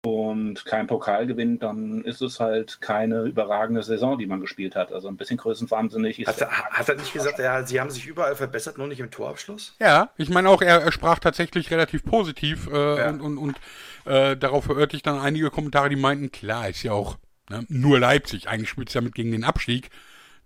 und 0.02 0.64
kein 0.64 0.86
Pokal 0.86 1.26
gewinnt, 1.26 1.62
dann 1.62 2.02
ist 2.04 2.22
es 2.22 2.40
halt 2.40 2.80
keine 2.80 3.22
überragende 3.24 3.82
Saison, 3.82 4.18
die 4.18 4.26
man 4.26 4.40
gespielt 4.40 4.74
hat. 4.74 4.92
Also 4.92 5.08
ein 5.08 5.16
bisschen 5.16 5.36
größenwahnsinnig 5.36 6.18
ist 6.20 6.28
Hat 6.28 6.40
er, 6.40 6.50
hat 6.50 6.88
er 6.88 6.94
nicht 6.96 7.12
gesagt, 7.12 7.38
ja, 7.38 7.64
sie 7.66 7.80
haben 7.80 7.90
sich 7.90 8.06
überall 8.06 8.34
verbessert, 8.34 8.78
nur 8.78 8.86
nicht 8.86 9.00
im 9.00 9.10
Torabschluss? 9.10 9.76
Ja, 9.78 10.10
ich 10.16 10.30
meine 10.30 10.48
auch, 10.48 10.62
er, 10.62 10.80
er 10.82 10.92
sprach 10.92 11.18
tatsächlich 11.18 11.70
relativ 11.70 12.02
positiv 12.04 12.66
äh, 12.68 12.98
Ja. 12.98 13.10
und, 13.10 13.20
und, 13.20 13.38
und 13.38 13.60
äh, 14.06 14.36
darauf 14.36 14.68
hörte 14.68 14.96
ich 14.96 15.02
dann 15.02 15.18
einige 15.18 15.50
Kommentare, 15.50 15.90
die 15.90 15.96
meinten, 15.96 16.32
klar, 16.32 16.68
ist 16.68 16.82
ja 16.82 16.92
auch 16.92 17.18
ne, 17.50 17.66
nur 17.68 17.98
Leipzig, 17.98 18.48
eigentlich 18.48 18.70
spielt 18.70 18.88
es 18.88 18.94
ja 18.94 19.02
mit 19.02 19.14
gegen 19.14 19.32
den 19.32 19.44
Abstieg. 19.44 19.90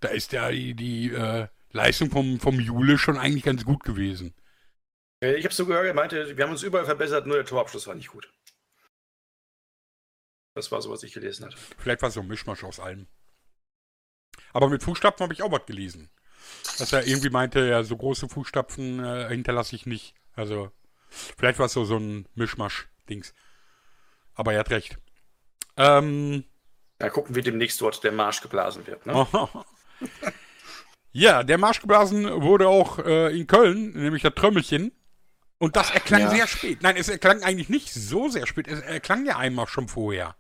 Da 0.01 0.09
ist 0.09 0.33
ja 0.33 0.51
die, 0.51 0.75
die 0.75 1.11
äh, 1.13 1.47
Leistung 1.73 2.11
vom, 2.11 2.41
vom 2.41 2.59
Jule 2.61 2.99
schon 2.99 3.19
eigentlich 3.19 3.45
ganz 3.45 3.65
gut 3.65 3.85
gewesen. 3.85 4.35
Äh, 5.23 5.35
Ich 5.37 5.45
habe 5.45 5.55
so 5.55 5.67
gehört, 5.67 5.87
er 5.87 5.95
meinte, 5.95 6.37
wir 6.37 6.45
haben 6.45 6.51
uns 6.53 6.63
überall 6.63 6.85
verbessert, 6.85 7.27
nur 7.27 7.37
der 7.37 7.47
Torabschluss 7.47 7.87
war 7.87 7.95
nicht 7.95 8.09
gut. 8.09 8.33
Das 10.55 10.71
war 10.71 10.81
so, 10.81 10.91
was 10.91 11.03
ich 11.03 11.13
gelesen 11.13 11.47
hatte. 11.47 11.57
Vielleicht 11.79 12.03
war 12.03 12.09
es 12.09 12.15
so 12.15 12.21
ein 12.21 12.29
Mischmasch 12.29 12.63
aus 12.65 12.79
allem. 12.79 13.07
Aber 14.53 14.69
mit 14.69 14.83
Fußstapfen 14.83 15.25
habe 15.25 15.35
ich 15.35 15.43
auch 15.43 15.51
was 15.51 15.67
gelesen. 15.67 16.11
Dass 16.79 16.93
er 16.93 17.07
irgendwie 17.07 17.31
meinte, 17.31 17.61
ja, 17.61 17.83
so 17.83 17.97
große 17.97 18.29
Fußstapfen 18.29 19.05
äh, 19.05 19.29
hinterlasse 19.29 19.75
ich 19.75 19.87
nicht. 19.87 20.15
Also, 20.35 20.71
vielleicht 21.09 21.59
war 21.59 21.67
es 21.67 21.73
so, 21.73 21.85
so 21.85 21.97
ein 21.97 22.29
Mischmasch-Dings. 22.35 23.35
Aber 24.35 24.53
er 24.53 24.61
hat 24.61 24.71
recht. 24.71 24.99
Ähm, 25.77 26.45
Ja, 27.01 27.11
gucken, 27.11 27.35
wie 27.35 27.43
demnächst 27.43 27.81
dort 27.81 28.03
der 28.05 28.13
Marsch 28.13 28.41
geblasen 28.41 28.87
wird. 28.87 29.07
Ne? 29.07 29.27
ja, 31.13 31.43
der 31.43 31.59
Marsch 31.59 31.81
geblasen 31.81 32.43
wurde 32.43 32.69
auch 32.69 32.99
äh, 32.99 33.37
in 33.37 33.47
Köln, 33.47 33.93
nämlich 33.93 34.23
das 34.23 34.35
Trömmelchen. 34.35 34.93
Und 35.59 35.77
das 35.77 35.91
erklang 35.91 36.23
ja. 36.23 36.31
sehr 36.31 36.47
spät. 36.47 36.83
Nein, 36.83 36.97
es 36.97 37.09
erklang 37.09 37.43
eigentlich 37.43 37.69
nicht 37.69 37.93
so 37.93 38.29
sehr 38.29 38.47
spät. 38.47 38.69
Es 38.69 38.81
erklang 38.81 39.25
ja 39.25 39.39
einmal 39.39 39.67
schon 39.67 39.89
vorher. 39.89 40.37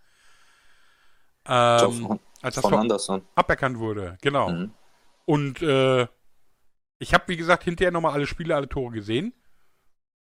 Ähm, 1.48 2.06
von 2.06 2.20
als 2.42 2.54
das 2.56 2.62
von 2.62 2.70
von 2.72 2.80
Anderson. 2.80 3.22
aberkannt 3.34 3.78
wurde, 3.78 4.18
genau. 4.20 4.50
Mhm. 4.50 4.70
Und 5.24 5.62
äh, 5.62 6.06
ich 6.98 7.14
habe, 7.14 7.24
wie 7.28 7.36
gesagt, 7.36 7.64
hinterher 7.64 7.90
nochmal 7.90 8.12
alle 8.12 8.26
Spiele, 8.26 8.54
alle 8.54 8.68
Tore 8.68 8.92
gesehen. 8.92 9.32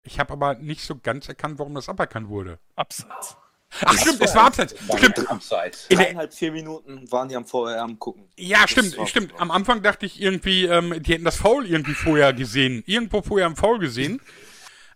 Ich 0.03 0.19
habe 0.19 0.33
aber 0.33 0.55
nicht 0.55 0.83
so 0.83 0.97
ganz 0.97 1.29
erkannt, 1.29 1.59
warum 1.59 1.75
das 1.75 1.89
aberkannt 1.89 2.29
wurde. 2.29 2.59
Abseits. 2.77 3.37
Ach, 3.85 3.97
stimmt, 3.99 4.21
es 4.21 4.35
war 4.35 4.47
abseits. 4.47 4.75
Stimmt. 4.97 5.31
abseits. 5.31 5.87
In 5.89 5.97
der- 5.99 6.07
Dreieinhalb, 6.07 6.35
vier 6.35 6.53
Minuten 6.53 7.11
waren 7.13 7.29
die 7.29 7.37
am 7.37 7.45
VR 7.47 7.81
am 7.83 7.99
gucken. 7.99 8.29
Ja, 8.37 8.63
Das 8.63 8.71
stimmt, 8.73 8.97
stimmt. 9.09 9.33
Am 9.41 9.51
Anfang 9.51 9.83
dachte 9.83 10.07
ich 10.07 10.21
irgendwie, 10.21 10.65
ähm, 10.65 11.01
die 11.03 11.13
hätten 11.15 11.25
das 11.25 11.37
Foul 11.37 11.67
irgendwie 11.67 11.95
vorher 11.95 12.33
gesehen. 12.33 12.83
Irgendwo 12.87 13.23
vorher 13.23 13.47
im 13.47 13.57
Foul 13.57 13.79
gesehen. 13.79 14.21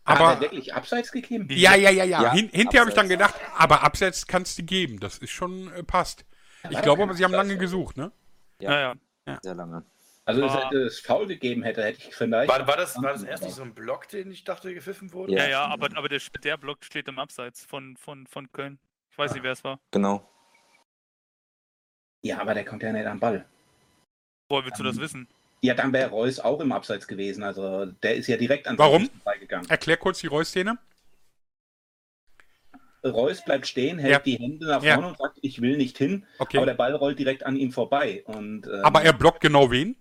Hat 0.05 0.21
Aber 0.21 0.33
er 0.33 0.41
wirklich 0.41 0.75
abseits 0.75 1.11
gegeben? 1.11 1.47
ja, 1.51 1.75
ja, 1.75 1.91
ja, 1.91 2.05
ja. 2.05 2.23
Ja, 2.23 2.33
Hin, 2.33 2.51
hinterher 2.53 2.81
habe 2.83 2.91
ich 2.91 2.97
dann 2.97 3.09
gedacht, 3.09 3.35
aber 3.57 3.83
abseits 3.83 4.27
kannst 4.27 4.59
du 4.59 4.63
geben. 4.63 5.01
Das 5.01 5.19
ist 5.19 5.31
schon 5.31 5.73
äh, 5.73 5.83
passt. 5.83 6.27
Ich 6.69 6.81
glaube 6.83 7.03
aber, 7.03 7.15
sie 7.15 7.25
haben 7.25 7.33
lange 7.33 7.57
gesucht, 7.57 7.97
ne? 7.97 8.13
Ja, 8.61 8.95
ja. 9.27 9.39
Sehr 9.43 9.55
lange. 9.55 9.85
Also, 10.27 10.45
es 10.45 10.53
War- 10.55 10.65
hätte 10.65 10.79
es 10.83 11.01
faul 11.01 11.27
gegeben 11.27 11.63
hätte, 11.63 11.83
hätte 11.83 11.99
ich 12.09 12.15
vielleicht. 12.15 12.49
War, 12.51 12.67
war, 12.67 12.77
das, 12.77 12.97
war 13.03 13.13
das 13.13 13.23
erst 13.23 13.43
nicht 13.43 13.55
so 13.55 13.63
ein 13.63 13.75
Block, 13.75 14.09
den 14.09 14.31
ich 14.31 14.45
dachte, 14.45 14.73
gepfiffen 14.73 15.13
wurde? 15.13 15.33
Ja. 15.33 15.45
Ja, 15.45 15.51
ja, 15.51 15.65
aber, 15.67 15.89
aber 15.97 16.09
der, 16.09 16.21
der 16.43 16.57
Block 16.57 16.83
steht 16.85 17.09
im 17.09 17.19
Abseits 17.19 17.63
von, 17.65 17.97
von, 17.97 18.27
von 18.27 18.51
Köln. 18.53 18.79
Ich 19.11 19.19
weiß 19.19 19.35
nicht, 19.35 19.43
wer 19.43 19.53
es 19.53 19.65
war. 19.65 19.81
Genau. 19.91 20.27
Ja, 22.23 22.41
aber 22.41 22.55
der 22.55 22.65
kommt 22.65 22.83
ja 22.83 22.91
nicht 22.93 23.07
am 23.07 23.21
Ball. 23.21 23.45
Woher 24.49 24.65
willst 24.65 24.81
du 24.81 24.85
das 24.85 24.99
wissen? 24.99 25.29
Ja, 25.65 25.73
dann 25.73 25.95
wäre 25.95 26.11
Reus 26.11 26.41
auch 26.41 26.61
im 26.61 26.73
Abseits 26.73 27.09
gewesen. 27.09 27.43
Also 27.43 27.87
der 27.87 28.17
ist 28.17 28.27
ja 28.27 28.37
direkt 28.37 28.69
an 28.69 28.77
Warum? 28.77 29.09
vorbeigegangen. 29.09 29.69
Erklär 29.71 29.97
kurz 29.97 30.21
die 30.21 30.27
Reus-Szene. 30.27 30.77
Reus 33.03 33.43
bleibt 33.43 33.67
stehen, 33.67 33.99
hält 33.99 34.13
Ja. 34.13 34.19
die 34.19 34.37
Hände 34.39 34.67
nach 34.67 34.83
Ja. 34.83 34.95
vorne 34.95 35.09
und 35.09 35.17
sagt, 35.19 35.39
ich 35.41 35.63
will 35.63 35.79
nicht 35.79 35.97
hin. 35.97 36.27
Okay. 36.39 36.59
Aber 36.59 36.67
der 36.67 36.75
Ball 36.75 36.95
rollt 36.95 37.19
direkt 37.19 37.47
an 37.47 37.57
ihm 37.57 37.73
vorbei. 37.73 38.23
Und, 38.27 38.67
ähm, 38.67 38.81
Aber 38.85 39.03
er 39.03 39.15
blockt 39.15 39.41
genau 39.41 39.71
wen? 39.71 39.97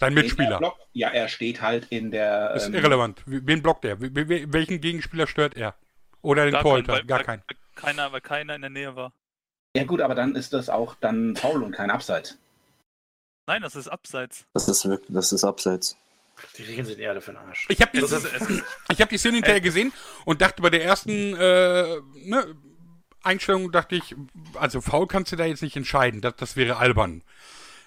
Sein 0.00 0.16
er 0.16 0.22
Mitspieler. 0.22 0.58
blockt- 0.58 0.86
Ja, 0.92 1.08
er 1.08 1.26
steht 1.28 1.60
halt 1.62 1.86
in 1.90 2.12
der. 2.12 2.52
Ist 2.54 2.66
ähm, 2.68 2.74
irrelevant. 2.74 3.22
Wen 3.26 3.60
blockt 3.62 3.84
er? 3.84 4.00
We- 4.00 4.14
we- 4.14 4.52
Welchen 4.52 4.80
Gegenspieler 4.80 5.26
stört 5.26 5.56
er? 5.56 5.74
Oder 6.22 6.44
den 6.44 6.52
Gar 6.52 6.62
Torhüter? 6.62 7.02
Gar 7.04 7.24
keinen. 7.24 7.42
keiner, 7.74 8.12
weil 8.12 8.20
keiner 8.20 8.54
in 8.54 8.60
der 8.60 8.70
Nähe 8.70 8.94
war. 8.94 9.12
Ja 9.76 9.84
gut, 9.84 10.00
aber 10.00 10.14
dann 10.14 10.36
ist 10.36 10.52
das 10.52 10.68
auch 10.68 10.94
dann 11.00 11.34
faul 11.36 11.62
und 11.62 11.72
kein 11.72 11.90
Abseits. 11.90 12.38
Nein, 13.46 13.62
das 13.62 13.74
ist 13.74 13.88
Abseits. 13.88 14.46
Das 14.54 14.68
ist 14.68 14.88
wirklich, 14.88 15.12
das 15.12 15.32
ist 15.32 15.44
abseits. 15.44 15.96
Die 16.56 16.62
Regeln 16.62 16.86
sind 16.86 16.98
eher 16.98 17.20
für 17.20 17.32
den 17.32 17.38
Arsch. 17.38 17.66
Ich 17.68 17.80
habe 17.80 17.90
die, 17.92 18.04
ich 18.92 19.00
hab 19.00 19.08
die 19.08 19.18
Szene 19.18 19.36
hinterher 19.36 19.60
gesehen 19.60 19.92
und 20.24 20.40
dachte 20.40 20.62
bei 20.62 20.70
der 20.70 20.84
ersten 20.84 21.34
äh, 21.36 22.00
ne, 22.24 22.56
Einstellung, 23.22 23.70
dachte 23.70 23.96
ich, 23.96 24.14
also 24.54 24.80
faul 24.80 25.06
kannst 25.06 25.32
du 25.32 25.36
da 25.36 25.44
jetzt 25.44 25.62
nicht 25.62 25.76
entscheiden. 25.76 26.20
Das, 26.20 26.36
das 26.36 26.56
wäre 26.56 26.76
albern. 26.76 27.22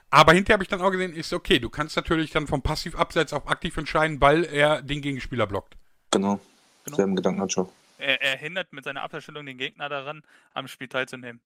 Aber 0.10 0.34
hinterher 0.34 0.56
habe 0.56 0.64
ich 0.64 0.70
dann 0.70 0.82
auch 0.82 0.92
gesehen, 0.92 1.14
ist 1.14 1.34
okay, 1.34 1.60
du 1.60 1.70
kannst 1.70 1.96
natürlich 1.96 2.32
dann 2.32 2.48
vom 2.48 2.62
Passiv-Abseits 2.62 3.34
auch 3.34 3.48
aktiv 3.48 3.76
entscheiden, 3.76 4.22
weil 4.22 4.46
er 4.46 4.82
den 4.82 5.02
Gegenspieler 5.02 5.48
blockt. 5.48 5.76
Genau. 6.12 6.40
Genau. 6.86 6.96
Selben 6.96 7.16
Gedanken 7.18 7.42
hat 7.42 7.52
schon. 7.52 7.70
er, 7.98 8.22
er 8.22 8.38
hindert 8.38 8.72
mit 8.72 8.86
seiner 8.86 9.04
Abstellung 9.04 9.46
den 9.46 9.58
Gegner 9.58 9.90
daran, 9.90 10.24
am 10.54 10.70
Spiel 10.70 10.88
teilzunehmen. 10.88 11.42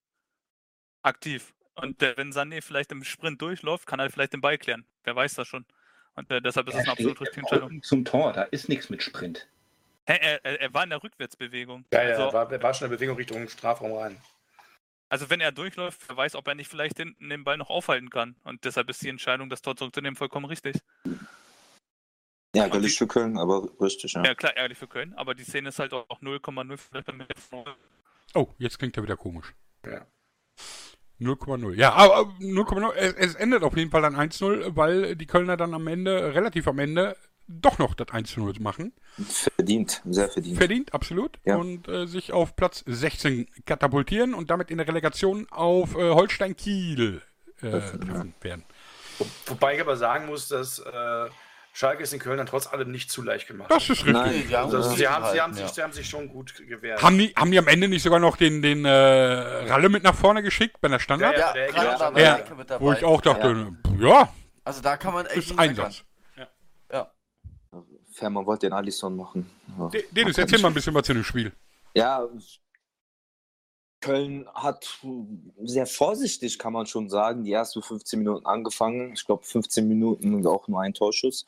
Aktiv. 1.04 1.54
Und 1.76 2.02
äh, 2.04 2.16
wenn 2.18 2.32
Sané 2.32 2.62
vielleicht 2.62 2.92
im 2.92 3.04
Sprint 3.04 3.42
durchläuft, 3.42 3.88
kann 3.88 4.00
er 4.00 4.10
vielleicht 4.10 4.34
den 4.34 4.42
Ball 4.42 4.58
klären. 4.58 4.86
Wer 5.04 5.16
weiß 5.16 5.36
das 5.36 5.48
schon. 5.48 5.66
Und 6.16 6.30
äh, 6.30 6.42
deshalb 6.42 6.68
ist 6.68 6.76
es 6.76 6.82
eine 6.82 6.90
Er 6.90 6.92
absolut 6.92 7.22
richtige 7.22 7.42
Entscheidung. 7.42 7.82
Zum 7.84 8.06
Tor, 8.06 8.34
da 8.34 8.44
ist 8.44 8.70
nichts 8.70 8.90
mit 8.90 9.02
Sprint. 9.02 9.48
Hä, 10.06 10.18
er, 10.20 10.46
er, 10.46 10.62
er 10.62 10.74
war 10.74 10.84
in 10.84 10.90
der 10.90 11.02
Rückwärtsbewegung. 11.02 11.86
Ja, 11.94 12.04
ja, 12.04 12.16
also, 12.18 12.34
war, 12.34 12.52
war 12.52 12.74
schon 12.74 12.88
eine 12.88 12.96
Bewegung 12.96 13.16
Richtung 13.16 13.48
Strafraum 13.48 13.94
rein. 13.94 14.18
also 15.10 15.30
wenn 15.30 15.40
er 15.40 15.52
durchläuft, 15.52 16.02
wer 16.08 16.18
weiß, 16.18 16.36
ob 16.36 16.48
er 16.48 16.56
nicht 16.56 16.70
vielleicht 16.70 16.98
hinten 16.98 17.30
den 17.30 17.44
Ball 17.44 17.58
noch 17.58 17.70
aufhalten 17.70 18.10
kann. 18.10 18.36
Und 18.44 18.66
deshalb 18.66 18.90
ist 18.90 19.02
die 19.02 19.10
Entscheidung, 19.10 19.50
das 19.50 19.62
Tor 19.62 19.76
zurückzunehmen, 19.76 20.16
vollkommen 20.16 20.46
richtig. 20.46 20.78
Ja, 22.54 22.64
ärgerlich 22.64 22.98
für 22.98 23.08
Köln, 23.08 23.38
aber 23.38 23.70
richtig, 23.80 24.14
ja. 24.14 24.24
Ja, 24.26 24.36
klar, 24.36 24.54
ärgerlich 24.58 24.78
für 24.78 24.88
Köln, 24.88 25.14
aber 25.14 25.34
die 25.34 25.44
Szene 25.46 25.70
ist 25.70 25.80
halt 25.80 25.94
auch 25.94 26.22
0,0 26.22 26.78
vielleicht 26.78 27.06
beim 27.06 27.24
Oh, 28.34 28.48
jetzt 28.58 28.78
klingt 28.78 28.98
er 28.98 29.04
wieder 29.04 29.16
komisch. 29.16 29.54
Ja. 29.86 30.06
0,0. 31.22 31.74
Ja, 31.76 31.94
aber 31.94 32.34
äh, 32.40 32.44
0,0. 32.44 32.94
Es, 32.94 33.14
es 33.14 33.36
endet 33.36 33.64
auf 33.64 33.78
jeden 33.78 33.92
Fall 33.92 34.02
dann 34.02 34.16
1-0, 34.16 34.76
weil 34.76 35.16
die 35.16 35.28
Kölner 35.28 35.58
dann 35.58 35.74
am 35.74 35.88
Ende, 35.88 36.34
relativ 36.34 36.68
am 36.68 36.80
Ende, 36.80 37.16
doch 37.48 37.78
noch 37.80 37.94
das 37.94 38.08
1-0 38.08 38.62
machen. 38.62 38.94
Verdient, 39.28 40.02
sehr 40.06 40.30
verdient. 40.30 40.58
Verdient, 40.58 40.94
absolut. 40.94 41.40
Ja. 41.46 41.58
Und 41.58 41.88
äh, 41.88 42.08
sich 42.08 42.32
auf 42.32 42.56
Platz 42.56 42.84
16 42.88 43.48
katapultieren 43.66 44.34
und 44.34 44.50
damit 44.50 44.72
in 44.72 44.78
der 44.78 44.88
Relegation 44.88 45.48
auf 45.52 45.96
äh, 45.96 46.12
Holstein 46.12 46.56
Kiel 46.56 47.22
äh, 47.62 47.70
treffen 47.70 48.34
werden. 48.42 48.64
Wo, 49.18 49.26
wobei 49.48 49.76
ich 49.76 49.82
aber 49.82 49.98
sagen 49.98 50.28
muss, 50.28 50.48
dass 50.48 50.80
äh, 50.80 51.30
Schalke 51.74 52.04
es 52.04 52.12
in 52.12 52.20
Köln 52.20 52.38
dann 52.38 52.48
trotz 52.48 52.68
allem 52.68 52.92
nicht 52.92 53.10
zu 53.10 53.22
leicht 53.22 53.48
gemacht. 53.48 53.72
Das 53.72 53.84
ist 53.84 54.06
richtig. 54.06 54.14
Nein. 54.14 54.44
haben 54.58 54.76
Also, 54.76 54.82
sie, 54.96 55.08
haben, 55.08 55.24
sie, 55.32 55.40
haben 55.42 55.52
gehalten, 55.54 55.54
sich, 55.56 55.68
sie 55.70 55.82
haben 55.84 55.94
sich 55.94 56.10
schon 56.10 56.28
gut 56.28 56.54
gewehrt. 56.68 57.02
Haben 57.02 57.18
die, 57.18 57.30
haben 57.36 57.50
die 57.52 57.58
am 57.60 57.68
Ende 57.68 57.88
nicht 57.88 58.04
sogar 58.04 58.20
noch 58.20 58.36
den, 58.36 58.62
den 58.62 58.84
äh, 58.84 58.90
Ralle 58.92 59.88
mit 59.88 60.04
nach 60.04 60.16
vorne 60.16 60.44
geschickt 60.44 60.82
bei 60.82 60.90
der 60.90 61.00
Standard? 61.00 61.38
Ja, 61.38 61.54
der- 61.54 61.72
der- 61.72 62.02
an 62.02 62.14
der- 62.14 62.46
Ja, 62.50 62.56
mit 62.56 62.70
dabei. 62.70 62.86
Wo 62.86 62.92
ich 62.92 63.04
auch 63.06 63.22
dachte, 63.22 63.74
ja, 64.00 64.30
Also 64.66 64.82
da 64.82 64.98
kann 64.98 65.14
man 65.14 65.26
echt 65.28 65.52
ist. 65.52 65.58
Einsatz. 65.60 66.04
Ja. 66.92 67.12
Fährmann 68.12 68.46
wollte 68.46 68.68
den 68.68 68.74
Alisson 68.74 69.16
machen. 69.16 69.50
Ja. 69.80 69.88
De- 69.88 70.04
Dennis, 70.12 70.38
erzähl 70.38 70.60
mal 70.60 70.68
ein 70.68 70.74
bisschen 70.74 70.94
was 70.94 71.04
zu 71.04 71.14
dem 71.14 71.24
Spiel. 71.24 71.54
Ja, 71.94 72.22
Köln 74.02 74.48
hat 74.54 75.00
sehr 75.64 75.86
vorsichtig, 75.86 76.60
kann 76.60 76.74
man 76.74 76.86
schon 76.88 77.10
sagen, 77.10 77.44
die 77.44 77.54
ersten 77.54 77.82
15 77.82 78.20
Minuten 78.20 78.46
angefangen. 78.46 79.14
Ich 79.14 79.26
glaube, 79.26 79.44
15 79.44 79.88
Minuten 79.88 80.34
und 80.34 80.46
auch 80.48 80.68
nur 80.68 80.82
ein 80.82 80.94
Torschuss. 80.94 81.46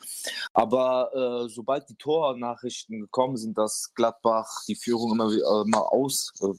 Aber 0.53 1.11
äh, 1.45 1.49
sobald 1.49 1.89
die 1.89 1.95
Tornachrichten 1.95 3.01
gekommen 3.01 3.37
sind, 3.37 3.57
dass 3.57 3.93
Gladbach 3.95 4.63
die 4.67 4.75
Führung 4.75 5.13
immer, 5.13 5.31
äh, 5.31 5.67
mal 5.67 5.81
aus 5.81 6.31
äh, 6.41 6.53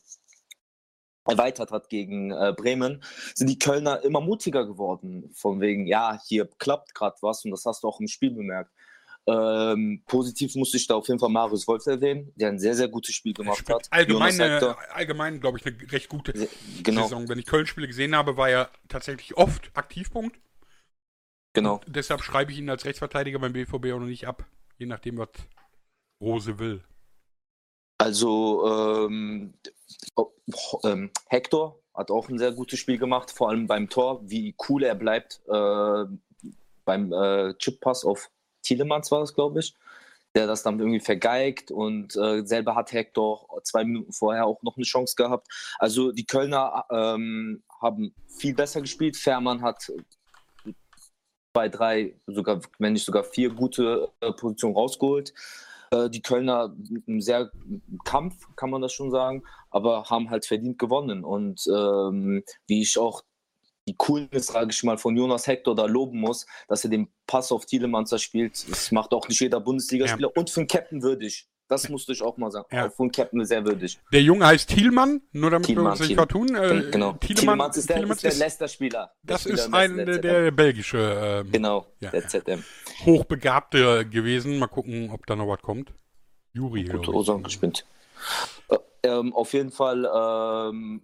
erweitert 1.26 1.70
hat 1.70 1.88
gegen 1.88 2.32
äh, 2.32 2.52
Bremen, 2.56 3.02
sind 3.34 3.48
die 3.48 3.58
Kölner 3.58 4.02
immer 4.02 4.20
mutiger 4.20 4.66
geworden. 4.66 5.30
Von 5.34 5.60
wegen, 5.60 5.86
ja, 5.86 6.20
hier 6.26 6.48
klappt 6.58 6.94
gerade 6.94 7.16
was 7.22 7.44
und 7.44 7.50
das 7.50 7.64
hast 7.64 7.82
du 7.82 7.88
auch 7.88 8.00
im 8.00 8.08
Spiel 8.08 8.30
bemerkt. 8.30 8.70
Ähm, 9.26 10.02
positiv 10.06 10.54
musste 10.54 10.76
ich 10.76 10.86
da 10.86 10.96
auf 10.96 11.08
jeden 11.08 11.18
Fall 11.18 11.30
Marius 11.30 11.66
Wolf 11.66 11.86
erwähnen, 11.86 12.30
der 12.36 12.48
ein 12.50 12.58
sehr, 12.58 12.74
sehr 12.74 12.88
gutes 12.88 13.14
Spiel 13.14 13.32
gemacht 13.32 13.68
hat. 13.70 13.86
Allgemein, 13.90 14.38
allgemein 14.38 15.40
glaube 15.40 15.58
ich, 15.58 15.66
eine 15.66 15.76
recht 15.92 16.10
gute 16.10 16.36
sehr- 16.36 16.48
genau, 16.82 17.04
Saison. 17.04 17.28
Wenn 17.28 17.38
ich 17.38 17.46
Köln-Spiele 17.46 17.86
gesehen 17.86 18.14
habe, 18.14 18.36
war 18.36 18.50
er 18.50 18.70
tatsächlich 18.88 19.36
oft 19.36 19.70
Aktivpunkt. 19.74 20.38
genau. 21.54 21.80
Deshalb 21.86 22.22
schreibe 22.22 22.52
ich 22.52 22.58
ihn 22.58 22.68
als 22.68 22.84
Rechtsverteidiger 22.84 23.38
beim 23.38 23.54
BVB 23.54 23.92
auch 23.92 24.00
noch 24.00 24.06
nicht 24.06 24.26
ab. 24.26 24.44
Je 24.76 24.86
nachdem, 24.86 25.16
was 25.16 25.28
Rose 26.20 26.58
will. 26.58 26.82
Also 27.96 28.66
ähm, 28.98 29.54
oh, 30.16 30.32
ähm, 30.84 31.10
Hector 31.28 31.80
hat 31.94 32.10
auch 32.10 32.28
ein 32.28 32.38
sehr 32.38 32.52
gutes 32.52 32.78
Spiel 32.78 32.98
gemacht, 32.98 33.30
vor 33.30 33.48
allem 33.48 33.66
beim 33.68 33.88
Tor, 33.88 34.20
wie 34.28 34.54
cool 34.68 34.82
er 34.82 34.96
bleibt 34.96 35.40
äh, 35.48 36.04
beim 36.84 37.12
äh, 37.12 37.54
Chip-Pass 37.54 38.04
auf 38.04 38.30
Tielemans 38.64 39.10
war 39.10 39.20
das, 39.20 39.34
glaube 39.34 39.60
ich, 39.60 39.74
der 40.34 40.46
das 40.46 40.64
dann 40.64 40.80
irgendwie 40.80 41.00
vergeigt 41.00 41.70
und 41.70 42.16
äh, 42.16 42.44
selber 42.44 42.74
hat 42.74 42.92
Hector 42.92 43.46
zwei 43.62 43.84
Minuten 43.84 44.12
vorher 44.12 44.46
auch 44.46 44.62
noch 44.62 44.76
eine 44.76 44.84
Chance 44.84 45.14
gehabt. 45.16 45.46
Also 45.78 46.10
die 46.10 46.26
Kölner 46.26 46.84
ähm, 46.90 47.62
haben 47.80 48.14
viel 48.26 48.54
besser 48.54 48.80
gespielt. 48.80 49.16
Fährmann 49.16 49.62
hat 49.62 49.92
zwei, 51.54 51.68
drei, 51.68 52.16
sogar, 52.26 52.60
wenn 52.78 52.94
nicht 52.94 53.04
sogar 53.04 53.22
vier 53.22 53.50
gute 53.50 54.08
äh, 54.20 54.32
Positionen 54.32 54.74
rausgeholt. 54.74 55.32
Äh, 55.92 56.10
die 56.10 56.22
Kölner 56.22 56.74
einem 57.06 57.20
sehr 57.20 57.50
Kampf, 58.04 58.34
kann 58.56 58.70
man 58.70 58.82
das 58.82 58.92
schon 58.92 59.12
sagen, 59.12 59.44
aber 59.70 60.10
haben 60.10 60.30
halt 60.30 60.46
verdient 60.46 60.78
gewonnen. 60.78 61.22
Und 61.22 61.64
ähm, 61.68 62.42
wie 62.66 62.82
ich 62.82 62.98
auch 62.98 63.22
die 63.86 63.94
Coolness, 63.96 64.46
sage 64.46 64.70
ich 64.70 64.82
mal, 64.82 64.98
von 64.98 65.16
Jonas 65.16 65.46
Hector 65.46 65.74
da 65.74 65.86
loben 65.86 66.20
muss, 66.20 66.46
dass 66.68 66.84
er 66.84 66.90
den 66.90 67.08
Pass 67.26 67.52
auf 67.52 67.66
Tielemans 67.66 68.10
da 68.10 68.18
spielt, 68.18 68.68
das 68.70 68.90
macht 68.92 69.12
auch 69.12 69.28
nicht 69.28 69.40
jeder 69.40 69.60
Bundesligaspieler 69.60 70.34
und 70.36 70.50
für 70.50 70.60
einen 70.60 70.68
Captain 70.68 71.02
würdig. 71.02 71.48
Das 71.68 71.88
musste 71.88 72.12
ich 72.12 72.20
auch 72.22 72.36
mal 72.36 72.50
sagen. 72.50 72.66
Ja. 72.70 72.90
Einen 72.98 73.10
Captain 73.10 73.42
sehr 73.44 73.64
würdig. 73.64 73.98
Der 74.12 74.20
Junge 74.22 74.46
heißt 74.46 74.68
Thielmann, 74.68 75.22
nur 75.32 75.50
damit 75.50 75.66
wir 75.68 75.74
Thielmann, 75.74 75.92
uns 75.92 76.00
nicht 76.00 76.08
Thielmann. 76.08 76.28
vertun. 76.28 76.54
Äh, 76.54 76.90
genau. 76.90 77.12
Thielemann, 77.14 77.18
Tielemans 77.18 77.76
ist 77.78 77.88
der, 77.88 77.96
Thielemanns 77.96 78.24
ist 78.24 78.38
der 78.38 78.46
Leicester-Spieler. 78.46 79.12
Das 79.22 79.40
Spieler 79.42 79.54
ist 79.54 79.74
ein 79.74 79.96
der, 79.96 80.18
der 80.18 80.50
belgische 80.50 81.42
ähm, 81.44 81.52
Genau, 81.52 81.86
Ja, 82.00 82.10
der 82.10 82.20
ja. 82.20 82.28
ZM. 82.28 82.64
Hochbegabte 83.06 84.06
gewesen. 84.06 84.58
Mal 84.58 84.66
gucken, 84.66 85.10
ob 85.10 85.26
da 85.26 85.36
noch 85.36 85.48
was 85.48 85.62
kommt. 85.62 85.94
Juri. 86.52 86.88
Ursache 86.92 87.40
gespielt. 87.40 87.86
Äh, 88.68 88.76
ähm, 89.04 89.32
auf 89.32 89.52
jeden 89.54 89.70
Fall 89.72 90.04
ähm, 90.04 91.02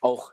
auch 0.00 0.30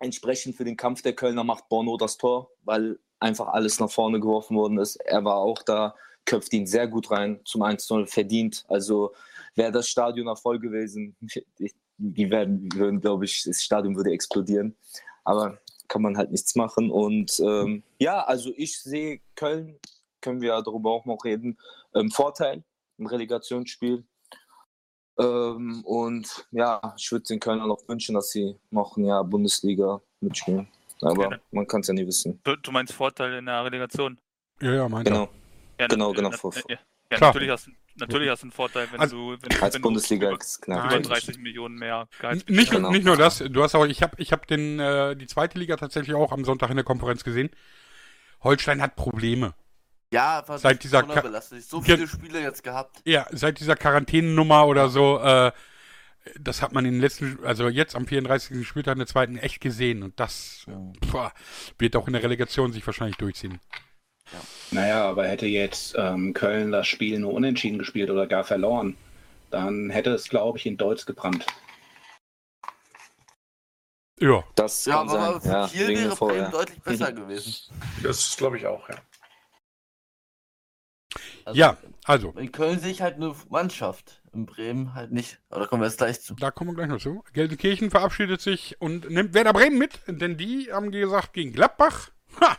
entsprechend 0.00 0.56
für 0.56 0.64
den 0.64 0.76
Kampf 0.76 1.02
der 1.02 1.14
Kölner 1.14 1.44
macht 1.44 1.68
Bono 1.68 1.96
das 1.96 2.16
Tor, 2.16 2.50
weil 2.64 2.98
einfach 3.18 3.48
alles 3.48 3.78
nach 3.80 3.90
vorne 3.90 4.20
geworfen 4.20 4.56
worden 4.56 4.78
ist. 4.78 4.96
Er 4.96 5.24
war 5.24 5.36
auch 5.36 5.62
da, 5.62 5.94
köpft 6.24 6.52
ihn 6.52 6.66
sehr 6.66 6.88
gut 6.88 7.10
rein 7.10 7.40
zum 7.44 7.62
1-0 7.62 8.06
verdient. 8.06 8.64
Also 8.68 9.12
wäre 9.54 9.72
das 9.72 9.88
Stadion 9.88 10.26
noch 10.26 10.38
voll 10.38 10.58
gewesen, 10.58 11.16
die, 11.98 12.30
werden, 12.30 12.68
würden, 12.74 13.00
glaube 13.00 13.26
ich, 13.26 13.42
das 13.44 13.62
Stadion 13.62 13.96
würde 13.96 14.12
explodieren. 14.12 14.76
Aber 15.24 15.58
kann 15.88 16.02
man 16.02 16.16
halt 16.16 16.30
nichts 16.30 16.54
machen. 16.54 16.90
Und 16.90 17.38
ähm, 17.40 17.82
ja, 17.98 18.22
also 18.24 18.52
ich 18.56 18.80
sehe 18.80 19.20
Köln, 19.34 19.78
können 20.20 20.40
wir 20.40 20.62
darüber 20.62 20.90
auch 20.92 21.04
noch 21.04 21.24
reden, 21.24 21.58
ähm, 21.94 22.10
Vorteil 22.10 22.62
im 22.96 23.06
Relegationsspiel. 23.06 24.04
Ähm, 25.20 25.82
und 25.84 26.46
ja, 26.50 26.80
ich 26.96 27.10
würde 27.12 27.24
den 27.24 27.40
Kölner 27.40 27.66
noch 27.66 27.86
wünschen, 27.88 28.14
dass 28.14 28.30
sie 28.30 28.56
noch 28.70 28.96
ein 28.96 29.04
Jahr 29.04 29.24
Bundesliga 29.24 30.00
mitspielen. 30.20 30.68
Aber 31.02 31.28
Gerne. 31.28 31.40
man 31.50 31.66
kann 31.66 31.80
es 31.80 31.88
ja 31.88 31.94
nie 31.94 32.06
wissen. 32.06 32.40
Du, 32.44 32.56
du 32.56 32.72
meinst 32.72 32.92
Vorteil 32.92 33.34
in 33.34 33.46
der 33.46 33.64
Relegation? 33.64 34.18
Ja, 34.60 34.72
ja, 34.74 34.88
meint 34.88 35.06
er. 35.08 35.12
Genau. 35.12 35.28
Ja, 35.78 35.86
Genau, 35.86 36.12
genau, 36.12 36.30
Ja, 36.30 36.62
ja 36.68 36.76
Klar. 37.08 37.20
natürlich 37.32 37.50
hast, 37.50 37.70
Natürlich 38.00 38.30
hast 38.30 38.42
du 38.42 38.46
einen 38.46 38.52
Vorteil, 38.52 38.88
wenn 38.92 39.00
Also, 39.00 39.36
du, 39.36 39.42
wenn, 39.42 39.62
Als 39.62 39.74
wenn 39.74 39.82
Bundesliga 39.82 40.30
du 40.30 40.36
über, 40.36 40.72
über 40.72 40.88
Nein. 40.88 41.02
30 41.02 41.38
Millionen 41.38 41.74
mehr 41.76 42.08
Gehaltsbudget 42.18 42.56
Nicht, 42.56 42.72
Genau. 42.72 42.90
nicht 42.90 43.04
nur 43.04 43.16
das, 43.16 43.38
du 43.38 43.62
hast 43.62 43.74
auch, 43.74 43.84
ich 43.84 44.02
habe 44.02 44.14
ich 44.18 44.32
hab 44.32 44.46
den, 44.46 44.78
äh, 44.78 45.16
die 45.16 45.26
zweite 45.26 45.58
Liga 45.58 45.76
tatsächlich 45.76 46.14
auch 46.14 46.32
am 46.32 46.44
Sonntag 46.44 46.70
in 46.70 46.76
der 46.76 46.84
Konferenz 46.84 47.24
gesehen. 47.24 47.50
Holstein 48.42 48.80
hat 48.80 48.96
Probleme. 48.96 49.54
Ja, 50.12 50.42
war 50.46 50.58
Seit 50.58 50.82
dieser 50.82 51.02
belastet. 51.04 51.62
So 51.62 51.80
viele 51.80 52.08
Spiele 52.08 52.40
jetzt 52.40 52.64
gehabt. 52.64 53.00
Ja, 53.04 53.26
seit 53.30 53.60
dieser 53.60 53.76
Quarantänennummer 53.76 54.66
oder 54.66 54.88
so, 54.88 55.20
äh, 55.20 55.52
das 56.38 56.62
hat 56.62 56.72
man 56.72 56.84
in 56.84 56.94
den 56.94 57.00
letzten, 57.00 57.38
also 57.44 57.68
jetzt 57.68 57.94
am 57.94 58.06
34. 58.06 58.66
Spieltag 58.66 58.94
in 58.94 58.98
der 58.98 59.06
zweiten 59.06 59.36
echt 59.36 59.60
gesehen 59.60 60.02
und 60.02 60.18
das 60.18 60.66
boah, 61.12 61.32
wird 61.78 61.96
auch 61.96 62.06
in 62.08 62.12
der 62.12 62.22
Relegation 62.22 62.72
sich 62.72 62.84
wahrscheinlich 62.86 63.16
durchziehen. 63.16 63.60
Naja, 64.70 65.08
aber 65.08 65.26
hätte 65.26 65.46
jetzt 65.46 65.94
ähm, 65.96 66.34
Köln 66.34 66.72
das 66.72 66.86
Spiel 66.86 67.18
nur 67.18 67.32
unentschieden 67.32 67.78
gespielt 67.78 68.10
oder 68.10 68.26
gar 68.26 68.44
verloren, 68.44 68.96
dann 69.50 69.90
hätte 69.90 70.10
es, 70.10 70.28
glaube 70.28 70.58
ich, 70.58 70.66
in 70.66 70.76
Deutsch 70.76 71.06
gebrannt. 71.06 71.46
Ja, 74.20 74.44
Das 74.54 74.84
Ja, 74.84 74.98
kann 74.98 75.08
aber 75.08 75.40
sein. 75.40 75.40
für 75.40 75.48
Ja, 75.48 75.68
Kiel 75.68 75.88
wäre 75.88 76.16
Vorher. 76.16 76.50
Deutlich 76.50 76.80
besser 76.82 77.12
gewesen. 77.12 77.54
Das 78.02 78.36
glaube 78.36 78.58
ich 78.58 78.66
auch, 78.66 78.88
ja. 78.88 78.96
Also, 81.44 81.58
ja, 81.58 81.76
also, 82.04 82.30
In 82.36 82.52
Köln 82.52 82.78
sehe 82.78 82.90
ich 82.90 83.02
halt 83.02 83.16
eine 83.16 83.34
Mannschaft. 83.48 84.22
In 84.32 84.46
Bremen 84.46 84.94
halt 84.94 85.10
nicht. 85.12 85.38
Aber 85.50 85.60
da 85.60 85.66
kommen 85.66 85.82
wir 85.82 85.86
jetzt 85.88 85.98
gleich 85.98 86.20
zu. 86.20 86.34
da 86.34 86.50
kommen 86.50 86.70
wir 86.70 86.74
gleich 86.76 86.88
noch 86.88 87.00
zu. 87.00 87.24
Gelsenkirchen 87.32 87.90
verabschiedet 87.90 88.40
sich 88.40 88.76
und 88.80 89.10
nimmt 89.10 89.34
Werder 89.34 89.52
Bremen 89.52 89.78
mit, 89.78 90.00
denn 90.06 90.36
die 90.36 90.68
haben 90.72 90.90
gesagt 90.92 91.32
gegen 91.32 91.52
Gladbach. 91.52 92.10
Ha! 92.40 92.56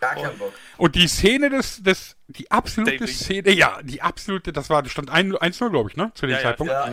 Gar 0.00 0.14
keinen 0.14 0.38
Bock. 0.38 0.54
Und 0.78 0.94
die 0.94 1.06
Szene 1.06 1.50
des, 1.50 1.82
des, 1.82 2.16
die 2.28 2.50
absolute 2.50 2.96
Davy. 2.98 3.12
Szene, 3.12 3.50
ja, 3.52 3.78
die 3.82 4.00
absolute, 4.00 4.50
das 4.50 4.70
war, 4.70 4.82
das 4.82 4.90
stand 4.90 5.10
1 5.10 5.34
1-0, 5.34 5.68
glaube 5.68 5.90
ich, 5.90 5.96
ne, 5.96 6.12
zu 6.14 6.26
dem 6.26 6.30
Ja, 6.30 6.36
ja, 6.38 6.42
Zeitpunkt. 6.42 6.72
Ja, 6.72 6.90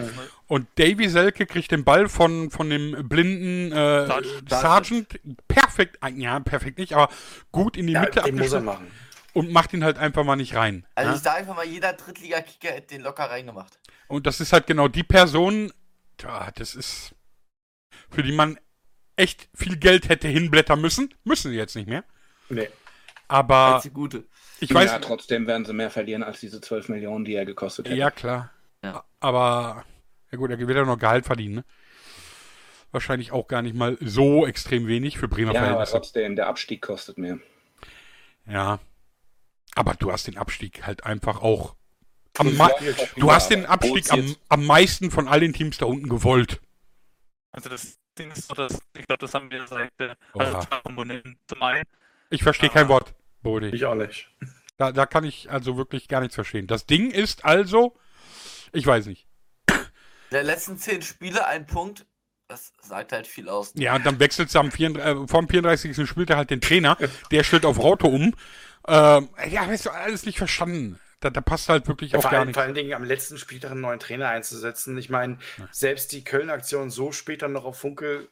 Und 0.47 0.67
Davy 0.75 1.07
Selke 1.07 1.45
kriegt 1.45 1.71
den 1.71 1.85
Ball 1.85 2.09
von, 2.09 2.51
von 2.51 2.69
dem 2.69 3.07
blinden 3.07 3.71
äh. 3.71 4.05
Sergeant 4.49 5.17
perfekt, 5.47 5.97
ja, 6.17 6.39
perfekt 6.41 6.77
nicht, 6.77 6.93
aber 6.93 7.07
gut 7.53 7.77
in 7.77 7.87
die 7.87 7.93
ja 7.93 8.01
Mitte 8.01 8.21
den 8.21 8.35
muss 8.37 8.51
er 8.51 8.59
abgeschnitten 8.59 8.65
machen. 8.65 8.91
Und 9.33 9.51
macht 9.51 9.73
ihn 9.73 9.83
halt 9.83 9.97
einfach 9.97 10.23
mal 10.23 10.35
nicht 10.35 10.55
rein. 10.55 10.85
Also 10.95 11.11
ja? 11.11 11.15
ich 11.17 11.21
sage 11.23 11.37
einfach 11.37 11.55
mal, 11.55 11.65
jeder 11.65 11.93
Drittliga-Kicker 11.93 12.69
hätte 12.69 12.95
den 12.95 13.01
locker 13.01 13.25
reingemacht. 13.25 13.79
Und 14.07 14.27
das 14.27 14.39
ist 14.39 14.53
halt 14.53 14.67
genau 14.67 14.87
die 14.87 15.03
Person, 15.03 15.73
das 16.55 16.75
ist, 16.75 17.15
für 18.09 18.23
die 18.23 18.31
man 18.31 18.59
echt 19.15 19.49
viel 19.55 19.77
Geld 19.77 20.09
hätte 20.09 20.27
hinblättern 20.27 20.79
müssen. 20.79 21.13
Müssen 21.23 21.51
sie 21.51 21.57
jetzt 21.57 21.75
nicht 21.75 21.87
mehr. 21.87 22.03
Nee. 22.49 22.69
Aber 23.27 23.81
Gute. 23.93 24.25
ich 24.59 24.73
weiß, 24.73 24.91
ja, 24.91 24.99
trotzdem 24.99 25.47
werden 25.47 25.65
sie 25.65 25.73
mehr 25.73 25.89
verlieren 25.89 26.23
als 26.23 26.39
diese 26.39 26.61
12 26.61 26.89
Millionen, 26.89 27.25
die 27.25 27.33
er 27.33 27.45
gekostet 27.45 27.87
hätte. 27.87 27.97
Ja, 27.97 28.11
klar. 28.11 28.51
Ja. 28.83 29.03
Aber, 29.19 29.85
ja 30.31 30.37
gut, 30.37 30.51
er 30.51 30.59
wird 30.59 30.69
ja 30.69 30.85
noch 30.85 30.99
Gehalt 30.99 31.25
verdienen, 31.25 31.55
ne? 31.55 31.65
Wahrscheinlich 32.91 33.31
auch 33.31 33.47
gar 33.47 33.63
nicht 33.63 33.75
mal 33.75 33.97
so 34.01 34.45
extrem 34.45 34.85
wenig 34.85 35.17
für 35.17 35.27
Bremer 35.27 35.53
Ja, 35.53 35.61
aber 35.61 35.69
Verhältnisse. 35.69 35.91
trotzdem, 35.93 36.35
der 36.35 36.45
Abstieg 36.47 36.83
kostet 36.83 37.17
mehr. 37.17 37.39
Ja. 38.45 38.79
Aber 39.75 39.93
du 39.95 40.11
hast 40.11 40.27
den 40.27 40.37
Abstieg 40.37 40.85
halt 40.85 41.05
einfach 41.05 41.41
auch. 41.41 41.75
Du 43.15 43.31
hast 43.31 43.49
den 43.49 43.65
Abstieg 43.65 44.11
am, 44.11 44.35
am 44.49 44.65
meisten 44.65 45.11
von 45.11 45.27
all 45.27 45.39
den 45.39 45.53
Teams 45.53 45.77
da 45.77 45.85
unten 45.85 46.09
gewollt. 46.09 46.61
Also 47.51 47.69
das 47.69 47.99
Ding 48.17 48.31
ist 48.31 48.47
so, 48.47 48.55
dass 48.55 48.81
ich 48.97 49.05
glaube, 49.05 49.19
das 49.19 49.33
haben 49.33 49.51
wir 49.51 49.65
seit 49.67 49.91
also 50.33 50.59
zwei 50.61 50.79
Komponenten. 50.83 51.37
Zum 51.47 51.61
einen, 51.61 51.83
Ich 52.29 52.41
verstehe 52.43 52.69
Ah. 52.69 52.73
kein 52.73 52.87
Wort, 52.87 53.13
Bodi. 53.41 53.67
Ich 53.69 53.85
auch 53.85 53.95
nicht. 53.95 54.29
Da, 54.77 54.91
da 54.91 55.05
kann 55.05 55.23
ich 55.23 55.51
also 55.51 55.77
wirklich 55.77 56.07
gar 56.07 56.21
nichts 56.21 56.35
verstehen. 56.35 56.65
Das 56.65 56.85
Ding 56.87 57.11
ist 57.11 57.45
also, 57.45 57.95
ich 58.71 58.85
weiß 58.85 59.05
nicht. 59.05 59.27
Der 60.31 60.43
letzten 60.43 60.79
zehn 60.79 61.03
Spiele 61.03 61.45
ein 61.45 61.67
Punkt, 61.67 62.07
das 62.47 62.73
sagt 62.81 63.11
halt 63.11 63.27
viel 63.27 63.49
aus. 63.49 63.73
Ja, 63.75 63.95
und 63.95 64.03
dann 64.05 64.19
wechselt 64.19 64.53
du 64.53 64.59
am 64.59 64.71
34, 64.71 65.23
äh, 65.23 65.27
vom 65.27 65.47
34. 65.47 66.07
Spieltag 66.09 66.37
halt 66.37 66.49
den 66.49 66.61
Trainer, 66.61 66.97
der 67.31 67.43
stellt 67.43 67.65
auf 67.65 67.77
Raute 67.77 68.07
um. 68.07 68.33
Ähm, 68.87 69.29
ja, 69.49 69.65
hast 69.67 69.85
du 69.85 69.89
alles 69.91 70.25
nicht 70.25 70.37
verstanden. 70.37 70.99
Da, 71.19 71.29
da 71.29 71.41
passt 71.41 71.69
halt 71.69 71.87
wirklich 71.87 72.15
Ja, 72.15 72.19
auch 72.19 72.21
vor, 72.21 72.29
gar 72.29 72.39
allen, 72.39 72.45
nichts. 72.45 72.53
vor 72.53 72.63
allen 72.63 72.73
Dingen 72.75 72.93
am 72.93 73.03
letzten 73.03 73.37
Spieltag 73.37 73.71
einen 73.71 73.81
neuen 73.81 73.99
Trainer 73.99 74.29
einzusetzen. 74.29 74.97
Ich 74.97 75.09
meine, 75.09 75.37
selbst 75.71 76.11
die 76.11 76.23
Köln-Aktion 76.23 76.89
so 76.91 77.11
später 77.11 77.47
noch 77.47 77.65
auf 77.65 77.79
Funkel 77.79 78.29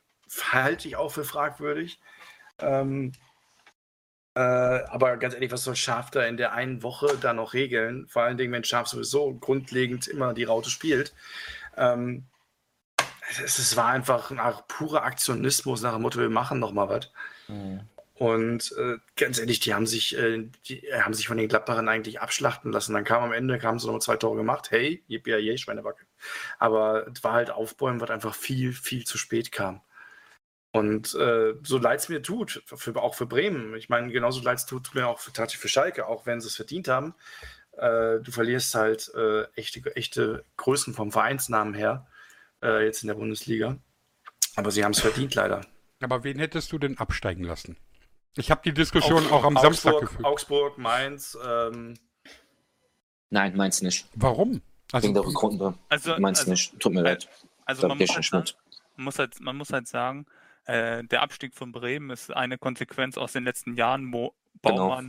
halte 0.52 0.88
ich 0.88 0.96
auch 0.96 1.10
für 1.12 1.24
fragwürdig. 1.26 2.00
Ähm, 2.60 3.14
äh, 4.36 4.40
aber 4.40 5.18
ganz 5.18 5.34
ehrlich, 5.34 5.52
was 5.52 5.64
soll 5.64 5.76
Schaf 5.76 6.10
da 6.12 6.24
in 6.24 6.38
der 6.38 6.54
einen 6.54 6.84
Woche 6.84 7.18
da 7.20 7.34
noch 7.34 7.54
regeln? 7.54 8.08
Vor 8.08 8.24
allen 8.24 8.38
Dingen, 8.38 8.54
wenn 8.54 8.64
Schaf 8.64 8.88
sowieso 8.88 9.34
grundlegend 9.36 10.08
immer 10.08 10.34
die 10.34 10.44
Raute 10.46 10.70
spielt. 10.70 11.14
Ähm, 11.78 12.28
es, 13.44 13.58
es 13.60 13.76
war 13.78 13.88
einfach 13.88 14.32
nach 14.32 14.68
purer 14.68 15.04
Aktionismus, 15.04 15.82
nach 15.82 15.94
dem 15.94 16.02
Motto, 16.02 16.20
wir 16.20 16.30
machen 16.30 16.60
noch 16.60 16.72
mal 16.74 16.90
was. 16.90 17.10
Mhm. 17.48 17.90
Und 18.22 18.72
äh, 18.78 19.00
ganz 19.16 19.40
ehrlich, 19.40 19.62
die 19.62 19.74
haben 19.74 19.88
sich, 19.88 20.16
äh, 20.16 20.48
die 20.68 20.86
äh, 20.86 21.02
haben 21.02 21.16
sich 21.16 21.28
von 21.28 21.38
den 21.38 21.48
Gladbachern 21.48 21.90
eigentlich 21.90 22.22
abschlachten 22.22 22.72
lassen. 22.72 22.94
Dann 22.94 23.04
kam 23.04 23.24
am 23.24 23.34
Ende, 23.34 23.60
haben 23.64 23.80
sie 23.80 23.88
noch 23.88 23.98
zwei 23.98 24.16
Tore 24.16 24.38
gemacht. 24.38 24.70
Hey, 24.70 25.04
yippie, 25.08 25.32
yay, 25.32 25.58
Schweinebacke. 25.58 26.06
Aber 26.60 27.08
es 27.08 27.24
war 27.24 27.34
halt 27.34 27.50
Aufbäumen, 27.50 28.00
was 28.00 28.12
einfach 28.12 28.36
viel, 28.36 28.74
viel 28.74 29.06
zu 29.06 29.18
spät 29.18 29.52
kam. 29.52 29.82
Und 30.72 31.16
äh, 31.16 31.56
so 31.64 31.80
leid 31.80 32.02
es 32.02 32.10
mir 32.10 32.22
tut, 32.22 32.62
für, 32.68 32.96
auch 32.98 33.16
für 33.16 33.26
Bremen. 33.26 33.76
Ich 33.76 33.90
meine, 33.90 34.12
genauso 34.12 34.44
leid 34.44 34.60
es 34.60 34.68
tut, 34.68 34.94
mir 34.94 35.08
auch 35.08 35.18
für, 35.18 35.34
tatsächlich 35.34 35.62
für 35.64 35.70
Schalke, 35.70 36.06
auch 36.06 36.28
wenn 36.28 36.42
sie 36.42 36.48
es 36.48 36.56
verdient 36.56 36.90
haben. 36.90 37.16
Äh, 37.72 38.20
du 38.20 38.32
verlierst 38.32 38.76
halt 38.76 39.12
äh, 39.16 39.46
echte, 39.56 39.96
echte 39.96 40.46
Größen 40.58 40.94
vom 40.94 41.12
Vereinsnamen 41.12 41.74
her, 41.74 42.06
jetzt 42.62 43.02
in 43.02 43.08
der 43.08 43.16
Bundesliga. 43.16 43.80
Aber 44.56 44.70
sie 44.70 44.84
haben 44.84 44.92
es 44.92 45.00
verdient, 45.00 45.34
leider. 45.34 45.62
Aber 46.00 46.24
wen 46.24 46.38
hättest 46.38 46.72
du 46.72 46.78
denn 46.78 47.00
absteigen 47.00 47.44
lassen? 47.44 47.78
Ich 48.38 48.50
habe 48.50 48.62
die 48.64 48.74
Diskussion 48.74 49.30
auch 49.32 49.44
am 49.44 49.58
Samstag 49.58 49.94
Augsburg, 49.94 50.10
geführt. 50.10 50.26
Augsburg, 50.26 50.78
Mainz, 50.78 51.38
ähm, 51.46 51.96
Nein, 53.30 53.56
meins 53.56 53.82
nicht. 53.82 54.08
Warum? 54.16 54.62
Wegen 54.92 55.14
der 55.14 55.22
Also, 55.24 55.30
Rückrunde. 55.30 55.74
also, 55.90 56.18
Meins 56.20 56.40
also, 56.40 56.52
nicht. 56.52 56.78
Tut 56.80 56.94
mir 56.94 57.02
leid. 57.02 57.30
also 57.66 57.88
man 57.88 57.98
muss, 57.98 58.10
halt 58.10 58.56
man, 58.98 59.06
muss 59.06 59.20
halt, 59.20 59.40
man 59.40 59.56
muss 59.58 59.72
halt 59.72 59.88
sagen, 59.88 60.26
äh, 60.66 61.04
der 61.06 61.22
Abstieg 61.22 61.56
von 61.56 61.72
Bremen 61.72 62.10
ist 62.10 62.32
eine 62.32 62.58
Konsequenz 62.58 63.18
aus 63.18 63.32
den 63.32 63.44
letzten 63.46 63.76
Jahren, 63.76 64.12
wo 64.12 64.34
Genau. 64.64 65.02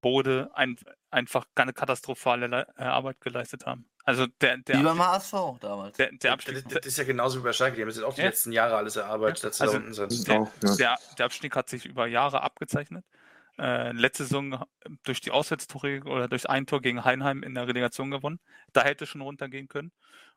Bode 0.00 0.50
ein, 0.54 0.76
einfach 1.10 1.46
keine 1.54 1.72
katastrophale 1.72 2.46
Le 2.46 2.66
äh, 2.76 2.84
Arbeit 2.84 3.20
geleistet 3.20 3.66
haben. 3.66 3.88
Also 4.04 4.26
der, 4.40 4.58
der, 4.58 4.78
Wie 4.78 4.82
beim 4.84 5.00
Abstieg, 5.00 5.38
HSV 5.38 5.58
damals. 5.60 5.96
der, 5.96 6.06
der 6.10 6.18
Das, 6.18 6.32
Abstieg, 6.32 6.68
das 6.68 6.86
ist 6.86 6.96
ja 6.98 7.04
genauso 7.04 7.40
wie 7.40 7.42
bei 7.44 7.52
Schalke. 7.52 7.76
Die 7.76 7.82
haben 7.82 7.88
jetzt 7.88 8.02
auch 8.02 8.14
die 8.14 8.20
Ja. 8.20 8.28
letzten 8.28 8.52
Jahre 8.52 8.76
alles 8.76 8.94
erarbeitet, 8.96 9.42
dass 9.44 9.56
sie 9.58 9.62
Also, 9.64 9.78
da 9.78 9.78
unten 9.80 9.94
sind. 9.94 10.28
der, 10.28 10.40
Auch, 10.40 10.50
ja. 10.62 10.76
der, 10.76 10.98
der 11.18 11.26
Abstieg 11.26 11.56
hat 11.56 11.68
sich 11.68 11.84
über 11.86 12.06
Jahre 12.06 12.42
abgezeichnet. 12.42 13.04
Äh, 13.58 13.92
letzte 13.92 14.24
Saison 14.24 14.64
durch 15.02 15.20
die 15.22 15.30
Auswärtstore 15.32 16.02
oder 16.04 16.28
durch 16.28 16.48
ein 16.48 16.66
Tor 16.66 16.80
gegen 16.82 17.04
Heinheim 17.04 17.42
in 17.42 17.54
der 17.54 17.66
Relegation 17.66 18.10
gewonnen. 18.10 18.38
Da 18.72 18.84
hätte 18.84 19.06
schon 19.06 19.22
runtergehen 19.22 19.66
können. 19.66 19.92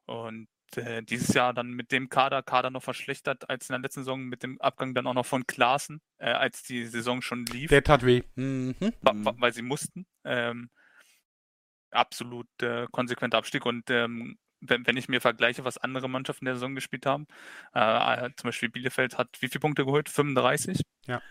Und 0.05 0.47
äh, 0.77 1.01
dieses 1.03 1.33
Jahr 1.33 1.53
dann 1.53 1.71
mit 1.71 1.91
dem 1.91 2.09
Kader, 2.09 2.43
Kader 2.43 2.69
noch 2.69 2.83
verschlechtert 2.83 3.49
als 3.49 3.69
in 3.69 3.73
der 3.73 3.79
letzten 3.81 4.01
Saison 4.01 4.23
mit 4.23 4.43
dem 4.43 4.59
Abgang 4.61 4.93
dann 4.93 5.07
auch 5.07 5.13
noch 5.13 5.25
von 5.25 5.45
Klaassen, 5.47 6.01
äh, 6.17 6.31
als 6.31 6.63
die 6.63 6.85
Saison 6.85 7.21
schon 7.21 7.45
lief, 7.45 7.69
der 7.69 7.83
tat 7.83 8.05
weh. 8.05 8.23
Mhm. 8.35 8.75
weil 9.01 9.53
sie 9.53 9.61
mussten. 9.61 10.05
Ähm, 10.23 10.69
absolut 11.91 12.47
äh, 12.61 12.87
konsequenter 12.91 13.37
Abstieg. 13.37 13.65
Und 13.65 13.89
ähm, 13.89 14.37
wenn, 14.61 14.85
wenn 14.85 14.97
ich 14.97 15.07
mir 15.07 15.21
vergleiche, 15.21 15.63
was 15.63 15.77
andere 15.77 16.09
Mannschaften 16.09 16.45
der 16.45 16.55
Saison 16.55 16.75
gespielt 16.75 17.05
haben, 17.05 17.27
äh, 17.73 18.29
zum 18.35 18.49
Beispiel 18.49 18.69
Bielefeld 18.69 19.17
hat 19.17 19.29
wie 19.39 19.47
viele 19.47 19.61
Punkte 19.61 19.85
geholt? 19.85 20.09
35. 20.09 20.81
Ja. 21.07 21.21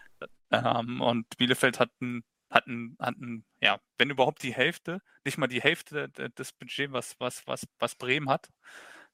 Ähm, 0.51 1.01
und 1.01 1.27
Bielefeld 1.37 1.79
hatten, 1.79 2.25
hatten, 2.51 2.97
hatten, 2.99 3.45
ja, 3.61 3.79
wenn 3.99 4.11
überhaupt 4.11 4.43
die 4.43 4.55
Hälfte, 4.55 5.01
nicht 5.25 5.39
mal 5.39 5.47
die 5.47 5.61
Hälfte 5.61 6.09
de- 6.09 6.31
des 6.31 6.53
Budgets, 6.55 6.93
was, 6.93 7.15
was, 7.19 7.47
was, 7.47 7.67
was 7.79 7.95
Bremen 7.95 8.31
hat, 8.31 8.49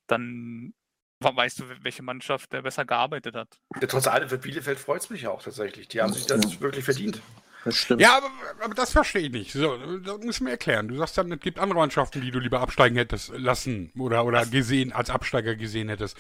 dann 0.07 0.75
we- 1.21 1.37
weißt 1.37 1.61
du, 1.61 1.65
welche 1.83 2.03
Mannschaft 2.03 2.53
der 2.53 2.63
besser 2.63 2.85
gearbeitet 2.85 3.35
hat. 3.35 3.59
Ja, 3.81 3.87
trotz 3.87 4.07
allem 4.07 4.29
für 4.29 4.39
Bielefeld 4.39 4.79
freut 4.79 5.01
es 5.03 5.11
mich 5.11 5.23
ja 5.23 5.31
auch 5.31 5.43
tatsächlich. 5.43 5.89
Die 5.89 6.01
haben 6.01 6.13
sich 6.13 6.27
das 6.27 6.61
wirklich 6.61 6.85
verdient. 6.85 7.21
Das 7.65 7.77
stimmt. 7.79 8.03
Ja, 8.03 8.19
aber, 8.19 8.31
aber 8.63 8.75
das 8.75 8.93
verstehe 8.93 9.23
ich 9.23 9.33
nicht. 9.33 9.53
So, 9.53 9.79
das 9.99 10.19
musst 10.19 10.41
du 10.41 10.45
mir 10.45 10.51
erklären. 10.51 10.87
Du 10.89 10.97
sagst 10.97 11.17
dann, 11.17 11.33
es 11.33 11.41
gibt 11.41 11.59
andere 11.59 11.79
Mannschaften, 11.79 12.21
die 12.21 12.31
du 12.31 12.39
lieber 12.39 12.61
absteigen 12.61 12.97
hättest 12.97 13.31
lassen 13.39 13.91
oder, 13.99 14.27
oder 14.27 14.45
gesehen, 14.45 14.93
als 14.93 15.09
Absteiger 15.09 15.55
gesehen 15.57 15.89
hättest. 15.89 16.15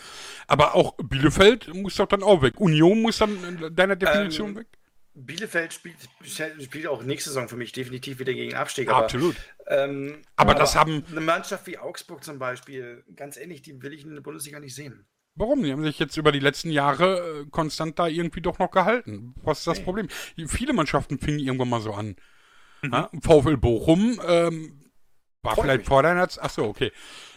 Aber 0.46 0.74
auch 0.74 0.94
Bielefeld 0.96 1.74
muss 1.74 1.96
doch 1.96 2.06
dann 2.06 2.22
auch 2.22 2.40
weg. 2.40 2.58
Union 2.58 3.02
muss 3.02 3.18
dann 3.18 3.44
in 3.44 3.76
deiner 3.76 3.94
Definition 3.94 4.50
Ähm, 4.50 4.56
weg. 4.56 4.68
Bielefeld 5.14 5.72
spielt, 5.72 5.96
spielt 6.60 6.86
auch 6.88 7.02
nächste 7.04 7.30
Saison 7.30 7.48
für 7.48 7.56
mich 7.56 7.72
definitiv 7.72 8.18
wieder 8.18 8.34
gegen 8.34 8.54
Abstieg. 8.54 8.88
Aber, 8.88 9.04
Absolut. 9.04 9.36
ähm, 9.68 10.22
Aber 10.36 10.54
das 10.54 10.74
haben- 10.74 11.04
Eine 11.10 11.20
Mannschaft 11.20 11.66
wie 11.68 11.78
Augsburg 11.78 12.24
zum 12.24 12.38
Beispiel, 12.38 13.04
ganz 13.14 13.36
ehrlich, 13.36 13.62
die 13.62 13.80
will 13.80 13.92
ich 13.92 14.04
in 14.04 14.14
der 14.14 14.22
Bundesliga 14.22 14.58
nicht 14.58 14.74
sehen. 14.74 15.06
Warum? 15.36 15.62
Die 15.62 15.72
haben 15.72 15.84
sich 15.84 15.98
jetzt 15.98 16.16
über 16.16 16.30
die 16.32 16.38
letzten 16.40 16.70
Jahre 16.70 17.42
äh, 17.42 17.50
konstant 17.50 17.98
da 17.98 18.06
irgendwie 18.06 18.40
doch 18.40 18.58
noch 18.58 18.70
gehalten. 18.70 19.34
Was 19.42 19.58
ist 19.60 19.66
das 19.66 19.78
Nee. 19.78 19.84
Problem? 19.84 20.08
Viele 20.48 20.72
Mannschaften 20.72 21.18
fingen 21.18 21.40
irgendwann 21.40 21.68
mal 21.70 21.80
so 21.80 21.92
an. 21.92 22.16
Ja? 22.84 23.08
VfL 23.20 23.56
Bochum, 23.56 24.20
ähm, 24.26 24.80
War 25.42 25.54
Freut 25.54 25.64
vielleicht 25.64 25.78
mich. 25.80 25.88
vor 25.88 26.02
deiner 26.02 26.28
Z- 26.28 26.42
Ach 26.42 26.50
so, 26.50 26.64
okay. 26.66 26.92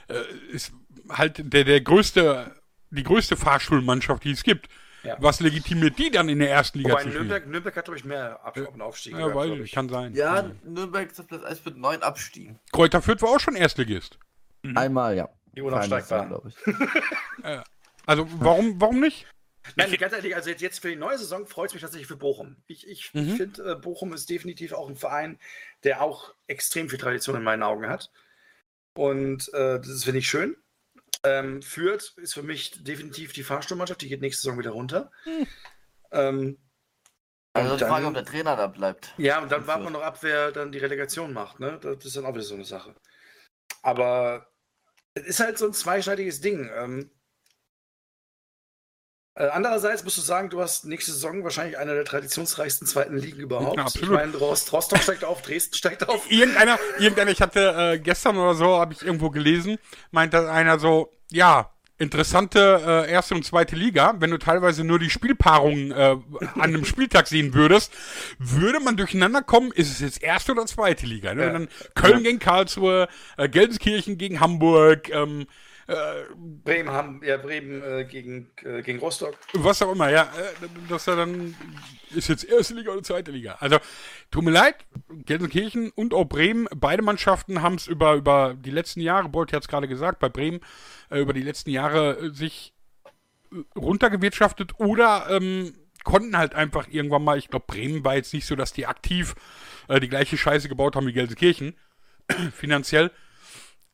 Äh, 0.10 0.22
ist 0.52 0.74
halt 1.10 1.42
der, 1.54 1.64
der 1.64 1.82
größte, 1.82 2.56
die 2.92 3.04
größte 3.04 3.36
Fahrschulmannschaft, 3.38 4.24
die 4.24 4.32
es 4.32 4.44
gibt. 4.44 4.68
Ja. 5.04 5.16
Was 5.20 5.40
legitimiert 5.40 5.98
die 6.00 6.10
dann 6.12 6.28
in 6.28 6.40
der 6.40 6.50
ersten 6.50 6.80
Liga 6.80 6.92
Wobei 6.92 7.04
zu 7.04 7.10
spielen? 7.10 7.28
Nürnberg, 7.28 7.48
Nürnberg 7.48 7.76
hat, 7.76 7.86
glaube 7.86 7.98
ich, 8.00 8.06
mehr 8.06 8.44
Ab 8.44 8.58
auf 8.58 8.74
den 8.74 8.82
Aufstieg. 8.82 9.14
Ja, 9.14 9.20
gehabt, 9.28 9.36
weiß 9.36 9.60
ich, 9.60 9.72
kann 9.72 9.90
sein. 9.90 10.14
Ja, 10.14 10.52
Nürnberg 10.64 11.12
ist 11.12 11.20
auf 11.20 11.28
Platz 11.28 11.44
1 11.44 11.66
mit 11.66 11.78
9 11.78 12.02
Abstiegen. 12.04 12.60
Kräuter 12.72 13.02
Fürth 13.02 13.22
war 13.22 13.30
auch 13.30 13.40
schon 13.40 13.56
Erstligist. 13.56 14.18
Einmal, 14.76 15.16
ja. 15.16 15.30
Die 15.56 15.62
unabsteigbar. 15.62 16.28
glaube 16.28 16.50
ich. 16.50 16.56
Also 18.06 18.26
warum, 18.40 18.80
warum 18.80 19.02
nicht? 19.02 19.28
Nein, 19.76 19.92
ganz 20.00 20.14
ehrlich, 20.14 20.34
also 20.34 20.50
jetzt, 20.50 20.62
jetzt 20.62 20.80
für 20.80 20.88
die 20.90 20.96
neue 20.96 21.18
Saison 21.18 21.46
freut 21.46 21.68
es 21.68 21.74
mich 21.74 21.82
tatsächlich 21.82 22.08
für 22.08 22.16
Bochum. 22.16 22.56
Ich, 22.68 22.88
ich, 22.88 23.12
ich 23.14 23.14
Mhm. 23.14 23.36
finde, 23.36 23.72
äh, 23.72 23.76
Bochum 23.76 24.14
ist 24.14 24.30
definitiv 24.30 24.72
auch 24.72 24.88
ein 24.88 24.96
Verein, 24.96 25.38
der 25.84 26.02
auch 26.02 26.34
extrem 26.48 26.90
viel 26.90 27.00
Tradition 27.00 27.36
in 27.36 27.44
meinen 27.44 27.64
Augen 27.64 27.86
hat. 27.90 28.10
Und 28.94 29.54
äh, 29.54 29.80
das 29.82 30.06
finde 30.06 30.20
ich 30.20 30.30
schön. 30.30 30.56
Ähm, 31.24 31.62
Fürth 31.62 32.14
ist 32.18 32.34
für 32.34 32.44
mich 32.44 32.84
definitiv 32.84 33.34
die 33.34 33.44
Fahrstuhlmannschaft, 33.44 34.02
die 34.02 34.10
geht 34.10 34.22
nächste 34.22 34.44
Saison 34.44 34.60
wieder 34.60 34.72
runter. 34.72 35.12
Ähm, 36.12 36.58
Also 37.54 37.76
die 37.76 37.84
Frage, 37.86 38.06
ob 38.08 38.14
der 38.14 38.24
Trainer 38.26 38.56
da 38.56 38.68
bleibt. 38.68 39.14
ja, 39.18 39.42
und 39.42 39.52
dann 39.52 39.66
warten 39.68 39.84
wir 39.84 39.90
noch 39.90 40.04
ab, 40.04 40.20
wer 40.22 40.52
dann 40.52 40.72
die 40.72 40.78
Relegation 40.78 41.34
macht. 41.34 41.60
Ne? 41.60 41.80
Das 41.82 42.06
ist 42.06 42.16
dann 42.16 42.26
auch 42.26 42.34
wieder 42.34 42.44
so 42.44 42.56
eine 42.56 42.66
Sache. 42.66 42.96
Aber 43.82 44.48
es 45.16 45.24
ist 45.26 45.40
halt 45.40 45.58
so 45.58 45.66
ein 45.66 45.74
zweischneidiges 45.74 46.40
Ding. 46.42 46.70
Ähm, 46.74 47.10
äh, 47.10 47.17
andererseits 49.46 50.04
musst 50.04 50.18
du 50.18 50.22
sagen, 50.22 50.50
du 50.50 50.62
hast 50.62 50.86
nächste 50.86 51.12
Saison 51.12 51.44
wahrscheinlich 51.44 51.78
eine 51.78 51.94
der 51.94 52.06
traditionsreichsten 52.06 52.88
zweiten 52.88 53.18
Ligen 53.18 53.40
überhaupt. 53.40 53.78
Ja, 53.78 53.86
ich 53.94 54.10
meine, 54.10 54.36
Rost, 54.36 54.74
Rostock 54.74 55.00
steigt 55.00 55.24
auf, 55.24 55.42
Dresden 55.42 55.76
steigt 55.76 56.10
auf. 56.10 56.30
Irgendeiner, 56.32 56.80
irgendeiner, 56.98 57.32
ich 57.32 57.42
hatte 57.42 57.94
äh, 57.94 58.00
gestern 58.00 58.38
oder 58.38 58.56
so, 58.56 58.80
habe 58.80 58.94
ich 58.94 59.04
irgendwo 59.04 59.30
gelesen, 59.30 59.78
meinte 60.12 60.50
einer 60.50 60.80
so, 60.80 61.12
ja, 61.32 61.72
interessante 62.00 63.06
äh, 63.08 63.12
erste 63.12 63.34
und 63.34 63.44
zweite 63.44 63.76
Liga, 63.76 64.16
wenn 64.20 64.30
du 64.30 64.38
teilweise 64.38 64.84
nur 64.84 65.00
die 65.00 65.10
Spielpaarungen 65.10 65.92
äh, 65.92 66.16
an 66.56 66.62
einem 66.62 66.86
Spieltag 66.86 67.28
sehen 67.28 67.54
würdest, 67.54 67.92
würde 68.38 68.80
man 68.80 68.98
durcheinander 68.98 69.42
kommen, 69.42 69.72
ist 69.72 69.92
es 69.92 70.00
jetzt 70.00 70.22
erste 70.22 70.52
oder 70.52 70.66
zweite 70.68 71.06
Liga. 71.06 71.34
Ne? 71.34 71.46
Ja. 71.46 71.54
Dann 71.54 71.68
Köln 71.96 72.24
gegen 72.24 72.40
Karlsruhe, 72.40 73.08
äh, 73.38 73.50
Gelsenkirchen 73.50 74.18
gegen 74.18 74.40
Hamburg, 74.40 75.10
ähm, 75.10 75.48
Bremen, 76.66 76.90
haben, 76.92 77.22
ja, 77.24 77.38
Bremen 77.38 77.82
äh, 77.82 78.04
gegen, 78.04 78.52
äh, 78.64 78.82
gegen 78.82 79.00
Rostock. 79.00 79.38
was 79.54 79.82
auch 79.82 79.94
immer, 79.94 80.10
ja, 80.10 80.24
äh, 80.24 80.68
dass 80.90 81.08
er 81.08 81.16
dann 81.16 81.56
ist 82.14 82.28
jetzt 82.28 82.44
erste 82.44 82.74
Liga 82.74 82.92
oder 82.92 83.04
zweite 83.04 83.32
Liga. 83.32 83.56
Also 83.62 83.78
tut 84.30 84.44
mir 84.44 84.52
leid, 84.52 84.76
Gelsenkirchen 85.10 85.92
und 85.92 86.14
auch 86.14 86.26
Bremen, 86.26 86.68
beide 86.76 87.04
Mannschaften 87.04 87.62
haben 87.62 87.76
es 87.76 87.88
über 87.88 88.16
über 88.16 88.54
die 88.60 88.72
letzten 88.72 89.00
Jahre, 89.00 89.30
Bolt 89.30 89.54
hat 89.54 89.62
es 89.64 89.70
gerade 89.70 89.88
gesagt, 89.88 90.20
bei 90.20 90.28
Bremen 90.28 90.60
äh, 91.10 91.22
über 91.22 91.32
die 91.32 91.44
letzten 91.44 91.70
Jahre 91.70 92.18
äh, 92.18 92.30
sich 92.32 92.74
runtergewirtschaftet 93.78 94.78
oder 94.80 95.28
ähm, 95.30 95.74
konnten 96.04 96.38
halt 96.38 96.54
einfach 96.54 96.90
irgendwann 96.90 97.24
mal, 97.24 97.38
ich 97.38 97.48
glaube 97.48 97.66
Bremen 97.66 98.04
war 98.04 98.16
jetzt 98.16 98.34
nicht 98.34 98.46
so, 98.46 98.56
dass 98.56 98.74
die 98.74 98.88
aktiv 98.88 99.36
die 100.02 100.10
gleiche 100.10 100.36
Scheiße 100.38 100.68
gebaut 100.68 100.98
haben 100.98 101.08
wie 101.08 101.14
Gelsenkirchen, 101.14 101.74
finanziell. 102.52 103.10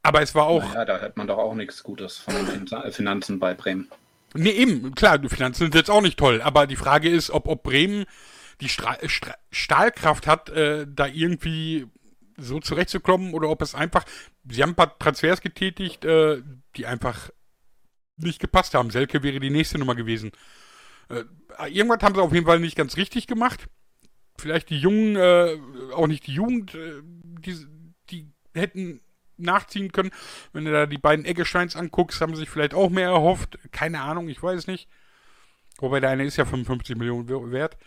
Aber 0.03 0.21
es 0.21 0.35
war 0.35 0.45
auch, 0.45 0.73
Ja, 0.73 0.85
da 0.85 0.99
hört 0.99 1.17
man 1.17 1.27
doch 1.27 1.37
auch 1.37 1.55
nichts 1.55 1.81
Gutes 1.81 2.17
von 2.17 2.33
den 2.45 2.67
äh, 2.67 2.91
Finanzen 2.91 3.39
bei 3.39 3.53
Bremen. 3.53 3.89
Nee, 4.35 4.51
eben, 4.51 4.93
klar, 4.95 5.17
die 5.17 5.29
Finanzen 5.29 5.63
sind 5.63 5.75
jetzt 5.75 5.89
auch 5.89 6.01
nicht 6.01 6.17
toll, 6.19 6.41
aber 6.41 6.67
die 6.67 6.75
Frage 6.75 7.09
ist, 7.09 7.29
ob, 7.29 7.47
ob 7.47 7.63
Bremen 7.63 8.05
die 8.61 8.69
Stra 8.69 8.97
Stra 9.07 9.35
Stahlkraft 9.51 10.27
hat, 10.27 10.49
äh, 10.49 10.85
da 10.87 11.07
irgendwie 11.07 11.87
so 12.37 12.59
zurechtzukommen 12.59 13.33
oder 13.33 13.49
ob 13.49 13.61
es 13.61 13.75
einfach, 13.75 14.05
sie 14.49 14.61
haben 14.61 14.71
ein 14.71 14.75
paar 14.75 14.97
Transfers 14.97 15.41
getätigt, 15.41 16.03
äh, 16.03 16.41
die 16.75 16.85
einfach 16.85 17.29
nicht 18.17 18.39
gepasst 18.39 18.73
haben. 18.73 18.89
Selke 18.89 19.23
wäre 19.23 19.39
die 19.39 19.49
nächste 19.49 19.77
Nummer 19.77 19.95
gewesen. 19.95 20.31
Äh, 21.09 21.23
irgendwas 21.69 22.01
haben 22.01 22.15
sie 22.15 22.21
auf 22.21 22.33
jeden 22.33 22.45
Fall 22.45 22.59
nicht 22.59 22.75
ganz 22.75 22.97
richtig 22.97 23.27
gemacht. 23.27 23.67
Vielleicht 24.37 24.69
die 24.69 24.79
Jungen, 24.79 25.15
äh, 25.15 25.57
auch 25.93 26.07
nicht 26.07 26.25
die 26.27 26.33
Jugend, 26.33 26.73
äh, 26.73 27.01
die, 27.03 27.67
die 28.09 28.31
hätten 28.53 29.01
nachziehen 29.37 29.91
können. 29.91 30.11
Wenn 30.53 30.65
du 30.65 30.71
da 30.71 30.85
die 30.85 30.97
beiden 30.97 31.25
Eggesteins 31.25 31.75
anguckst, 31.75 32.21
haben 32.21 32.35
sie 32.35 32.41
sich 32.41 32.49
vielleicht 32.49 32.73
auch 32.73 32.89
mehr 32.89 33.09
erhofft. 33.09 33.57
Keine 33.71 34.01
Ahnung, 34.01 34.29
ich 34.29 34.41
weiß 34.41 34.67
nicht. 34.67 34.87
Wobei 35.79 35.99
der 35.99 36.11
eine 36.11 36.25
ist 36.25 36.37
ja 36.37 36.45
55 36.45 36.95
Millionen 36.97 37.27
we- 37.27 37.51
wert. 37.51 37.77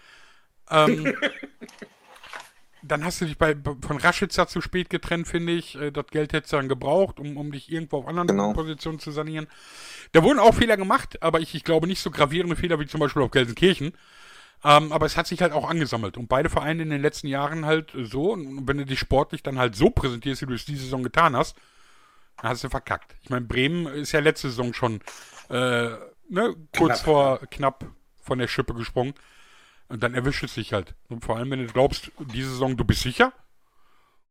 Ähm, 0.70 1.14
dann 2.82 3.05
hast 3.05 3.20
du 3.20 3.24
dich 3.24 3.38
bei, 3.38 3.57
von 3.80 3.97
Raschitzer 3.97 4.47
zu 4.47 4.61
spät 4.61 4.90
getrennt, 4.90 5.26
finde 5.26 5.53
ich. 5.53 5.76
Äh, 5.76 5.90
Das 5.90 6.07
Geld 6.09 6.32
hättest 6.32 6.53
du 6.53 6.57
dann 6.57 6.68
gebraucht, 6.68 7.18
um, 7.18 7.36
um 7.36 7.51
dich 7.53 7.70
irgendwo 7.72 7.99
auf 7.99 8.07
anderen 8.07 8.28
Genau. 8.28 8.53
Positionen 8.53 8.99
zu 8.99 9.11
sanieren. 9.11 9.47
Da 10.12 10.22
wurden 10.22 10.38
auch 10.38 10.55
Fehler 10.55 10.76
gemacht, 10.76 11.22
aber 11.22 11.40
ich, 11.40 11.55
ich 11.55 11.64
glaube 11.64 11.86
nicht 11.86 12.01
so 12.01 12.11
gravierende 12.11 12.57
Fehler 12.57 12.78
wie 12.78 12.86
zum 12.86 13.01
Beispiel 13.01 13.22
auf 13.22 13.30
Gelsenkirchen. 13.30 13.92
Ähm, 14.64 14.92
aber 14.92 15.07
es 15.07 15.16
hat 15.16 15.26
sich 15.26 15.42
halt 15.42 15.52
auch 15.52 15.68
angesammelt. 15.68 16.16
Und 16.16 16.28
beide 16.28 16.50
Vereine 16.50 16.82
in 16.82 16.90
den 16.90 17.02
letzten 17.02 17.28
Jahren 17.28 17.66
halt 17.66 17.92
so, 17.94 18.32
und 18.32 18.66
wenn 18.66 18.78
du 18.78 18.86
dich 18.86 18.98
sportlich 18.98 19.42
dann 19.42 19.59
halt 19.59 19.76
so 19.76 19.90
präsentierst, 19.90 20.42
wie 20.42 20.46
du 20.46 20.54
es 20.54 20.64
diese 20.64 20.84
Saison 20.84 21.02
getan 21.02 21.36
hast, 21.36 21.57
dann 22.38 22.50
hast 22.50 22.64
du 22.64 22.68
verkackt. 22.68 23.16
Ich 23.22 23.30
meine, 23.30 23.46
Bremen 23.46 23.86
ist 23.86 24.12
ja 24.12 24.20
letzte 24.20 24.48
Saison 24.48 24.72
schon 24.72 25.00
äh, 25.48 25.90
ne, 26.28 26.54
kurz 26.76 27.02
Knapp, 27.02 27.04
vor 27.04 27.40
knapp 27.50 27.86
von 28.20 28.38
der 28.38 28.48
Schippe 28.48 28.74
gesprungen. 28.74 29.14
Und 29.88 30.02
dann 30.02 30.14
erwischt 30.14 30.42
es 30.42 30.54
dich 30.54 30.72
halt. 30.72 30.94
Und 31.09 31.24
vor 31.24 31.36
allem, 31.36 31.50
wenn 31.50 31.64
du 31.64 31.72
glaubst, 31.72 32.11
diese 32.18 32.50
Saison, 32.50 32.76
du 32.76 32.84
bist 32.84 33.02
sicher 33.02 33.32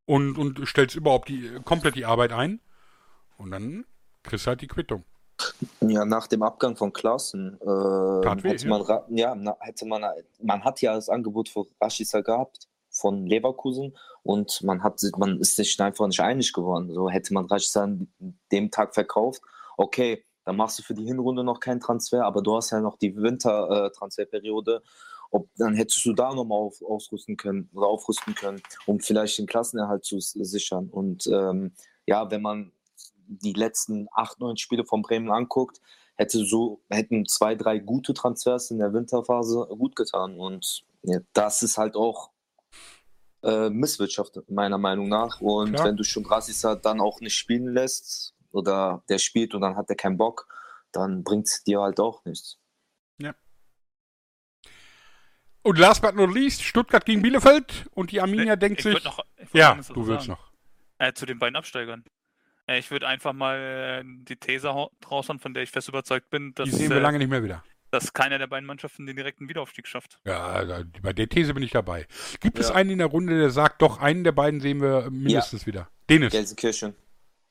und, 0.05 0.38
und 0.38 0.67
stellst 0.67 0.95
überhaupt 0.95 1.30
die, 1.30 1.59
komplett 1.63 1.95
die 1.95 2.05
Arbeit 2.05 2.34
ein. 2.34 2.59
Und 3.38 3.51
dann 3.51 3.86
kriegst 4.23 4.45
du 4.45 4.49
halt 4.49 4.61
die 4.61 4.67
Quittung. 4.67 5.05
Ja, 5.81 6.05
nach 6.05 6.27
dem 6.27 6.43
Abgang 6.43 6.75
von 6.75 6.93
Klaassen 6.93 7.59
äh, 7.61 8.47
hätte 8.47 8.67
man, 8.67 8.81
ra- 8.81 9.05
ja, 9.09 9.36
na, 9.36 9.57
hätte 9.59 9.86
man, 9.86 10.03
man 10.41 10.63
hat 10.63 10.81
ja 10.81 10.95
das 10.95 11.09
Angebot 11.09 11.49
für 11.49 11.65
Rashica 11.81 12.21
gehabt 12.21 12.67
von 12.89 13.27
Leverkusen 13.27 13.95
und 14.23 14.61
man 14.63 14.81
hat, 14.83 15.01
man 15.17 15.39
ist 15.39 15.55
sich 15.55 15.79
einfach 15.79 16.07
nicht 16.07 16.21
einig 16.21 16.53
geworden. 16.53 16.91
So 16.93 17.09
hätte 17.09 17.33
man 17.33 17.45
Rashica 17.45 17.83
an 17.83 18.07
dem 18.51 18.71
Tag 18.71 18.93
verkauft, 18.93 19.41
okay, 19.77 20.23
dann 20.45 20.57
machst 20.57 20.79
du 20.79 20.83
für 20.83 20.93
die 20.93 21.05
Hinrunde 21.05 21.43
noch 21.43 21.59
keinen 21.59 21.79
Transfer, 21.79 22.23
aber 22.23 22.41
du 22.41 22.55
hast 22.55 22.71
ja 22.71 22.79
noch 22.79 22.97
die 22.97 23.15
Wintertransferperiode. 23.15 24.83
Ob, 25.31 25.49
dann 25.57 25.73
hättest 25.73 26.05
du 26.05 26.13
da 26.13 26.33
nochmal 26.33 26.59
auf, 26.59 26.81
ausrüsten 26.81 27.36
können 27.36 27.69
oder 27.73 27.88
aufrüsten 27.88 28.36
können, 28.36 28.61
um 28.86 28.99
vielleicht 28.99 29.39
den 29.39 29.47
Klassenerhalt 29.47 30.05
zu 30.05 30.19
sichern. 30.19 30.88
Und 30.89 31.27
ähm, 31.27 31.73
ja, 32.05 32.29
wenn 32.29 32.43
man 32.43 32.71
die 33.28 33.53
letzten 33.53 34.07
acht, 34.13 34.39
neun 34.39 34.57
Spiele 34.57 34.86
von 34.86 35.01
Bremen 35.01 35.32
anguckt, 35.32 35.82
hätte 36.15 36.43
so, 36.45 36.82
hätten 36.89 37.26
zwei, 37.26 37.55
drei 37.55 37.80
gute 37.80 38.13
Transfers 38.13 38.71
in 38.71 38.80
der 38.80 38.93
Winterphase 38.93 39.67
gut 39.78 39.95
getan. 39.95 40.39
Und 40.39 40.84
ja, 41.03 41.19
das 41.34 41.61
ist 41.61 41.78
halt 41.78 41.95
auch 41.95 42.32
äh, 43.43 43.69
Misswirtschaft, 43.69 44.39
meiner 44.49 44.78
Meinung 44.78 45.09
nach. 45.09 45.41
Und 45.41 45.73
Klar. 45.73 45.88
wenn 45.88 45.97
du 45.97 46.03
schon 46.03 46.26
Rasisa 46.26 46.76
dann 46.76 47.01
auch 47.01 47.19
nicht 47.21 47.36
spielen 47.36 47.73
lässt 47.73 48.34
oder 48.51 49.03
der 49.09 49.17
spielt 49.17 49.53
und 49.53 49.61
dann 49.61 49.76
hat 49.76 49.89
er 49.89 49.95
keinen 49.95 50.17
Bock, 50.17 50.47
dann 50.91 51.23
bringt 51.23 51.47
es 51.47 51.63
dir 51.63 51.82
halt 51.82 51.99
auch 51.99 52.23
nichts. 52.26 52.57
Und 55.65 55.80
last 55.80 56.03
but 56.03 56.13
not 56.13 56.32
least, 56.32 56.61
Stuttgart 56.61 57.03
gegen 57.03 57.23
Bielefeld 57.23 57.88
und 57.95 58.11
die 58.11 58.21
Arminia 58.21 58.55
denkt 58.55 58.86
ich 58.86 58.93
sich. 58.93 59.03
noch, 59.03 59.26
ich 59.36 59.51
ja, 59.51 59.73
du 59.73 60.05
willst 60.05 60.28
sagen. 60.28 60.38
noch. 60.39 60.51
Äh, 60.99 61.11
zu 61.13 61.26
den 61.26 61.39
beiden 61.39 61.55
Absteigern. 61.55 62.03
Äh, 62.68 62.80
ich 62.80 62.89
würde 62.91 63.07
einfach 63.07 63.34
mal 63.34 63.57
äh, 63.57 64.03
die 64.05 64.36
These 64.36 64.74
hau- 64.74 64.91
raushauen, 65.09 65.39
von 65.39 65.53
der 65.53 65.63
ich 65.63 65.72
fest 65.72 65.88
überzeugt 65.89 66.30
bin, 66.30 66.53
dass, 66.55 66.70
Die 66.70 66.76
sehen 66.76 66.89
wir 66.89 66.97
äh, 66.97 67.01
lange 67.01 67.18
nicht 67.20 67.30
mehr 67.30 67.43
wieder. 67.43 67.63
dass 67.91 68.13
keiner 68.13 68.38
der 68.39 68.47
beiden 68.47 68.66
Mannschaften 68.66 69.05
den 69.05 69.16
direkten 69.16 69.47
Wiederaufstieg 69.47 69.88
schafft. 69.88 70.20
Ja, 70.26 70.63
bei 71.01 71.13
der 71.13 71.30
These 71.30 71.53
bin 71.53 71.63
ich 71.63 71.72
dabei. 71.72 72.07
Gibt 72.39 72.59
es 72.59 72.70
Ja. 72.70 72.76
einen 72.76 72.89
in 72.91 72.97
der 72.97 73.07
Runde, 73.07 73.38
der 73.38 73.49
sagt, 73.51 73.82
doch, 73.82 73.99
einen 73.99 74.24
der 74.24 74.32
beiden 74.32 74.59
sehen 74.61 74.82
wir 74.82 75.09
mindestens 75.11 75.66
wieder? 75.66 75.89
Dennis, 76.09 76.32
Gelsenkirchen. 76.34 76.95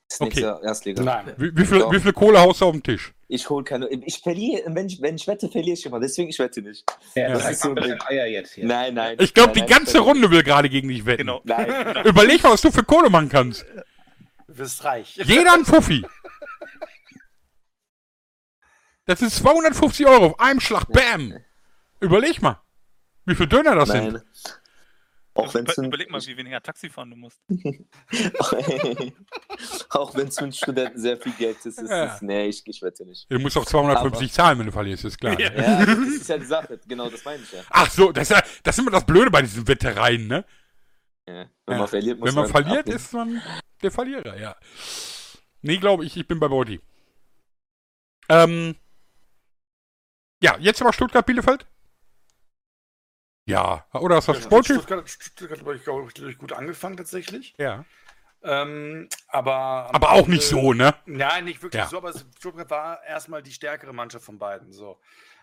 Das 0.09 0.21
Okay. 0.21 0.41
nächste 0.43 0.61
Erstliga. 0.67 1.03
Nein. 1.03 1.33
wie, 1.39 1.57
wie, 1.57 1.65
viel, 1.65 1.81
wie 1.91 1.99
viel 1.99 2.13
Kohle 2.13 2.39
haust 2.39 2.61
du 2.61 2.67
auf 2.67 2.73
den 2.73 2.83
Tisch? 2.83 3.15
Ich 3.27 3.49
hole 3.49 3.65
keine. 3.65 3.89
Ich 3.89 4.19
verliere, 4.19 4.63
wenn 4.75 4.87
ich, 4.87 5.01
wenn 5.01 5.17
ich 5.17 5.27
wette, 5.27 5.49
verliere 5.49 5.73
ich 5.75 5.87
immer. 5.87 5.99
Deswegen 5.99 6.29
ich 6.29 6.39
wette 6.39 6.61
nicht. 6.61 6.85
Ja, 7.15 7.31
das 7.31 7.43
das 7.45 7.53
ist 7.53 7.63
so 7.63 7.71
ein 7.71 7.77
Ding. 7.77 7.97
Eier 8.07 8.27
jetzt 8.27 8.53
hier. 8.53 8.67
Nein, 8.67 8.95
nein. 8.95 9.17
Ich 9.19 9.33
glaube, 9.33 9.55
die 9.55 9.61
Nein, 9.61 9.69
ganze 9.71 10.01
Runde 10.01 10.31
will 10.31 10.43
gerade 10.43 10.69
gegen 10.69 10.89
dich 10.89 11.07
wetten. 11.07 11.23
Genau. 11.23 11.41
Nein. 11.45 12.05
Überleg 12.05 12.43
mal, 12.43 12.53
was 12.53 12.61
du 12.61 12.71
für 12.71 12.85
Kohle 12.85 13.09
machen 13.09 13.31
kannst. 13.31 13.65
Du 14.47 14.59
wirst 14.59 14.85
reich. 14.85 15.17
Jeder 15.25 15.55
ein 15.55 15.65
Fuffi. 15.65 16.05
Das 19.07 19.19
sind 19.19 19.31
250 19.33 20.07
Euro 20.07 20.27
auf 20.27 20.41
einem 20.41 20.61
Schlag. 20.61 20.87
Bam. 20.89 21.35
Überleg 22.01 22.41
mal, 22.43 22.61
wie 23.27 23.35
viel 23.35 23.47
Döner 23.47 23.75
das 23.75 23.91
sind. 23.91 24.13
Nein. 24.15 24.23
Auch 25.37 25.53
wenn 25.53 25.67
es 25.67 25.77
Über, 25.77 25.89
überleg 25.89 26.11
mal, 26.11 26.21
wie 26.25 26.37
weniger 26.37 26.61
Taxi 26.63 26.89
fahren 26.89 27.11
du 27.11 27.17
musst. 27.17 27.41
auch 29.91 30.15
wenn 30.15 30.29
es 30.29 30.37
für 30.39 30.45
einen 30.45 30.53
Studenten 30.53 31.01
sehr 31.01 31.17
viel 31.19 31.33
Geld 31.33 31.57
ist, 31.67 31.79
ist 31.79 31.91
Ja. 31.91 32.15
es. 32.15 32.23
Nee, 32.23 32.47
ich, 32.47 32.63
ich 32.67 32.81
wette 32.83 33.05
nicht. 33.05 33.27
Du 33.29 33.39
musst 33.41 33.57
auch 33.57 33.65
250 33.67 34.33
zahlen, 34.33 34.61
wenn 34.61 34.67
du 34.67 34.73
verlierst, 34.73 35.05
ist 35.05 35.19
klar. 35.19 35.39
Ja. 35.41 35.53
Ja, 35.53 35.85
das 35.87 35.99
ist 36.09 36.29
ja 36.29 36.39
die 36.39 36.45
Sache. 36.47 36.79
Genau, 36.87 37.11
das 37.11 37.25
meine 37.25 37.43
ich 37.43 37.51
ja. 37.51 37.63
Ach 37.71 37.91
so, 37.91 38.13
das 38.13 38.31
ist, 38.31 38.37
ja, 38.37 38.43
das 38.63 38.77
ist 38.77 38.83
immer 38.83 38.93
das 38.93 39.05
Blöde 39.05 39.31
bei 39.33 39.43
diesen 39.43 39.67
Wettereien, 39.67 40.29
ne? 40.29 40.45
Ja. 41.29 41.49
Wenn 41.67 41.75
Ja. 41.75 41.79
man 41.79 41.89
verliert, 41.89 42.19
muss 42.19 42.29
Wenn 42.29 42.35
man 42.35 42.49
verliert, 42.49 42.79
abnehmen. 42.81 42.97
ist 42.97 43.13
man 43.13 43.43
der 43.83 43.91
Verlierer, 43.91 44.37
ja. 44.39 44.57
Nee, 45.63 45.79
glaube 45.79 46.05
ich, 46.05 46.17
ich 46.17 46.27
bin 46.27 46.39
bei 46.39 46.49
Body. 46.49 46.81
Ähm. 48.29 48.77
Ja, 50.43 50.57
jetzt 50.59 50.81
aber 50.83 50.93
Stuttgart-Bielefeld? 50.93 51.67
Ja, 53.47 53.87
oder 53.93 54.19
ist 54.19 54.29
das 54.29 54.43
sportlich? 54.43 54.79
Stuttgart, 54.79 55.09
Stuttgart 55.09 55.61
habe 55.61 55.77
ich, 55.77 55.85
glaube 55.85 56.11
ich, 56.31 56.39
gut 56.39 56.53
angefangen 56.53 56.97
tatsächlich. 56.97 57.55
Ja. 57.59 57.85
Ähm, 58.43 59.09
aber 59.29 59.91
Aber 59.95 60.13
auch 60.13 60.19
Ende- 60.19 60.31
nicht 60.33 60.47
so, 60.47 60.73
ne? 60.75 60.95
Nein, 61.07 61.45
nicht 61.47 61.63
wirklich 61.63 61.81
Ja. 61.83 61.89
so, 61.89 61.97
aber 61.99 62.13
Stuttgart 62.39 62.69
war 62.71 63.03
erstmal 63.05 63.43
die 63.43 63.53
stärkere 63.53 63.93
Mannschaft 63.95 64.25
von 64.25 64.39
beiden. 64.39 64.73
So. 64.73 64.99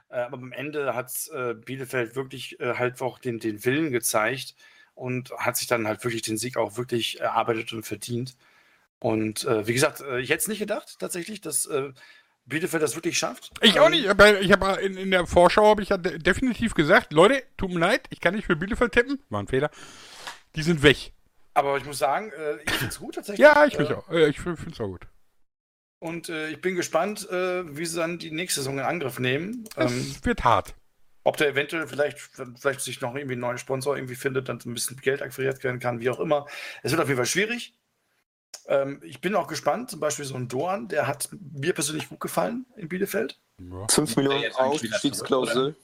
Äh, 0.09 0.19
aber 0.19 0.38
am 0.38 0.51
Ende 0.51 0.93
hat 0.95 1.11
äh, 1.34 1.53
Bielefeld 1.55 2.15
wirklich 2.15 2.59
äh, 2.59 2.75
halt 2.75 3.01
auch 3.01 3.17
den, 3.19 3.39
den 3.39 3.63
Willen 3.65 3.91
gezeigt 3.91 4.55
und 4.95 5.31
hat 5.37 5.57
sich 5.57 5.67
dann 5.67 5.87
halt 5.87 6.03
wirklich 6.03 6.21
den 6.21 6.37
Sieg 6.37 6.57
auch 6.57 6.77
wirklich 6.77 7.19
erarbeitet 7.19 7.73
und 7.73 7.83
verdient. 7.83 8.35
Und 8.99 9.45
äh, 9.45 9.65
wie 9.67 9.73
gesagt, 9.73 10.01
äh, 10.01 10.19
ich 10.19 10.29
hätte 10.29 10.41
es 10.41 10.47
nicht 10.47 10.59
gedacht, 10.59 10.97
tatsächlich, 10.99 11.41
dass 11.41 11.65
äh, 11.65 11.91
Bielefeld 12.45 12.83
das 12.83 12.95
wirklich 12.95 13.17
schafft. 13.17 13.51
Ich 13.61 13.79
auch 13.79 13.85
Ähm, 13.87 13.91
nicht, 13.93 14.07
aber 14.09 14.41
ich 14.41 14.51
habe 14.51 14.81
in, 14.81 14.97
in 14.97 15.11
der 15.11 15.25
Vorschau 15.25 15.69
habe 15.69 15.81
ich 15.81 15.89
ja 15.89 15.97
de 15.97 16.17
definitiv 16.19 16.73
gesagt, 16.73 17.13
Leute, 17.13 17.43
tut 17.57 17.71
mir 17.71 17.79
leid, 17.79 18.07
ich 18.09 18.19
kann 18.19 18.35
nicht 18.35 18.45
für 18.45 18.55
Bielefeld 18.55 18.91
tippen. 18.91 19.19
War 19.29 19.41
ein 19.41 19.47
Fehler. 19.47 19.71
Die 20.55 20.63
sind 20.63 20.83
weg. 20.83 21.13
Aber 21.53 21.77
ich 21.77 21.85
muss 21.85 21.97
sagen, 21.97 22.31
äh, 22.31 22.57
ich 22.63 22.71
finde 22.71 22.87
es 22.93 22.99
gut 22.99 23.15
tatsächlich. 23.15 23.45
Ja, 23.45 23.65
ich 23.65 23.73
Äh, 23.73 23.77
finde 23.77 23.97
auch. 23.97 24.09
Äh, 24.09 24.29
ich 24.29 24.39
finde 24.39 24.69
es 24.71 24.79
auch 24.79 24.87
gut. 24.87 25.07
Und 25.99 26.29
äh, 26.29 26.49
ich 26.49 26.61
bin 26.61 26.75
gespannt, 26.75 27.29
äh, 27.29 27.77
wie 27.77 27.85
sie 27.85 27.97
dann 27.97 28.17
die 28.17 28.31
nächste 28.31 28.61
Saison 28.61 28.79
in 28.79 28.85
Angriff 28.85 29.19
nehmen. 29.19 29.65
Ähm, 29.77 29.87
Es 29.87 30.23
wird 30.25 30.43
hart. 30.43 30.73
Ob 31.24 31.38
der 31.38 31.49
eventuell 31.49 31.88
vielleicht, 31.88 32.17
vielleicht 32.57 32.82
sich 32.82 33.01
noch 33.01 33.15
irgendwie 33.15 33.34
einen 33.34 33.41
neuen 33.41 33.57
Sponsor 33.57 33.95
irgendwie 33.95 34.15
findet, 34.15 34.49
dann 34.49 34.59
ein 34.65 34.74
bisschen 34.74 34.97
Geld 34.97 35.22
akquiriert 35.22 35.63
werden 35.63 35.80
kann, 35.80 35.99
wie 35.99 36.09
auch 36.09 36.19
immer. 36.19 36.47
Es 36.84 36.91
wird 36.91 37.01
auf 37.01 37.07
jeden 37.07 37.17
Fall 37.17 37.26
schwierig. 37.26 37.74
Ähm, 38.67 39.01
ich 39.03 39.22
bin 39.22 39.36
auch 39.36 39.47
gespannt, 39.47 39.89
zum 39.91 39.99
Beispiel 39.99 40.26
so 40.26 40.36
ein 40.36 40.47
Dorn, 40.47 40.88
der 40.88 41.07
hat 41.07 41.30
mir 41.53 41.74
persönlich 41.74 42.09
gut 42.09 42.19
gefallen 42.19 42.65
in 42.76 42.89
Bielefeld. 42.89 43.38
Ja. 43.59 43.88
5 43.89 44.15
Millionen 44.15 44.51
Ausstiegsklausel. 44.55 45.76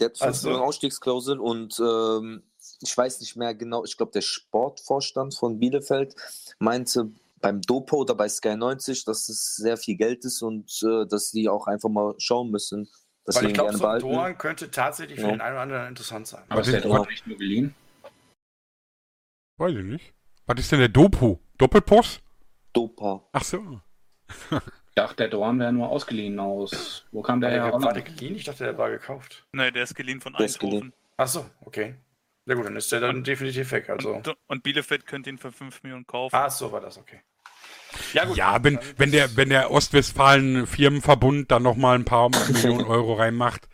Der 0.00 0.06
hat 0.08 0.18
5 0.18 0.22
Also- 0.26 0.48
Millionen 0.48 0.66
Ausstiegsklausel 0.66 1.38
und 1.38 1.78
ähm, 1.80 2.42
ich 2.80 2.96
weiß 2.96 3.20
nicht 3.20 3.36
mehr 3.36 3.54
genau, 3.54 3.84
ich 3.84 3.96
glaube, 3.96 4.12
der 4.12 4.20
Sportvorstand 4.20 5.34
von 5.34 5.58
Bielefeld 5.58 6.14
meinte 6.58 7.10
beim 7.40 7.60
Dopo 7.62 7.98
oder 7.98 8.14
bei 8.14 8.28
Sky 8.28 8.56
90, 8.56 9.04
dass 9.04 9.28
es 9.28 9.56
sehr 9.56 9.76
viel 9.76 9.96
Geld 9.96 10.24
ist 10.24 10.42
und 10.42 10.82
äh, 10.82 11.06
dass 11.06 11.30
die 11.30 11.48
auch 11.48 11.66
einfach 11.66 11.88
mal 11.88 12.14
schauen 12.18 12.50
müssen, 12.50 12.88
dass 13.28 13.36
Weil 13.36 13.48
ich 13.48 13.54
glaube, 13.54 13.76
so 13.76 13.86
ein. 13.86 14.00
Dorn 14.00 14.38
könnte 14.38 14.70
tatsächlich 14.70 15.20
für 15.20 15.26
Ja. 15.26 15.32
den 15.32 15.40
einen 15.42 15.52
oder 15.54 15.62
anderen 15.62 15.88
interessant 15.88 16.26
sein. 16.26 16.42
Aber 16.48 16.62
ist 16.62 16.72
der. 16.72 16.80
Dorn 16.80 17.06
nicht 17.08 17.26
nur 17.26 17.36
geliehen? 17.36 17.74
Weiß 19.58 19.74
ich 19.76 19.84
nicht. 19.84 20.14
Was 20.46 20.58
ist 20.60 20.72
denn 20.72 20.78
der 20.78 20.88
Dopo? 20.88 21.38
Doppelpost? 21.58 22.22
Dopa. 22.72 23.22
Ach 23.32 23.44
so. 23.44 23.80
Ich 24.50 24.94
dachte, 24.94 25.16
der 25.16 25.28
Dorn 25.28 25.58
wäre 25.60 25.72
nur 25.72 25.88
ausgeliehen 25.88 26.38
aus. 26.40 27.04
Wo 27.12 27.22
kam 27.22 27.40
der 27.40 27.50
War 27.50 27.56
her? 27.64 27.70
der, 27.72 27.82
war 27.82 27.92
der 27.92 28.02
geliehen? 28.02 28.34
Ich 28.36 28.44
dachte, 28.44 28.64
der 28.64 28.78
war 28.78 28.90
gekauft. 28.90 29.46
Nee, 29.52 29.70
der 29.70 29.82
ist 29.82 29.94
geliehen 29.94 30.20
von 30.20 30.32
Der 30.32 30.46
Eindhoven. 30.46 30.92
Ach 31.16 31.28
so, 31.28 31.44
okay. 31.60 31.96
Ja 32.46 32.54
gut, 32.54 32.64
dann 32.66 32.76
ist 32.76 32.90
der 32.92 33.00
dann 33.00 33.22
definitiv 33.24 33.70
weg. 33.72 33.90
Also. 33.90 34.14
Und, 34.14 34.34
und 34.46 34.62
Bielefeld 34.62 35.06
könnte 35.06 35.28
ihn 35.28 35.38
für 35.38 35.52
5 35.52 35.82
Millionen 35.82 36.06
kaufen. 36.06 36.34
Ach 36.34 36.50
so 36.50 36.72
war 36.72 36.80
das, 36.80 36.96
okay. 36.96 37.20
Ja 38.12 38.24
gut. 38.24 38.36
Ja, 38.36 38.62
wenn, 38.64 38.76
dann- 38.76 38.84
wenn 38.96 39.12
der, 39.12 39.36
wenn 39.36 39.48
der 39.50 39.70
Ostwestfalen-Firmenverbund 39.70 41.50
da 41.50 41.58
nochmal 41.60 41.96
ein 41.96 42.04
paar 42.04 42.28
Millionen 42.48 42.84
Euro 42.86 43.14
reinmacht, 43.14 43.68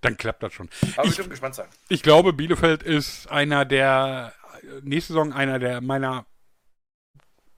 dann 0.00 0.16
klappt 0.16 0.42
das 0.42 0.52
schon. 0.52 0.68
Aber 0.96 1.04
wir 1.04 1.10
ich- 1.10 1.16
dürfen 1.16 1.30
gespannt 1.30 1.54
sein. 1.54 1.68
Ich 1.88 2.02
glaube, 2.02 2.32
Bielefeld 2.32 2.82
ist 2.82 3.28
einer 3.30 3.64
der, 3.64 4.32
nächste 4.82 5.12
Saison 5.12 5.32
einer 5.32 5.58
der 5.58 5.80
meiner, 5.80 6.26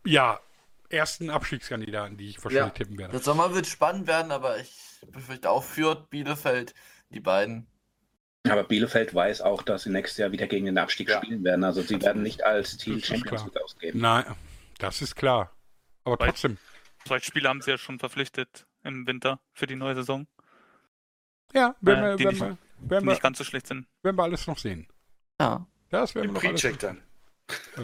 ja, 0.04 0.40
ersten 0.88 1.30
Abstiegskandidaten, 1.30 2.16
die 2.16 2.28
ich 2.28 2.36
wahrscheinlich 2.42 2.64
Ja. 2.66 2.70
tippen 2.70 2.98
werde. 2.98 3.12
Der 3.12 3.20
Sommer 3.20 3.54
wird 3.54 3.66
spannend 3.66 4.06
werden, 4.06 4.30
aber 4.32 4.58
ich 4.58 4.72
befürchte 5.10 5.48
auch 5.50 5.62
Fürth, 5.64 6.10
Bielefeld, 6.10 6.74
die 7.10 7.20
beiden. 7.20 7.66
Aber 8.48 8.64
Bielefeld 8.64 9.14
weiß 9.14 9.40
auch, 9.42 9.62
dass 9.62 9.84
sie 9.84 9.90
nächstes 9.90 10.18
Jahr 10.18 10.32
wieder 10.32 10.48
gegen 10.48 10.66
den 10.66 10.76
Abstieg 10.78 11.08
Ja. 11.08 11.18
spielen 11.22 11.44
werden. 11.44 11.62
Also 11.64 11.80
sie 11.82 12.00
werden 12.02 12.22
nicht 12.22 12.42
als 12.44 12.72
ist 12.74 12.82
Champions. 13.06 13.44
League 13.44 13.62
ausgeben. 13.62 14.00
Nein, 14.00 14.24
das 14.78 15.00
ist 15.00 15.14
klar. 15.14 15.52
Aber 16.04 16.18
Weil- 16.18 16.28
trotzdem, 16.30 16.58
Zwei 17.04 17.18
Spieler 17.18 17.48
haben 17.50 17.60
sie 17.62 17.72
ja 17.72 17.78
schon 17.78 17.98
verpflichtet 17.98 18.64
im 18.84 19.06
Winter 19.08 19.40
für 19.52 19.66
die 19.66 19.74
neue 19.74 19.96
Saison, 19.96 20.28
ja, 21.52 21.74
werden, 21.80 22.04
Äh, 22.04 22.08
wir, 22.10 22.16
die 22.16 22.24
werden, 22.24 22.32
nicht- 22.34 22.40
wir, 22.40 22.90
werden, 22.90 23.04
wir, 23.06 23.12
nicht 23.12 23.22
ganz 23.22 23.38
so 23.38 23.44
schlecht 23.44 23.66
sind. 23.66 23.86
werden 24.02 24.16
wir 24.16 24.22
alles 24.22 24.46
noch 24.46 24.58
sehen. 24.58 24.86
Ja. 25.40 25.66
Das 25.90 26.14
werden 26.14 26.28
Im 26.28 26.34
wir 26.36 26.40
noch 26.42 26.48
alles 26.48 26.62
Pre-Check 26.62 26.78
dann. 26.78 27.02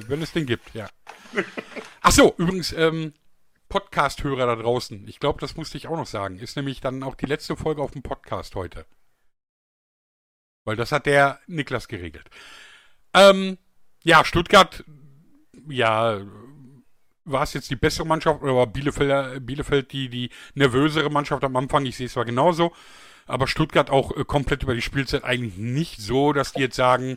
Wenn 0.08 0.22
es 0.22 0.32
den 0.32 0.46
gibt, 0.46 0.72
ja. 0.72 0.88
Ach 2.00 2.12
so, 2.12 2.34
übrigens, 2.38 2.72
ähm, 2.72 3.12
Podcast-Hörer 3.68 4.46
da 4.46 4.56
draußen. 4.56 5.06
Ich 5.08 5.18
glaube, 5.20 5.40
das 5.40 5.56
musste 5.56 5.76
ich 5.76 5.88
auch 5.88 5.96
noch 5.96 6.06
sagen. 6.06 6.38
Ist 6.38 6.56
nämlich 6.56 6.80
dann 6.80 7.02
auch 7.02 7.16
die 7.16 7.26
letzte 7.26 7.56
Folge 7.56 7.82
auf 7.82 7.90
dem 7.90 8.02
Podcast 8.02 8.54
heute. 8.54 8.86
Weil 10.64 10.76
das 10.76 10.92
hat 10.92 11.06
der 11.06 11.40
Niklas 11.46 11.88
geregelt. 11.88 12.30
Ähm, 13.14 13.58
ja, 14.04 14.24
Stuttgart, 14.24 14.84
ja, 15.68 16.20
war 17.30 17.42
es 17.42 17.52
jetzt 17.54 17.70
die 17.70 17.76
bessere 17.76 18.06
Mannschaft 18.06 18.42
oder 18.42 18.54
war 18.56 18.66
Bielefeld, 18.66 19.44
Bielefeld 19.46 19.92
die, 19.92 20.08
die 20.08 20.30
nervösere 20.54 21.10
Mannschaft 21.10 21.44
am 21.44 21.56
Anfang? 21.56 21.86
Ich 21.86 21.96
sehe 21.96 22.06
es 22.06 22.12
zwar 22.12 22.24
genauso, 22.24 22.72
aber 23.26 23.46
Stuttgart 23.46 23.90
auch 23.90 24.16
äh, 24.16 24.24
komplett 24.24 24.62
über 24.62 24.74
die 24.74 24.82
Spielzeit 24.82 25.24
eigentlich 25.24 25.56
nicht 25.56 26.00
so, 26.00 26.32
dass 26.32 26.52
die 26.52 26.60
jetzt 26.60 26.76
sagen, 26.76 27.16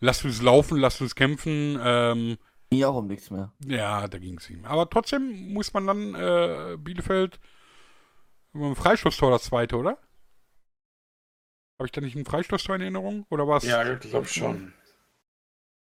lasst 0.00 0.24
uns 0.24 0.42
laufen, 0.42 0.78
lasst 0.78 1.00
uns 1.00 1.14
kämpfen. 1.14 1.78
Ähm, 1.82 2.38
Nie 2.70 2.84
auch 2.84 2.96
um 2.96 3.06
nichts 3.06 3.30
mehr. 3.30 3.52
ja, 3.66 4.06
da 4.08 4.18
ging 4.18 4.36
es 4.38 4.50
ihm. 4.50 4.64
Aber 4.66 4.90
trotzdem 4.90 5.52
muss 5.54 5.72
man 5.72 5.86
dann 5.86 6.14
äh, 6.14 6.76
Bielefeld 6.78 7.40
über 8.52 8.66
ein 8.66 8.76
Freistoßtor 8.76 9.30
das 9.30 9.44
zweite, 9.44 9.76
oder? 9.76 9.98
Habe 11.78 11.86
ich 11.86 11.92
da 11.92 12.00
nicht 12.00 12.16
ein 12.16 12.24
Freistoßtor 12.24 12.74
in 12.76 12.82
Erinnerung? 12.82 13.24
Oder 13.30 13.46
war 13.46 13.58
es? 13.58 13.64
Ja, 13.64 13.90
ich 13.90 14.00
glaube 14.00 14.26
schon. 14.26 14.74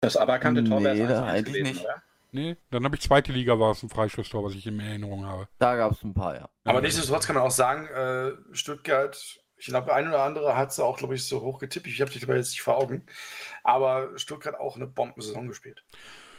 Das 0.01 0.17
aberkannte 0.17 0.63
Tor 0.63 0.83
wäre 0.83 0.95
Nee, 0.95 1.01
es 1.03 1.07
da 1.09 1.23
1-1 1.25 1.27
eigentlich 1.29 1.45
gewesen, 1.53 1.63
nicht. 1.73 1.85
oder? 1.85 2.03
Nee, 2.31 2.57
dann 2.69 2.83
habe 2.83 2.95
ich 2.95 3.01
zweite 3.01 3.31
Liga 3.31 3.59
war 3.59 3.71
es 3.71 3.83
ein 3.83 3.89
Freistoßtor, 3.89 4.43
was 4.43 4.53
ich 4.53 4.67
in 4.67 4.79
Erinnerung 4.79 5.25
habe. 5.25 5.47
Da 5.59 5.75
gab 5.75 5.93
es 5.93 6.03
ein 6.03 6.13
paar, 6.13 6.35
ja. 6.35 6.49
Aber 6.63 6.81
nichtsdestotrotz 6.81 7.27
kann 7.27 7.35
man 7.35 7.45
auch 7.45 7.51
sagen, 7.51 7.87
äh, 7.87 8.33
Stuttgart, 8.55 9.39
ich 9.57 9.65
glaube, 9.67 9.93
ein 9.93 10.07
oder 10.07 10.23
andere 10.23 10.55
hat 10.57 10.71
es 10.71 10.79
auch, 10.79 10.97
glaube 10.97 11.15
ich, 11.15 11.25
so 11.25 11.41
hoch 11.41 11.59
getippt. 11.59 11.87
Ich 11.87 12.01
habe 12.01 12.11
die 12.11 12.19
dabei 12.19 12.35
jetzt 12.35 12.51
nicht 12.51 12.61
vor 12.61 12.77
Augen. 12.77 13.05
Aber 13.63 14.17
Stuttgart 14.17 14.59
auch 14.59 14.75
eine 14.75 14.87
Bombensaison 14.87 15.47
gespielt. 15.47 15.83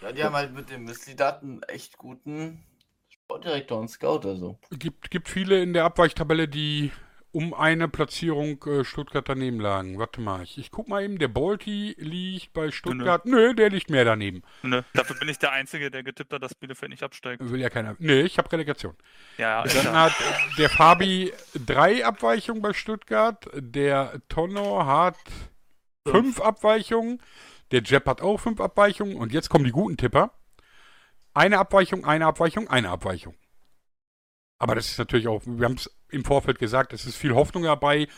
ja. 0.02 0.12
Die 0.12 0.22
haben 0.22 0.34
halt 0.34 0.54
mit 0.54 0.70
dem 0.70 0.84
Misli-Daten 0.84 1.62
echt 1.64 1.96
guten 1.96 2.64
Sportdirektor 3.08 3.80
und 3.80 3.88
Scout, 3.88 4.20
also. 4.24 4.58
Gibt, 4.70 5.10
gibt 5.10 5.28
viele 5.28 5.62
in 5.62 5.72
der 5.72 5.84
Abweichtabelle, 5.84 6.46
die 6.46 6.92
um 7.36 7.52
eine 7.52 7.86
Platzierung 7.86 8.64
äh, 8.64 8.82
Stuttgart 8.82 9.28
daneben 9.28 9.60
lagen. 9.60 9.98
Warte 9.98 10.22
mal, 10.22 10.42
ich, 10.42 10.56
ich 10.56 10.70
guck 10.70 10.88
mal 10.88 11.04
eben, 11.04 11.18
der 11.18 11.28
Bolti 11.28 11.94
liegt 11.98 12.54
bei 12.54 12.70
Stuttgart. 12.70 13.26
Nö, 13.26 13.52
der 13.52 13.68
liegt 13.68 13.90
mehr 13.90 14.06
daneben. 14.06 14.42
Ne? 14.62 14.86
Dafür 14.94 15.16
bin 15.16 15.28
ich 15.28 15.38
der 15.38 15.52
Einzige, 15.52 15.90
der 15.90 16.02
getippt 16.02 16.32
hat, 16.32 16.42
dass 16.42 16.54
Bielefeld 16.54 16.88
nicht 16.88 17.02
absteigt. 17.02 17.42
Will 17.46 17.60
ja 17.60 17.68
keiner. 17.68 17.94
Nee, 17.98 18.22
ich 18.22 18.38
habe 18.38 18.50
Relegation. 18.50 18.94
Ja, 19.36 19.64
Dann 19.64 19.86
Alter. 19.88 19.92
hat 19.92 20.12
der 20.56 20.70
Fabi 20.70 21.30
drei 21.66 22.06
Abweichungen 22.06 22.62
bei 22.62 22.72
Stuttgart, 22.72 23.46
der 23.54 24.18
Tonno 24.30 24.86
hat 24.86 25.18
fünf 26.08 26.40
Abweichungen, 26.40 27.20
der 27.70 27.82
Jeb 27.82 28.06
hat 28.06 28.22
auch 28.22 28.38
fünf 28.40 28.62
Abweichungen 28.62 29.14
und 29.18 29.34
jetzt 29.34 29.50
kommen 29.50 29.64
die 29.66 29.72
guten 29.72 29.98
Tipper. 29.98 30.30
Eine 31.34 31.58
Abweichung, 31.58 32.06
eine 32.06 32.24
Abweichung, 32.24 32.68
eine 32.68 32.88
Abweichung. 32.88 33.34
Aber 34.58 34.74
das 34.74 34.86
ist 34.86 34.98
natürlich 34.98 35.28
auch, 35.28 35.42
wir 35.44 35.64
haben 35.64 35.74
es 35.74 35.90
im 36.08 36.24
Vorfeld 36.24 36.58
gesagt, 36.58 36.92
es 36.92 37.04
ist 37.04 37.16
viel 37.16 37.34
Hoffnung 37.34 37.64
dabei. 37.64 38.08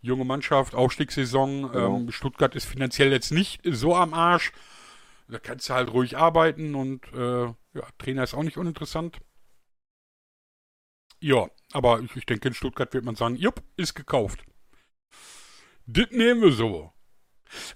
Junge 0.00 0.24
Mannschaft, 0.24 0.74
Aufstiegssaison. 0.74 1.72
Genau. 1.72 1.96
Ähm, 1.96 2.12
Stuttgart 2.12 2.54
ist 2.54 2.66
finanziell 2.66 3.10
jetzt 3.10 3.32
nicht 3.32 3.60
so 3.64 3.96
am 3.96 4.14
Arsch. 4.14 4.52
Da 5.28 5.38
kannst 5.38 5.68
du 5.68 5.74
halt 5.74 5.92
ruhig 5.92 6.16
arbeiten 6.16 6.74
und 6.74 7.12
äh, 7.12 7.46
ja, 7.46 7.88
Trainer 7.98 8.22
ist 8.22 8.34
auch 8.34 8.42
nicht 8.42 8.56
uninteressant. 8.56 9.18
Ja, 11.20 11.48
aber 11.72 12.00
ich, 12.00 12.14
ich 12.14 12.26
denke, 12.26 12.48
in 12.48 12.54
Stuttgart 12.54 12.94
wird 12.94 13.04
man 13.04 13.16
sagen, 13.16 13.36
jupp, 13.36 13.62
ist 13.76 13.94
gekauft. 13.94 14.44
Das 15.86 16.10
nehmen 16.10 16.42
wir 16.42 16.52
so. 16.52 16.92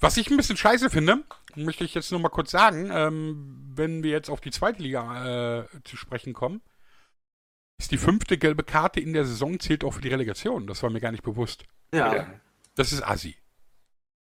Was 0.00 0.16
ich 0.16 0.30
ein 0.30 0.36
bisschen 0.36 0.56
scheiße 0.56 0.90
finde, 0.90 1.24
möchte 1.56 1.84
ich 1.84 1.94
jetzt 1.94 2.10
nur 2.10 2.20
mal 2.20 2.28
kurz 2.28 2.50
sagen, 2.50 2.90
ähm, 2.92 3.72
wenn 3.74 4.02
wir 4.02 4.10
jetzt 4.10 4.30
auf 4.30 4.40
die 4.40 4.50
zweite 4.50 4.82
Liga 4.82 5.60
äh, 5.60 5.66
zu 5.84 5.96
sprechen 5.96 6.34
kommen, 6.34 6.60
ist 7.82 7.90
die 7.92 7.98
fünfte 7.98 8.38
gelbe 8.38 8.62
Karte 8.62 9.00
in 9.00 9.12
der 9.12 9.24
Saison 9.24 9.58
zählt 9.60 9.84
auch 9.84 9.92
für 9.94 10.00
die 10.00 10.08
Relegation. 10.08 10.66
Das 10.66 10.82
war 10.82 10.90
mir 10.90 11.00
gar 11.00 11.12
nicht 11.12 11.22
bewusst. 11.22 11.64
Ja. 11.94 12.26
Das 12.74 12.92
ist 12.92 13.02
assi. 13.02 13.36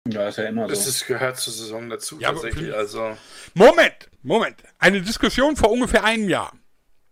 Ja, 0.09 0.27
ist 0.29 0.39
ja 0.39 0.45
immer 0.45 0.67
Das 0.67 0.85
so. 0.85 0.91
ist, 0.91 1.07
gehört 1.07 1.37
zur 1.39 1.53
Saison 1.53 1.89
dazu, 1.89 2.19
Ja, 2.19 2.33
tatsächlich. 2.33 2.75
Also, 2.75 3.17
Moment, 3.55 4.11
Moment. 4.23 4.57
Eine 4.79 5.01
Diskussion 5.01 5.57
vor 5.57 5.71
ungefähr 5.71 6.03
einem 6.05 6.29
Jahr. 6.29 6.53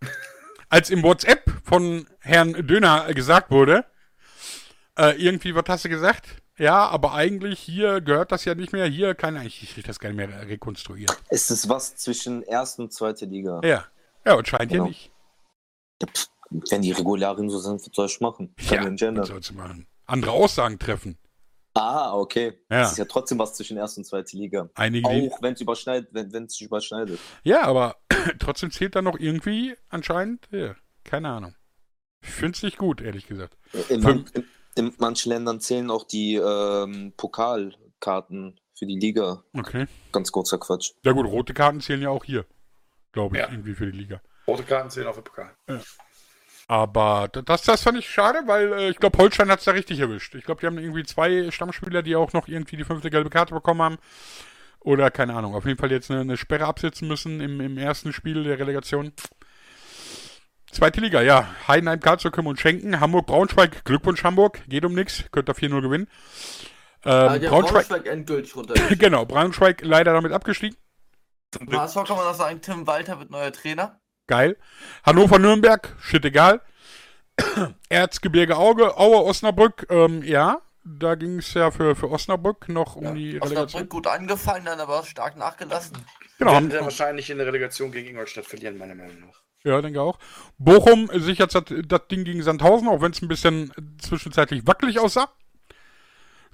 Als 0.69 0.89
im 0.89 1.01
WhatsApp 1.03 1.49
von 1.63 2.07
Herrn 2.19 2.67
Döner 2.67 3.13
gesagt 3.13 3.49
wurde, 3.51 3.85
äh, 4.97 5.15
irgendwie, 5.21 5.55
was 5.55 5.63
hast 5.69 5.85
du 5.85 5.89
gesagt? 5.89 6.25
Ja, 6.57 6.85
aber 6.87 7.13
eigentlich 7.13 7.59
hier 7.59 8.01
gehört 8.01 8.31
das 8.31 8.45
ja 8.45 8.55
nicht 8.55 8.73
mehr. 8.73 8.85
Hier 8.85 9.15
kann 9.15 9.41
ich, 9.45 9.63
ich 9.77 9.83
das 9.83 9.99
gar 9.99 10.09
nicht 10.09 10.17
mehr 10.17 10.47
rekonstruiert. 10.47 11.15
Es 11.29 11.49
ist 11.49 11.69
was 11.69 11.95
zwischen 11.95 12.43
erste 12.43 12.81
und 12.83 12.93
zweite 12.93 13.25
Liga. 13.25 13.61
Ja. 13.63 13.85
Ja, 14.25 14.33
und 14.33 14.47
scheint 14.47 14.69
Genau. 14.71 14.83
ja 14.83 14.89
nicht. 14.89 15.11
Ja, 16.01 16.07
pff, 16.07 16.27
wenn 16.69 16.81
die 16.81 16.91
Regularien 16.91 17.49
so 17.49 17.59
sind, 17.59 17.75
was 17.81 17.89
soll 17.93 18.05
ich 18.07 18.19
machen? 18.19 18.53
Kann 18.67 18.83
Ja, 18.83 18.89
Gender. 18.89 19.21
was 19.21 19.29
sollst 19.29 19.49
du 19.51 19.53
machen? 19.53 19.87
Andere 20.05 20.31
Aussagen 20.31 20.77
treffen. 20.79 21.17
Ah, 21.73 22.13
okay. 22.17 22.59
Ja. 22.69 22.81
Es 22.81 22.91
ist 22.91 22.97
ja 22.97 23.05
trotzdem 23.05 23.39
was 23.39 23.53
zwischen 23.53 23.77
erste 23.77 24.01
und 24.01 24.05
zweite 24.05 24.35
Liga. 24.35 24.69
Einige, 24.75 25.07
Auch 25.07 25.41
wenn 25.41 25.53
es 25.53 25.61
überschneidet, 25.61 26.09
wenn 26.11 26.43
es 26.45 26.53
sich 26.53 26.67
überschneidet. 26.67 27.17
Ja, 27.43 27.61
aber 27.61 27.95
trotzdem 28.39 28.71
zählt 28.71 28.95
da 28.95 29.01
noch 29.01 29.17
irgendwie 29.17 29.75
anscheinend, 29.87 30.49
ja, 30.51 30.75
keine 31.05 31.29
Ahnung. 31.29 31.55
Ich 32.21 32.29
finde 32.31 32.57
es 32.57 32.63
nicht 32.63 32.77
gut, 32.77 32.99
ehrlich 33.01 33.25
gesagt. 33.25 33.57
In, 33.87 34.01
man, 34.01 34.25
in, 34.33 34.43
in 34.75 34.93
manchen 34.97 35.29
Ländern 35.31 35.61
zählen 35.61 35.89
auch 35.89 36.03
die 36.03 36.35
ähm, 36.35 37.13
Pokalkarten 37.15 38.59
für 38.77 38.85
die 38.85 38.99
Liga. 38.99 39.43
Okay. 39.53 39.87
Ganz 40.11 40.31
kurzer 40.31 40.57
Quatsch. 40.57 40.91
Ja 41.03 41.13
gut, 41.13 41.25
rote 41.25 41.53
Karten 41.53 41.79
zählen 41.81 42.01
ja 42.01 42.09
auch 42.09 42.25
hier, 42.25 42.45
glaube 43.13 43.37
ich, 43.37 43.41
Ja. 43.41 43.49
irgendwie 43.49 43.75
für 43.75 43.89
die 43.91 43.97
Liga. 43.97 44.21
Rote 44.51 44.63
Karten 44.63 44.89
zählen 44.89 45.07
auf 45.07 45.15
den 45.15 45.23
Pokal. 45.23 45.51
Aber 46.67 47.27
d- 47.27 47.41
das, 47.43 47.63
das 47.63 47.83
fand 47.83 47.97
ich 47.97 48.09
schade, 48.09 48.39
weil 48.45 48.71
äh, 48.73 48.89
ich 48.89 48.97
glaube, 48.97 49.17
Holstein 49.17 49.49
hat 49.49 49.59
es 49.59 49.65
da 49.65 49.71
richtig 49.71 49.99
erwischt. 49.99 50.35
Ich 50.35 50.45
glaube, 50.45 50.61
die 50.61 50.67
haben 50.67 50.77
irgendwie 50.77 51.03
zwei 51.03 51.51
Stammspieler, 51.51 52.01
die 52.01 52.15
auch 52.15 52.33
noch 52.33 52.47
irgendwie 52.47 52.77
die 52.77 52.83
fünfte 52.85 53.09
gelbe 53.09 53.29
Karte 53.29 53.53
bekommen 53.53 53.81
haben. 53.81 53.97
Oder 54.79 55.11
keine 55.11 55.35
Ahnung, 55.35 55.53
auf 55.53 55.65
jeden 55.65 55.77
Fall 55.77 55.91
jetzt 55.91 56.09
eine, 56.09 56.21
eine 56.21 56.37
Sperre 56.37 56.65
absitzen 56.65 57.07
müssen 57.07 57.39
im, 57.39 57.61
im 57.61 57.77
ersten 57.77 58.13
Spiel 58.13 58.43
der 58.43 58.57
Relegation. 58.57 59.13
Zweite 60.71 61.01
Liga, 61.01 61.21
ja. 61.21 61.47
Heidenheim, 61.67 61.99
Karlsruhe 61.99 62.31
und 62.47 62.59
Schenken. 62.59 62.99
Hamburg, 62.99 63.25
Braunschweig. 63.27 63.83
Glückwunsch, 63.83 64.23
Hamburg. 64.23 64.61
Geht 64.67 64.85
um 64.85 64.93
nichts. 64.93 65.25
Könnt 65.31 65.49
ihr 65.49 65.55
4-0 65.55 65.81
gewinnen. 65.81 66.07
Ähm, 67.03 67.41
der 67.41 67.49
Braunschweig, 67.49 67.89
Braunschweig 67.89 68.05
endgültig 68.07 68.55
runter. 68.55 68.73
genau, 68.95 69.25
Braunschweig 69.25 69.81
leider 69.83 70.13
damit 70.13 70.31
abgestiegen. 70.31 70.77
Zum. 71.51 71.69
HSV 71.71 71.95
kann 72.05 72.15
man 72.15 72.25
noch 72.25 72.33
sagen, 72.33 72.61
Tim 72.61 72.87
Walter 72.87 73.19
wird 73.19 73.29
neuer 73.29 73.51
Trainer. 73.51 73.99
Geil. 74.31 74.55
Hannover, 75.03 75.39
Nürnberg, 75.39 75.93
shit 75.99 76.23
egal. 76.23 76.61
Erzgebirge 77.89 78.55
Auge, 78.55 78.97
Aue, 78.97 79.25
Osnabrück, 79.25 79.87
ähm, 79.89 80.23
ja, 80.23 80.61
da 80.85 81.15
ging 81.15 81.39
es 81.39 81.53
ja 81.53 81.69
für, 81.69 81.97
für 81.97 82.09
Osnabrück 82.09 82.69
noch 82.69 82.95
um 82.95 83.13
die 83.13 83.31
Relegation. 83.31 83.65
Osnabrück 83.65 83.89
gut 83.89 84.07
angefangen, 84.07 84.63
dann 84.63 84.79
aber 84.79 85.03
stark 85.03 85.35
nachgelassen. 85.35 85.97
Genau, 86.37 86.51
Werden 86.51 86.63
haben, 86.63 86.71
sehr 86.71 86.81
wahrscheinlich 86.81 87.29
in 87.29 87.39
der 87.39 87.47
Relegation 87.47 87.91
gegen 87.91 88.07
Ingolstadt 88.07 88.45
verlieren, 88.45 88.77
meiner 88.77 88.95
Meinung 88.95 89.19
nach. 89.19 89.41
ja, 89.65 89.81
denke 89.81 90.01
auch. 90.01 90.17
Bochum 90.57 91.09
sichert 91.13 91.53
das, 91.53 91.65
das 91.67 92.07
Ding 92.09 92.23
gegen 92.23 92.41
Sandhausen, 92.41 92.87
auch 92.87 93.01
wenn 93.01 93.11
es 93.11 93.21
ein 93.21 93.27
bisschen 93.27 93.73
zwischenzeitlich 93.99 94.65
wackelig 94.65 94.97
aussah. 94.97 95.29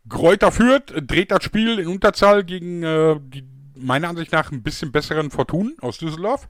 Gräuter 0.10 0.52
führt, 0.52 0.94
dreht 0.96 1.30
das 1.30 1.44
Spiel 1.44 1.78
in 1.78 1.90
Unterzahl 1.90 2.44
gegen 2.44 2.82
äh, 2.82 3.20
die 3.22 3.48
meiner 3.76 4.10
Ansicht 4.10 4.32
nach 4.32 4.52
ein 4.52 4.64
bisschen 4.64 4.92
besseren 4.92 5.30
Fortun 5.30 5.76
aus 5.80 6.00
Düsseldorf. 6.00 6.50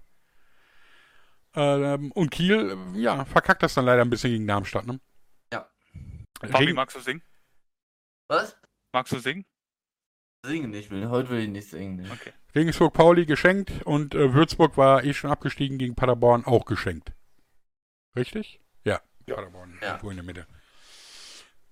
Ähm, 1.59 2.11
und 2.11 2.29
Kiel, 2.29 2.77
äh, 2.95 2.99
ja, 2.99 3.25
verkackt 3.25 3.63
das 3.63 3.73
dann 3.73 3.85
leider 3.85 4.03
ein 4.03 4.09
bisschen 4.09 4.31
gegen 4.31 4.45
Darmstadt, 4.47 4.85
ne? 4.85 4.99
Ja. 5.51 5.67
Fabi, 6.41 6.65
Regen, 6.65 6.75
magst 6.75 6.95
du 6.95 6.99
singen? 6.99 7.23
Was? 8.29 8.55
Magst 8.93 9.11
du 9.13 9.19
singen? 9.19 9.45
Singen 10.45 10.69
nicht, 10.69 10.91
will. 10.91 11.09
Heute 11.09 11.29
will 11.29 11.39
ich 11.39 11.49
nicht 11.49 11.67
singen. 11.69 11.95
Nee. 11.97 12.11
Okay. 12.11 12.31
Regensburg 12.53 12.93
Pauli 12.93 13.25
geschenkt 13.25 13.71
und 13.85 14.13
äh, 14.13 14.33
Würzburg 14.33 14.77
war 14.77 15.03
eh 15.03 15.13
schon 15.13 15.31
abgestiegen 15.31 15.77
gegen 15.77 15.95
Paderborn 15.95 16.45
auch 16.45 16.65
geschenkt. 16.65 17.11
Richtig? 18.15 18.61
Ja, 18.83 19.01
Ja. 19.27 19.35
Paderborn, 19.35 19.77
Ja. 19.81 19.87
irgendwo 19.87 20.09
in 20.11 20.17
der 20.17 20.25
Mitte. 20.25 20.47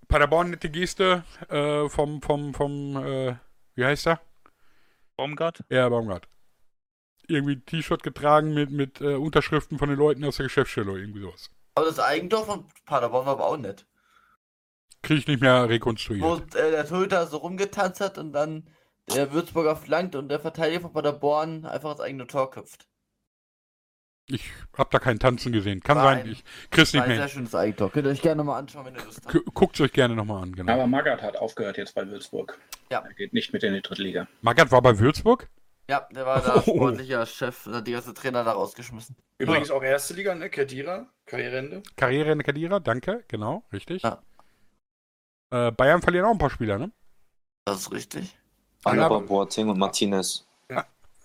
Paderborn 0.07 0.49
nette 0.51 0.69
Geste 0.69 1.23
äh, 1.49 1.89
vom, 1.89 2.21
vom, 2.21 2.53
vom, 2.53 2.97
äh, 3.05 3.35
wie 3.75 3.85
heißt 3.85 4.07
er? 4.07 4.21
Baumgart? 5.17 5.63
Ja, 5.69 5.87
Baumgart. 5.89 6.27
Irgendwie 7.27 7.53
ein 7.53 7.65
T-Shirt 7.65 8.03
getragen 8.03 8.53
mit, 8.53 8.71
mit 8.71 9.01
äh, 9.01 9.15
Unterschriften 9.15 9.77
von 9.77 9.89
den 9.89 9.97
Leuten 9.97 10.23
aus 10.25 10.37
der 10.37 10.45
Geschäftsstelle 10.45 10.91
oder 10.91 10.99
irgendwie 10.99 11.21
sowas. 11.21 11.49
Aber 11.75 11.87
das 11.87 11.99
Eigentor 11.99 12.45
von 12.45 12.65
Paderborn 12.85 13.25
war 13.25 13.33
aber 13.33 13.47
auch 13.47 13.57
nett. 13.57 13.85
Kriege 15.01 15.19
ich 15.19 15.27
nicht 15.27 15.41
mehr 15.41 15.69
rekonstruiert. 15.69 16.23
Wo 16.23 16.35
äh, 16.57 16.71
der 16.71 16.87
Torhüter 16.87 17.27
so 17.27 17.37
rumgetanzt 17.37 18.01
hat 18.01 18.17
und 18.17 18.33
dann 18.33 18.67
der 19.13 19.31
Würzburger 19.33 19.75
flankt 19.75 20.15
und 20.15 20.29
der 20.29 20.39
Verteidiger 20.39 20.81
von 20.81 20.93
Paderborn 20.93 21.65
einfach 21.65 21.91
ins 21.91 22.01
eigene 22.01 22.27
Tor 22.27 22.49
köpft. 22.49 22.87
Ich 24.27 24.43
hab 24.75 24.89
da 24.89 24.97
kein 24.97 25.19
Tanzen 25.19 25.51
gesehen. 25.51 25.81
Kann 25.81 25.97
Nein. 25.97 26.23
sein, 26.23 26.31
ich 26.31 26.43
krieg's 26.71 26.93
nicht 26.93 27.03
ein 27.03 27.09
mehr. 27.09 27.17
sehr 27.17 27.27
schönes 27.27 27.53
Eigentor. 27.53 27.91
Könnt 27.91 28.07
ihr 28.07 28.11
euch 28.11 28.23
gerne 28.23 28.43
mal 28.43 28.57
anschauen, 28.57 28.85
wenn 28.85 28.95
ihr 28.95 29.03
Lust 29.03 29.21
habt. 29.23 29.53
Guckt 29.53 29.79
euch 29.79 29.91
gerne 29.91 30.15
nochmal 30.15 30.41
an, 30.41 30.55
genau. 30.55 30.73
Aber 30.73 30.87
Magath 30.87 31.21
hat 31.21 31.37
aufgehört 31.37 31.77
jetzt 31.77 31.93
bei 31.93 32.07
Würzburg. 32.07 32.57
Ja. 32.89 33.01
Er 33.01 33.13
geht 33.13 33.33
nicht 33.33 33.53
mit 33.53 33.61
in 33.63 33.73
die 33.73 33.81
Drittliga. 33.83 34.27
Magath 34.41 34.71
war 34.71 34.81
bei 34.81 34.97
Würzburg? 34.97 35.47
Ja, 35.89 36.07
der 36.11 36.25
war 36.25 36.41
da 36.41 36.55
Oh. 36.57 36.61
sportlicher 36.61 37.25
Chef, 37.25 37.65
hat 37.67 37.85
die 37.87 37.91
ganze 37.91 38.13
Trainer 38.13 38.43
da 38.43 38.53
rausgeschmissen. 38.53 39.15
Übrigens 39.37 39.69
auch 39.71 39.83
erste 39.83 40.13
Liga, 40.13 40.33
ne? 40.33 40.49
Kedira, 40.49 41.07
Karriereende. 41.25 41.83
Karriere 41.95 42.31
in 42.31 42.39
der 42.39 42.45
Kadira, 42.45 42.79
danke, 42.79 43.23
genau, 43.27 43.63
richtig. 43.73 44.01
Ja. 44.03 44.21
Äh, 45.51 45.71
Bayern 45.71 46.01
verlieren 46.01 46.25
auch 46.25 46.31
ein 46.31 46.37
paar 46.37 46.49
Spieler, 46.49 46.77
ne? 46.79 46.91
Das 47.65 47.81
ist 47.81 47.91
richtig. 47.91 48.37
Alaba, 48.83 49.17
aber- 49.17 49.25
Boateng 49.25 49.69
und 49.69 49.77
Martinez. 49.79 50.45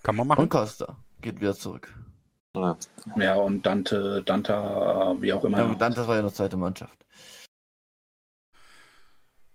Kann 0.03 0.15
man 0.15 0.25
machen. 0.27 0.41
Und 0.41 0.49
Costa 0.49 0.95
geht 1.21 1.39
wieder 1.39 1.53
zurück. 1.53 1.93
Ja. 2.55 2.75
Ja, 3.17 3.35
und 3.35 3.63
Dante, 3.63 4.23
Dante, 4.23 4.51
äh, 4.53 5.21
wie 5.21 5.31
auch 5.31 5.43
immer. 5.45 5.59
Ja, 5.59 5.75
das 5.89 6.07
war 6.07 6.15
ja 6.15 6.23
noch 6.23 6.33
zweite 6.33 6.57
Mannschaft. 6.57 7.05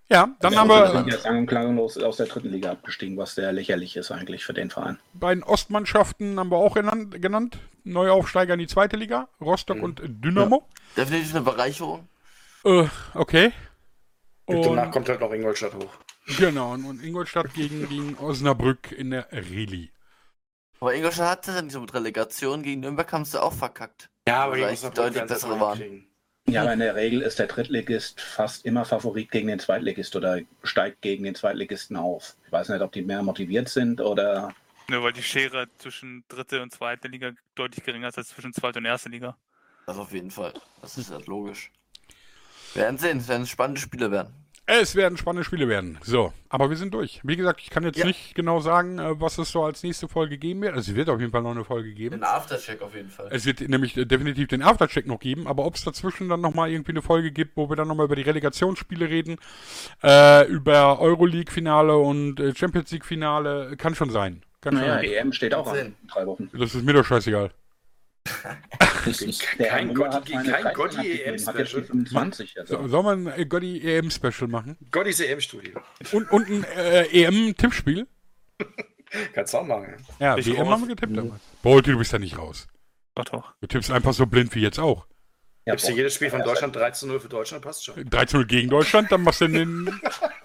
Ja, 0.09 0.29
dann 0.41 0.53
Ja, 0.53 0.61
haben 0.61 0.71
also 0.71 0.93
sind 0.93 1.07
wir 1.07 1.13
jetzt 1.15 1.23
sang- 1.25 1.39
und 1.39 1.47
klanglos 1.47 1.99
aus 1.99 2.17
der 2.19 2.27
dritten 2.27 2.51
Liga 2.51 2.71
abgestiegen, 2.71 3.17
was 3.17 3.35
sehr 3.35 3.53
lächerlich 3.53 3.97
ist 3.97 4.13
eigentlich 4.13 4.45
für 4.45 4.55
den 4.55 4.71
Verein. 4.71 4.99
bei 5.15 5.35
den 5.35 5.43
Ostmannschaften 5.43 6.39
haben 6.39 6.51
wir 6.51 6.59
auch 6.59 6.75
genannt, 6.75 7.21
genannt. 7.21 7.59
Neuaufsteiger 7.85 8.55
in 8.55 8.61
die 8.61 8.67
zweite 8.67 8.97
Liga, 8.97 9.29
Rostock 9.41 9.79
Mhm. 9.79 9.83
und 9.85 10.03
Dynamo. 10.05 10.69
Definitiv 10.97 11.35
eine 11.35 11.45
Bereicherung. 11.45 12.09
Äh, 12.65 12.85
okay. 13.15 13.53
Und 14.47 14.65
danach 14.65 14.91
kommt 14.93 15.09
halt 15.09 15.21
noch 15.21 15.33
Ingolstadt 15.33 15.75
hoch. 15.75 15.91
genau, 16.39 16.73
und, 16.73 16.85
und 16.85 17.03
Ingolstadt 17.03 17.53
gegen, 17.55 17.89
gegen 17.89 18.17
Osnabrück 18.19 18.93
in 18.93 19.11
der 19.11 19.27
Reli. 19.33 19.91
Aber 20.81 20.95
Ingolstadt 20.95 21.29
hatte 21.31 21.53
ja 21.53 21.63
nicht 21.63 21.73
so 21.73 21.81
mit 21.81 21.95
Relegation. 21.95 22.63
Gegen 22.63 22.81
Nürnberg 22.83 23.11
haben 23.13 23.25
sie 23.25 23.43
auch 23.43 23.53
verkackt. 23.53 24.09
Ja, 24.29 24.45
aber 24.45 24.53
Weil 24.61 24.69
die 24.69 24.75
ich 24.75 24.81
deutlich 24.91 25.25
bessere 25.25 25.59
waren. 25.59 26.07
Ja, 26.49 26.63
aber 26.63 26.75
in 26.75 26.79
der 26.79 26.95
Regel 26.95 27.23
ist 27.23 27.39
der 27.39 27.49
Drittligist 27.49 28.21
fast 28.21 28.65
immer 28.65 28.85
Favorit 28.85 29.31
gegen 29.31 29.49
den 29.49 29.59
Zweitligist 29.59 30.15
oder 30.15 30.41
steigt 30.63 31.03
gegen 31.03 31.25
den 31.25 31.35
Zweitligisten 31.35 31.97
auf. 31.97 32.37
Ich 32.47 32.53
weiß 32.53 32.69
nicht, 32.69 32.83
ob 32.83 32.93
die 32.93 33.03
mehr 33.03 33.23
motiviert 33.23 33.69
sind 33.69 34.01
oder. 34.01 34.55
Nur 34.89 35.03
weil 35.03 35.13
die 35.13 35.23
Schere 35.23 35.67
zwischen 35.79 36.23
dritte 36.29 36.63
und 36.63 36.73
zweite 36.73 37.09
Liga 37.09 37.33
deutlich 37.57 37.85
geringer 37.85 38.09
ist 38.09 38.19
als 38.19 38.29
zwischen 38.29 38.53
zweite 38.53 38.79
und 38.79 38.85
erste 38.85 39.09
Liga. 39.09 39.37
Das 39.87 39.99
auf 39.99 40.13
jeden 40.13 40.31
Fall. 40.31 40.55
Das 40.83 40.97
ist 40.99 41.11
halt 41.11 41.27
logisch. 41.27 41.73
Wir 42.75 42.83
werden 42.83 42.99
sehen. 42.99 43.19
Es 43.19 43.29
werden 43.29 43.47
spannende 43.47 43.81
Spiele 43.81 44.11
werden. 44.11 44.33
Es 44.69 44.97
werden 44.97 45.17
spannende 45.17 45.45
Spiele 45.45 45.69
werden. 45.69 45.97
So, 46.03 46.33
aber 46.49 46.71
wir 46.71 46.77
sind 46.77 46.93
durch. 46.93 47.21
Wie 47.23 47.37
gesagt, 47.37 47.61
ich 47.61 47.71
kann 47.71 47.85
jetzt 47.85 47.99
Ja. 47.99 48.05
nicht 48.07 48.35
genau 48.35 48.59
sagen, 48.59 48.99
äh, 48.99 49.21
was 49.21 49.39
es 49.39 49.53
so 49.53 49.63
als 49.63 49.85
nächste 49.85 50.09
Folge 50.09 50.39
geben 50.39 50.61
wird. 50.63 50.75
Also, 50.75 50.91
es 50.91 50.97
wird 50.97 51.09
auf 51.09 51.21
jeden 51.21 51.31
Fall 51.31 51.43
noch 51.43 51.53
eine 51.53 51.65
Folge 51.65 51.95
geben. 51.95 52.17
Den 52.17 52.25
Aftercheck 52.25 52.83
auf 52.83 52.93
jeden 52.95 53.09
Fall. 53.11 53.29
Es 53.31 53.47
wird 53.47 53.61
nämlich 53.61 53.97
äh, 53.97 54.05
definitiv 54.07 54.49
den 54.49 54.63
Aftercheck 54.63 55.07
noch 55.07 55.21
geben, 55.21 55.47
aber 55.47 55.65
ob 55.67 55.77
es 55.77 55.85
dazwischen 55.85 56.29
dann 56.29 56.41
nochmal 56.41 56.71
irgendwie 56.73 56.91
eine 56.91 57.03
Folge 57.03 57.31
gibt, 57.31 57.57
wo 57.57 57.69
wir 57.69 57.77
dann 57.77 57.87
nochmal 57.87 58.07
über 58.07 58.17
die 58.17 58.23
Relegationsspiele 58.23 59.09
reden, 59.09 59.37
äh, 60.03 60.47
über 60.49 60.99
Euroleague-Finale 61.01 61.97
und 61.97 62.41
äh, 62.41 62.53
Champions 62.53 62.91
League-Finale, 62.91 63.77
kann 63.77 63.95
schon 63.95 64.11
sein. 64.11 64.43
Kann 64.63 64.73
schon 64.73 64.81
Naja, 64.83 64.95
sein. 64.97 65.05
EM 65.27 65.33
steht 65.33 65.55
auch 65.55 65.69
an. 65.69 65.79
in 65.79 65.95
Drei 66.13 66.27
Wochen. 66.27 66.51
Das 66.53 66.75
ist 66.75 66.85
mir 66.85 66.93
doch 66.93 67.05
scheißegal. 67.05 67.53
Kein 69.59 69.95
Gotti- 69.95 70.13
hat 70.15 70.29
meine 70.31 70.51
kein 70.51 70.63
13 70.63 70.75
Gotti 70.75 70.97
abgegeben, 70.99 71.47
hat 71.47 71.59
jetzt 71.59 71.73
die 71.73 71.77
EM-Special. 71.77 71.85
25. 71.85 72.61
Also. 72.61 72.77
So, 72.83 72.89
soll 72.89 73.03
man 73.03 73.29
ein 73.29 73.41
äh, 73.41 73.47
Gotti 73.47 73.81
EM-Special 73.81 74.49
machen? 74.49 74.77
Gottis 74.91 75.21
EM-Studio. 75.21 75.81
Und, 76.13 76.31
und 76.31 76.49
ein 76.49 76.65
äh, 76.77 77.05
EM-Tippspiel? 77.25 78.07
Kannst 79.35 79.55
du 79.55 79.59
auch 79.59 79.67
machen. 79.67 79.95
Ja, 80.19 80.37
Ich 80.37 80.47
WM 80.47 80.69
haben 80.69 80.83
wir 80.83 80.89
getippt 80.89 81.17
damals. 81.17 81.41
Bolti, 81.63 81.93
du 81.93 81.99
bist 81.99 82.13
da 82.13 82.19
nicht 82.19 82.37
raus. 82.39 82.67
Doch, 83.15 83.25
doch. 83.25 83.53
Du 83.61 83.67
tippst 83.67 83.91
einfach 83.91 84.13
so 84.13 84.27
blind 84.27 84.55
wie 84.55 84.61
jetzt 84.61 84.79
auch. 84.79 85.07
Ja, 85.65 85.73
Gibst 85.75 85.89
du 85.89 85.93
jedes 85.93 86.15
Spiel 86.15 86.31
von 86.31 86.43
Deutschland 86.43 86.77
13-0 86.77 87.19
für 87.19 87.29
Deutschland, 87.29 87.63
passt 87.65 87.85
schon. 87.85 87.95
13-0 87.97 88.45
gegen 88.45 88.69
Deutschland, 88.71 89.11
dann 89.11 89.23
machst 89.23 89.41
du 89.41 89.49
den 89.49 90.01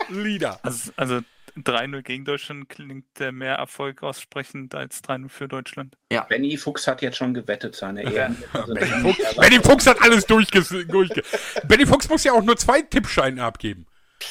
Leader. 0.09 0.59
Also, 0.63 0.91
also 0.95 1.19
3-0 1.57 2.01
gegen 2.01 2.25
Deutschland 2.25 2.69
klingt 2.69 3.05
äh, 3.19 3.31
mehr 3.31 3.55
Erfolg 3.55 4.03
aussprechend 4.03 4.73
als 4.75 5.03
3-0 5.03 5.29
für 5.29 5.47
Deutschland. 5.47 5.95
Benny 6.29 6.57
Fuchs 6.57 6.87
hat 6.87 7.01
jetzt 7.01 7.17
schon 7.17 7.33
gewettet, 7.33 7.75
seine. 7.75 8.01
Also 8.53 8.73
Benny 8.73 9.01
Fuchs, 9.01 9.35
Benny 9.35 9.59
Fuchs 9.63 9.87
hat 9.87 10.01
alles 10.01 10.25
durchge 10.25 10.61
durchge 10.85 11.23
Benny 11.67 11.85
Fuchs 11.85 12.09
muss 12.09 12.23
ja 12.23 12.33
auch 12.33 12.43
nur 12.43 12.57
zwei 12.57 12.81
Tippscheine 12.81 13.43
abgeben. 13.43 13.85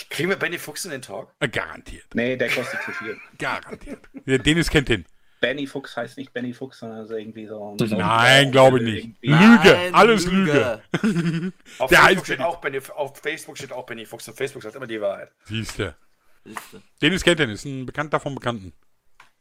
Kriegen 0.09 0.29
wir 0.29 0.37
Benny 0.37 0.59
Fuchs 0.59 0.85
in 0.85 0.93
den 0.93 1.03
Talk? 1.03 1.33
Äh, 1.41 1.49
garantiert. 1.49 2.05
Nee, 2.15 2.37
der 2.37 2.49
kostet 2.49 2.81
zu 2.83 2.93
viel. 2.93 3.17
Garantiert. 3.39 3.99
Der 4.27 4.39
Dennis 4.39 4.71
kennt 4.71 4.89
den. 4.89 5.05
Benny 5.41 5.67
Fuchs 5.67 5.97
heißt 5.97 6.19
nicht 6.19 6.33
Benny 6.35 6.53
Fuchs, 6.53 6.79
sondern 6.81 7.05
ist 7.05 7.11
irgendwie 7.11 7.47
so. 7.47 7.75
Nein, 7.79 8.53
glaube 8.53 8.79
ich 8.79 8.85
nicht. 8.85 9.17
Irgendwie- 9.23 9.45
Lüge, 9.45 9.73
Nein, 9.73 9.95
alles 9.95 10.27
Lüge. 10.27 10.83
Auf, 11.79 11.89
Der 11.91 12.03
heißt 12.03 12.09
Facebook 12.09 12.27
steht 12.27 12.41
auch 12.41 12.61
Benny, 12.61 12.81
auf 12.95 13.17
Facebook 13.17 13.57
steht 13.57 13.73
auch 13.73 13.87
Benny 13.87 14.05
Fuchs 14.05 14.29
und 14.29 14.37
Facebook 14.37 14.63
sagt 14.63 14.77
immer 14.77 14.87
die 14.87 15.01
Wahrheit. 15.01 15.31
Siehste. 15.45 15.97
Dennis 17.03 17.23
kennt 17.23 17.39
den, 17.41 17.51
ist 17.51 17.65
ein 17.65 17.87
Bekannter 17.87 18.21
vom 18.21 18.35
Bekannten. 18.35 18.73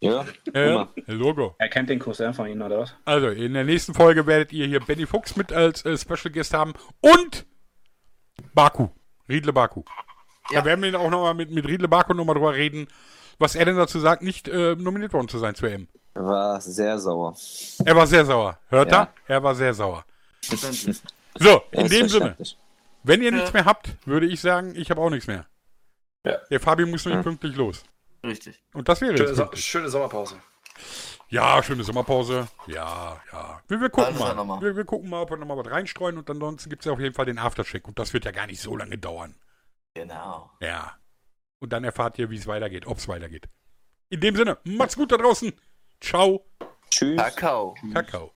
Ja, 0.02 0.26
Äh, 0.54 0.70
Immer. 0.72 0.89
Logo. 1.08 1.56
Er 1.60 1.68
kennt 1.70 1.89
den 1.89 2.00
Cousin 2.00 2.34
von 2.34 2.47
Ihnen, 2.47 2.62
oder 2.62 2.80
was? 2.80 2.95
Also, 3.06 3.28
in 3.30 3.54
der 3.54 3.66
nächsten 3.66 3.93
Folge 3.93 4.26
werdet 4.26 4.54
ihr 4.54 4.66
hier 4.66 4.80
Benny 4.80 5.06
Fuchs 5.06 5.36
mit 5.36 5.52
als 5.52 5.84
äh, 5.86 5.97
Special 5.97 6.32
Guest 6.34 6.54
haben 6.54 6.74
und 7.02 7.45
Baku. 8.54 8.88
Riedle 9.28 9.52
Baku. 9.54 9.84
Ja. 10.52 10.62
Da 10.62 10.66
werden 10.66 10.82
wir 10.84 11.00
auch 11.00 11.10
nochmal 11.10 11.34
mit, 11.34 11.52
mit 11.52 11.68
Riedle 11.68 11.88
Baku 11.89 12.14
nochmal 12.14 12.36
drüber 12.36 12.54
reden, 12.54 12.88
was 13.39 13.56
er 13.56 13.66
denn 13.66 13.76
dazu 13.78 14.00
sagt, 14.00 14.22
nicht 14.24 14.47
äh, 14.47 14.76
nominiert 14.76 15.12
worden 15.14 15.28
zu 15.28 15.38
sein 15.38 15.54
zur 15.56 15.70
M. 15.70 15.88
war 16.14 16.60
sehr 16.62 16.97
sauer. 16.97 17.36
Er 17.86 17.95
war 17.95 18.08
sehr 18.08 18.26
sauer. 18.26 18.58
Hört 18.70 18.91
Ja. 18.91 19.10
er? 19.28 19.36
Er 19.36 19.43
war 19.43 19.54
sehr 19.56 19.74
sauer. 19.74 20.06
So, 21.38 21.62
in 21.72 21.88
dem 21.89 22.08
Sinne, 22.10 22.36
wenn 23.04 23.22
ihr 23.22 23.32
Ja. 23.32 23.36
nichts 23.36 23.54
mehr 23.54 23.66
habt, 23.66 23.89
würde 24.06 24.26
ich 24.28 24.39
sagen, 24.41 24.74
ich 24.76 24.89
habe 24.89 25.02
auch 25.02 25.10
nichts 25.10 25.28
mehr. 25.28 25.45
Ja. 26.26 26.38
Der 26.49 26.59
Fabi 26.59 26.86
muss 26.86 27.05
nämlich 27.05 27.20
Ja. 27.20 27.30
pünktlich 27.30 27.55
los. 27.55 27.84
Richtig. 28.24 28.61
Und 28.74 28.88
das 28.89 28.99
wäre 29.01 29.15
Schöne, 29.17 29.30
jetzt. 29.30 29.38
so 29.38 29.49
schöne 29.55 29.89
Sommerpause. 29.89 30.36
Ja, 31.30 31.61
schöne 31.63 31.84
Sommerpause. 31.84 32.47
Ja, 32.67 33.22
ja. 33.32 33.61
Wir, 33.67 33.80
wir 33.82 33.89
gucken 33.89 34.17
mal. 34.17 34.34
nochmal. 34.36 34.61
Wir, 34.61 34.76
wir 34.76 34.86
gucken 34.86 35.09
mal, 35.09 35.22
ob 35.22 35.30
wir 35.30 35.38
nochmal 35.38 35.57
was 35.57 35.70
reinstreuen 35.72 36.17
und 36.17 36.30
ansonsten 36.30 36.70
gibt 36.70 36.82
es 36.82 36.86
ja 36.88 36.91
auf 36.93 36.99
jeden 36.99 37.13
Fall 37.13 37.26
den 37.26 37.38
Aftercheck. 37.38 37.88
Und 37.88 37.99
das 37.99 38.13
wird 38.13 38.26
ja 38.26 38.32
gar 38.32 38.47
nicht 38.47 38.59
so 38.61 38.76
lange 38.76 38.97
dauern. 38.97 39.36
Genau. 39.93 40.49
Ja. 40.59 40.97
Und 41.59 41.72
dann 41.72 41.84
erfahrt 41.84 42.17
ihr, 42.20 42.30
wie 42.30 42.38
es 42.38 42.47
weitergeht, 42.47 42.88
ob 42.88 42.97
es 42.97 43.07
weitergeht. 43.07 43.47
In 44.09 44.22
dem 44.22 44.36
Sinne, 44.36 44.57
macht's 44.63 44.95
gut 44.95 45.11
da 45.11 45.17
draußen. 45.17 45.53
Ciao, 46.01 46.45
Tschüss. 46.89 47.17
Kakao. 47.17 47.76
Kakao. 47.93 48.28